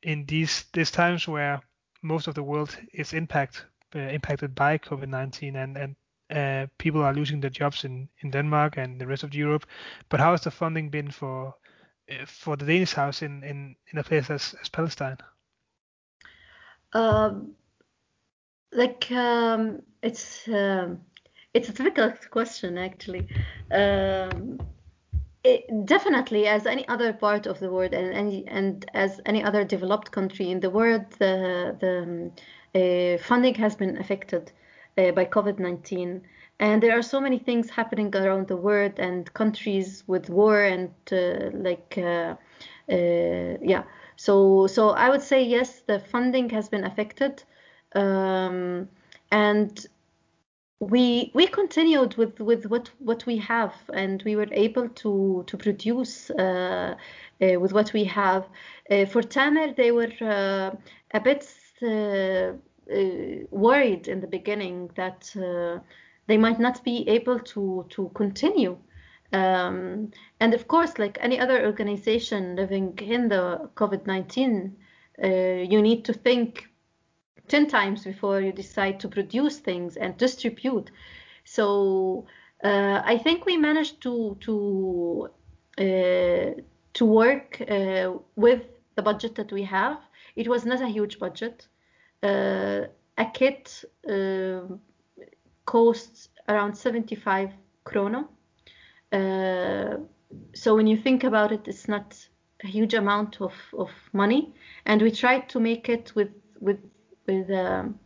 in 0.04 0.26
these 0.26 0.66
these 0.74 0.92
times 0.92 1.28
where 1.28 1.62
most 2.02 2.28
of 2.28 2.36
the 2.36 2.44
world 2.44 2.78
is 2.94 3.14
impact 3.14 3.66
uh, 3.96 4.00
impacted 4.00 4.54
by 4.56 4.78
COVID-19 4.78 5.56
and 5.56 5.78
and 5.78 5.96
uh, 6.30 6.68
people 6.78 7.02
are 7.02 7.14
losing 7.14 7.40
their 7.40 7.50
jobs 7.50 7.84
in, 7.84 8.10
in 8.22 8.32
Denmark 8.32 8.78
and 8.78 9.00
the 9.00 9.08
rest 9.08 9.24
of 9.24 9.36
Europe. 9.36 9.66
But 10.10 10.20
how 10.20 10.32
has 10.32 10.42
the 10.42 10.52
funding 10.52 10.90
been 10.90 11.12
for 11.12 11.54
uh, 12.10 12.26
for 12.26 12.58
the 12.58 12.66
Danish 12.66 12.94
house 12.94 13.22
in, 13.22 13.44
in, 13.44 13.76
in 13.92 14.00
a 14.00 14.04
place 14.04 14.30
as, 14.30 14.56
as 14.62 14.70
Palestine? 14.70 15.18
Um, 16.94 17.56
like 18.72 19.12
um, 19.12 19.82
it's 20.02 20.48
um, 20.48 21.02
it's 21.54 21.70
a 21.70 21.74
difficult 21.74 22.30
question 22.32 22.78
actually. 22.78 23.28
Um, 23.72 24.60
it, 25.44 25.86
definitely, 25.86 26.48
as 26.48 26.66
any 26.66 26.88
other 26.88 27.14
part 27.14 27.46
of 27.48 27.60
the 27.60 27.70
world, 27.70 27.94
and 27.94 28.14
any 28.14 28.48
and 28.48 28.86
as 28.94 29.20
any 29.26 29.44
other 29.44 29.64
developed 29.64 30.12
country 30.12 30.50
in 30.50 30.60
the 30.60 30.70
world, 30.70 31.06
the 31.20 31.76
the 31.80 32.04
um, 32.04 32.32
uh, 32.76 33.18
funding 33.18 33.56
has 33.56 33.76
been 33.76 33.98
affected 33.98 34.52
uh, 34.98 35.12
by 35.12 35.26
COVID 35.26 35.60
nineteen, 35.60 36.22
and 36.60 36.82
there 36.82 36.98
are 36.98 37.02
so 37.02 37.20
many 37.20 37.40
things 37.40 37.70
happening 37.70 38.16
around 38.16 38.48
the 38.48 38.56
world 38.58 38.94
and 39.00 39.34
countries 39.34 40.04
with 40.08 40.30
war 40.30 40.64
and 40.64 40.92
uh, 41.12 41.50
like 41.54 41.98
uh, 41.98 42.36
uh, 42.92 43.58
yeah. 43.62 43.84
So 44.16 44.68
so 44.68 44.90
I 44.92 45.10
would 45.10 45.22
say 45.22 45.44
yes, 45.44 45.82
the 45.82 46.00
funding 46.00 46.50
has 46.52 46.70
been 46.70 46.86
affected, 46.86 47.44
um, 47.96 48.88
and 49.32 49.86
we 50.90 51.32
we 51.34 51.48
continued 51.48 52.16
with 52.16 52.40
with 52.40 52.66
what 52.66 52.90
what 53.00 53.26
we 53.26 53.38
have 53.38 53.74
and 53.94 54.22
we 54.24 54.36
were 54.36 54.48
able 54.52 54.90
to 54.90 55.44
to 55.48 55.58
produce 55.58 56.30
uh, 56.32 56.96
uh, 57.42 57.60
with 57.60 57.74
what 57.74 57.94
we 57.94 58.04
have. 58.04 58.48
Uh, 58.90 59.06
for 59.06 59.22
Tamer 59.22 59.74
they 59.74 59.92
were 59.92 60.14
uh, 60.22 60.76
a 61.14 61.20
bit 61.20 61.48
uh, 61.82 61.88
uh, 61.88 63.46
worried 63.52 64.08
in 64.08 64.20
the 64.20 64.28
beginning 64.28 64.90
that 64.96 65.34
they 66.28 66.38
might 66.38 66.60
not 66.60 66.84
be 66.84 67.08
able 67.08 67.40
to 67.40 67.86
to 67.90 68.10
continue. 68.14 68.78
Um, 69.32 70.12
and 70.40 70.54
of 70.54 70.68
course 70.68 71.00
like 71.00 71.18
any 71.22 71.40
other 71.40 71.66
organization 71.66 72.56
living 72.56 72.98
in 73.00 73.30
the 73.30 73.70
COVID-19 73.76 74.72
you 75.72 75.82
need 75.82 76.06
to 76.06 76.14
think 76.14 76.73
10 77.48 77.68
times 77.68 78.04
before 78.04 78.42
you 78.42 78.52
decide 78.52 79.00
to 79.00 79.08
produce 79.08 79.60
things 79.60 79.98
and 79.98 80.18
distribute. 80.18 80.92
So 81.44 82.26
uh, 82.64 83.02
I 83.04 83.18
think 83.18 83.46
we 83.46 83.58
managed 83.58 84.02
to 84.02 84.38
to 84.42 85.30
uh, 85.78 86.62
to 86.94 87.06
work 87.06 87.62
uh, 87.62 88.14
with 88.36 88.62
the 88.96 89.02
budget 89.02 89.36
that 89.36 89.52
we 89.52 89.64
have. 89.64 89.98
It 90.36 90.48
was 90.48 90.66
not 90.66 90.82
a 90.82 90.88
huge 90.88 91.20
budget. 91.20 91.68
Uh, 92.22 92.88
a 93.18 93.26
kit 93.34 93.84
uh, 94.10 94.62
costs 95.66 96.30
around 96.48 96.76
75 96.76 97.52
krona. 97.86 98.28
Uh, 99.12 99.98
so 100.54 100.76
when 100.76 100.88
you 100.88 100.98
think 100.98 101.24
about 101.24 101.52
it, 101.52 101.68
it's 101.68 101.88
not 101.88 102.16
a 102.64 102.68
huge 102.68 102.94
amount 102.94 103.42
of, 103.42 103.54
of 103.78 103.92
money, 104.14 104.54
and 104.86 105.02
we 105.02 105.12
tried 105.12 105.50
to 105.50 105.60
make 105.60 105.90
it 105.90 106.16
with 106.16 106.30
with 106.60 106.80
with 107.28 107.50
um, 107.52 108.00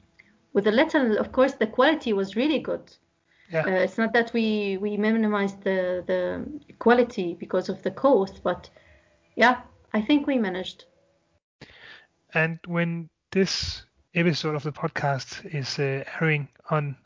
with 0.53 0.67
a 0.67 0.71
little. 0.71 1.17
Of 1.17 1.31
course, 1.31 1.53
the 1.53 1.67
quality 1.67 2.13
was 2.13 2.35
really 2.35 2.59
good. 2.59 2.91
Yeah. 3.51 3.63
Uh, 3.65 3.83
it's 3.83 3.97
not 3.97 4.13
that 4.13 4.33
we 4.33 4.77
we 4.77 4.97
minimized 4.97 5.63
the 5.63 6.03
the 6.05 6.45
quality 6.79 7.35
because 7.39 7.69
of 7.69 7.81
the 7.83 7.91
cost, 7.91 8.41
but 8.43 8.69
yeah, 9.35 9.61
I 9.93 10.01
think 10.01 10.27
we 10.27 10.37
managed. 10.37 10.85
And 12.33 12.59
when 12.65 13.09
this 13.31 13.83
episode 14.13 14.55
of 14.55 14.63
the 14.63 14.71
podcast 14.71 15.45
is 15.53 15.79
uh, 15.79 16.03
airing 16.19 16.49
on 16.69 16.97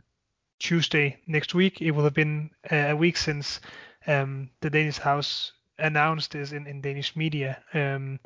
Tuesday 0.59 1.19
next 1.27 1.53
week, 1.53 1.81
it 1.81 1.91
will 1.91 2.03
have 2.03 2.13
been 2.13 2.49
uh, 2.71 2.75
a 2.75 2.95
week 2.95 3.17
since 3.17 3.59
um, 4.07 4.49
the 4.61 4.69
Danish 4.69 4.97
House 4.97 5.51
announced 5.77 6.31
this 6.31 6.51
in, 6.51 6.67
in 6.67 6.81
Danish 6.81 7.15
media. 7.15 7.61
Um, 7.73 8.19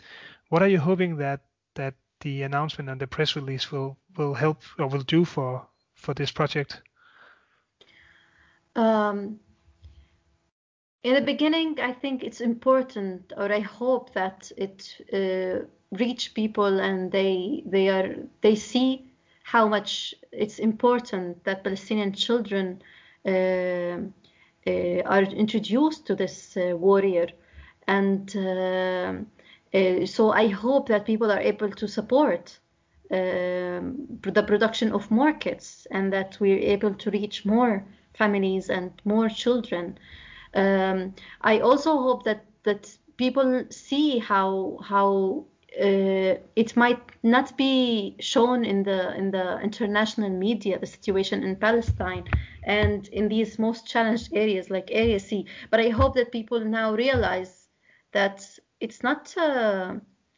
what 0.50 0.62
are 0.62 0.68
you 0.68 0.80
hoping 0.80 1.18
that 1.18 1.42
that 1.76 1.96
the 2.26 2.42
announcement 2.42 2.90
and 2.90 3.00
the 3.00 3.08
press 3.08 3.36
release 3.36 3.72
will 3.72 3.98
will 4.18 4.34
help 4.34 4.58
or 4.80 4.88
will 4.88 5.04
do 5.04 5.24
for 5.26 5.68
for 5.94 6.14
this 6.16 6.32
project? 6.32 6.82
Um, 8.76 9.40
in 11.04 11.14
the 11.14 11.22
beginning, 11.22 11.80
I 11.80 11.94
think 11.94 12.24
it's 12.24 12.42
important, 12.42 13.32
or 13.38 13.54
I 13.54 13.60
hope 13.60 14.14
that 14.14 14.52
it 14.58 14.78
uh, 15.14 15.68
reach 15.92 16.34
people 16.34 16.80
and 16.80 17.12
they 17.12 17.64
they 17.66 17.90
are 17.90 18.16
they 18.42 18.56
see 18.56 19.06
how 19.44 19.68
much 19.68 20.16
it's 20.32 20.60
important 20.60 21.44
that 21.44 21.64
Palestinian 21.64 22.12
children 22.14 22.82
uh, 23.26 23.98
uh, 24.68 25.02
are 25.06 25.26
introduced 25.44 26.08
to 26.08 26.16
this 26.16 26.58
uh, 26.58 26.76
warrior 26.76 27.28
and 27.88 28.36
uh, 29.74 30.06
so 30.06 30.32
I 30.32 30.48
hope 30.48 30.88
that 30.88 31.06
people 31.06 31.32
are 31.32 31.40
able 31.40 31.72
to 31.72 31.88
support 31.88 32.60
um, 33.12 34.20
the 34.22 34.44
production 34.44 34.92
of 34.92 35.10
more 35.12 35.34
kits 35.34 35.86
and 35.92 36.12
that 36.14 36.38
we're 36.40 36.60
able 36.60 36.94
to 36.96 37.12
reach 37.12 37.46
more 37.46 37.86
families 38.14 38.70
and 38.70 38.92
more 39.04 39.30
children. 39.30 39.98
Um, 40.54 41.14
I 41.42 41.60
also 41.60 41.98
hope 41.98 42.24
that 42.24 42.46
that 42.64 42.98
people 43.18 43.66
see 43.70 44.20
how 44.20 44.80
how 44.82 45.46
uh, 45.80 46.36
it 46.56 46.76
might 46.78 47.02
not 47.22 47.56
be 47.58 48.16
shown 48.20 48.64
in 48.64 48.84
the 48.84 49.14
in 49.16 49.32
the 49.32 49.60
international 49.62 50.30
media 50.30 50.80
the 50.80 50.88
situation 50.88 51.44
in 51.44 51.56
Palestine 51.58 52.24
and 52.64 53.08
in 53.10 53.28
these 53.28 53.60
most 53.60 53.86
challenged 53.86 54.34
areas 54.34 54.70
like 54.70 54.90
Area 54.90 55.20
C. 55.20 55.46
But 55.70 55.80
I 55.80 55.90
hope 55.90 56.16
that 56.16 56.32
people 56.32 56.60
now 56.62 56.96
realize 56.96 57.68
that 58.14 58.48
it's 58.80 59.04
not 59.04 59.36
uh, 59.38 59.96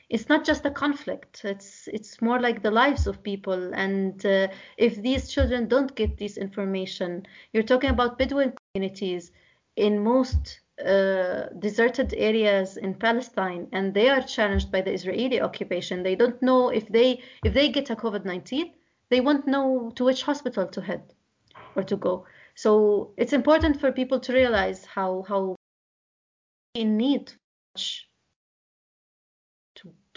it's 0.10 0.30
not 0.30 0.46
just 0.46 0.66
a 0.66 0.72
conflict. 0.72 1.42
It's 1.44 1.88
it's 1.92 2.22
more 2.22 2.40
like 2.40 2.62
the 2.62 2.72
lives 2.72 3.08
of 3.08 3.24
people. 3.24 3.74
And 3.74 4.26
uh, 4.26 4.48
if 4.78 5.02
these 5.02 5.30
children 5.30 5.68
don't 5.68 5.96
get 5.96 6.18
this 6.18 6.38
information 6.38 7.26
you're 7.52 7.64
talking 7.64 7.90
about 7.90 8.18
bedouin 8.18 8.54
communities 8.74 9.32
in 9.76 10.04
most 10.04 10.62
uh, 10.86 11.48
deserted 11.60 12.14
areas 12.16 12.78
in 12.78 12.94
palestine 12.94 13.68
and 13.72 13.96
they 13.96 14.10
are 14.10 14.22
challenged 14.22 14.72
by 14.72 14.82
the 14.82 14.94
israeli 14.94 15.42
occupation. 15.42 16.04
They 16.04 16.16
don't 16.16 16.42
know 16.42 16.70
if 16.70 16.88
they 16.90 17.22
if 17.44 17.54
they 17.54 17.70
get 17.70 17.90
a 17.90 17.96
covid-19 17.96 18.72
they 19.10 19.22
won't 19.22 19.48
know 19.48 19.92
to 19.96 20.04
which 20.04 20.24
hospital 20.24 20.68
to 20.68 20.82
head 20.82 21.14
or 21.76 21.84
to 21.84 21.96
go. 21.96 22.26
So 22.56 23.14
it's 23.18 23.34
important 23.34 23.80
for 23.80 23.92
people 23.92 24.20
to 24.20 24.34
realize 24.34 24.86
how 24.86 25.26
how 25.28 25.56
in 26.74 26.98
need 26.98 27.32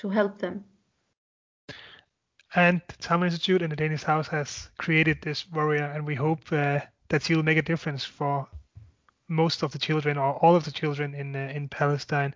to 0.01 0.09
help 0.09 0.39
them. 0.39 0.65
And 2.55 2.81
the 2.89 2.97
Tamer 2.97 3.27
Institute 3.27 3.63
and 3.63 3.71
the 3.71 3.77
Danish 3.77 4.03
House 4.03 4.27
has 4.29 4.71
created 4.77 5.23
this 5.23 5.49
warrior, 5.51 5.85
and 5.85 6.05
we 6.05 6.17
hope 6.17 6.41
uh, 6.51 6.81
that 7.09 7.23
she 7.23 7.35
will 7.35 7.45
make 7.45 7.59
a 7.59 7.63
difference 7.63 8.05
for 8.05 8.49
most 9.29 9.63
of 9.63 9.71
the 9.71 9.79
children 9.79 10.19
or 10.19 10.35
all 10.35 10.57
of 10.57 10.65
the 10.65 10.73
children 10.73 11.15
in 11.15 11.37
uh, 11.37 11.53
in 11.55 11.69
Palestine. 11.69 12.35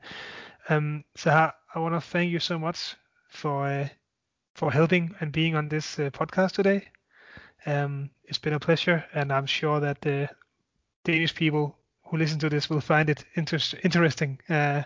Um, 0.69 1.05
I 1.27 1.53
want 1.77 1.95
to 1.95 2.01
thank 2.01 2.31
you 2.31 2.39
so 2.39 2.59
much 2.59 2.95
for 3.29 3.67
uh, 3.67 3.89
for 4.55 4.71
helping 4.71 5.15
and 5.21 5.33
being 5.33 5.57
on 5.57 5.69
this 5.69 5.99
uh, 5.99 6.11
podcast 6.11 6.53
today. 6.53 6.87
Um, 7.67 8.11
it's 8.25 8.39
been 8.39 8.55
a 8.55 8.61
pleasure, 8.61 9.05
and 9.15 9.33
I'm 9.33 9.47
sure 9.47 9.81
that 9.81 10.01
the 10.01 10.29
Danish 11.03 11.35
people 11.35 11.77
who 12.05 12.19
listen 12.19 12.39
to 12.39 12.49
this 12.49 12.71
will 12.71 12.81
find 12.81 13.11
it 13.11 13.25
inter- 13.35 13.79
interesting 13.83 14.39
uh, 14.49 14.83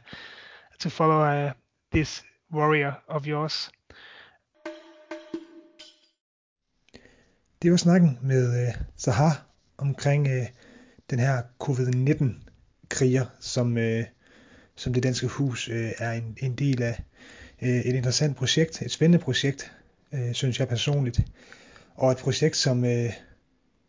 to 0.78 0.90
follow 0.90 1.20
uh, 1.20 1.52
this 1.90 2.22
warrior 2.55 3.03
of 3.09 3.26
yours. 3.26 3.70
Det 7.62 7.70
var 7.70 7.76
snakken 7.76 8.18
med 8.22 8.62
øh, 8.62 8.74
Sahar 8.96 9.46
omkring 9.78 10.28
øh, 10.28 10.46
den 11.11 11.18
her 11.18 11.42
covid-19-kriger, 11.59 13.26
som, 13.40 13.78
øh, 13.78 14.05
som 14.76 14.92
det 14.92 15.03
danske 15.03 15.26
hus 15.26 15.68
øh, 15.68 15.92
er 15.99 16.12
en, 16.12 16.36
en 16.40 16.55
del 16.55 16.82
af. 16.82 17.05
Øh, 17.62 17.68
et 17.68 17.94
interessant 17.94 18.36
projekt, 18.36 18.82
et 18.82 18.90
spændende 18.90 19.24
projekt, 19.24 19.72
øh, 20.12 20.34
synes 20.34 20.61
jeg 20.61 20.68
personligt. 20.68 21.20
Og 21.94 22.12
et 22.12 22.18
projekt, 22.18 22.57
som 22.57 22.84
øh, 22.84 23.12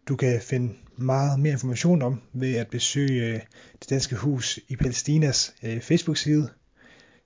du 0.08 0.16
kan 0.16 0.42
finde 0.42 0.74
meget 0.98 1.40
mere 1.40 1.54
information 1.54 2.02
om 2.02 2.22
ved 2.34 2.56
at 2.56 2.68
besøge 2.68 3.26
øh, 3.26 3.40
det 3.80 3.90
danske 3.90 4.16
hus 4.16 4.60
i 4.68 4.76
Palæstinas 4.76 5.54
øh, 5.64 5.82
Facebook-side. 5.82 6.50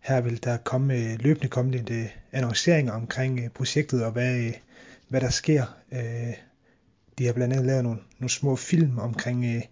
Her 0.04 0.22
vil 0.22 0.44
der 0.44 0.58
komme 0.58 0.94
øh, 0.94 1.20
løbende 1.20 1.48
komme 1.48 1.72
lidt 1.72 1.90
øh, 1.90 2.06
annonceringer 2.32 2.94
omkring 2.94 3.40
øh, 3.40 3.50
projektet 3.50 4.06
og 4.06 4.12
hvad, 4.12 4.52
hvad 5.08 5.22
der 5.22 5.30
sker. 5.30 5.66
De 7.18 7.26
har 7.26 7.34
blandt 7.34 7.54
andet 7.54 7.68
lavet 7.68 7.84
nogle, 7.84 8.00
nogle 8.20 8.30
små 8.30 8.56
film 8.56 9.00
omkring 9.00 9.64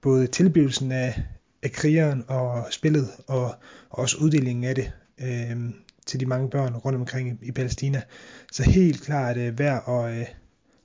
både 0.00 0.26
tilblivelsen 0.26 0.92
af, 0.92 1.22
af 1.62 1.72
krigeren 1.72 2.24
og 2.28 2.66
spillet, 2.70 3.08
og, 3.26 3.44
og 3.90 3.98
også 3.98 4.16
uddelingen 4.16 4.64
af 4.64 4.74
det 4.74 4.92
øh, 5.18 5.70
til 6.06 6.20
de 6.20 6.26
mange 6.26 6.50
børn 6.50 6.76
rundt 6.76 6.98
omkring 6.98 7.38
i 7.42 7.52
Palæstina. 7.52 8.02
Så 8.52 8.62
helt 8.62 9.02
klart 9.02 9.36
det 9.36 9.58
værd 9.58 9.88
at, 9.88 10.36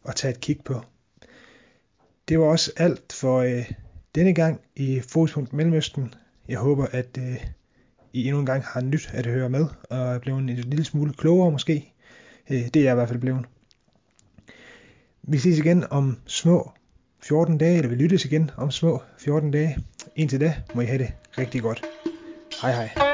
at 0.08 0.16
tage 0.16 0.34
et 0.34 0.40
kig 0.40 0.60
på. 0.66 0.82
Det 2.30 2.40
var 2.40 2.46
også 2.46 2.72
alt 2.78 3.14
for 3.14 3.40
øh, 3.40 3.72
denne 4.16 4.34
gang 4.34 4.62
i 4.76 5.00
Fokuspunkt 5.00 5.54
Mellemøsten. 5.54 6.14
Jeg 6.48 6.60
håber, 6.60 6.86
at 6.86 7.18
øh, 7.18 7.46
i 8.14 8.26
endnu 8.26 8.40
en 8.40 8.46
gang 8.46 8.64
har 8.64 8.82
nyt 8.82 9.10
at 9.14 9.26
høre 9.26 9.50
med, 9.50 9.66
og 9.90 9.98
er 9.98 10.20
blevet 10.20 10.40
en 10.40 10.50
lille 10.50 10.86
smule 10.86 11.14
klogere 11.14 11.52
måske. 11.52 11.94
Øh, 12.50 12.58
det 12.58 12.76
er 12.76 12.84
jeg 12.84 12.92
i 12.92 12.96
hvert 12.96 13.08
fald 13.08 13.20
blevet. 13.20 13.46
Vi 15.24 15.38
ses 15.38 15.60
igen 15.60 15.86
om 15.90 16.18
små 16.26 16.72
14 17.24 17.58
dage, 17.58 17.78
eller 17.78 17.90
vi 17.90 17.96
lyttes 17.96 18.26
igen 18.26 18.52
om 18.58 18.72
små 18.72 19.02
14 19.18 19.52
dage. 19.52 19.78
Indtil 20.16 20.40
da 20.40 20.56
må 20.74 20.82
I 20.82 20.86
have 20.86 21.00
det 21.00 21.12
rigtig 21.38 21.62
godt. 21.62 21.84
Hej 22.62 22.72
hej. 22.72 23.09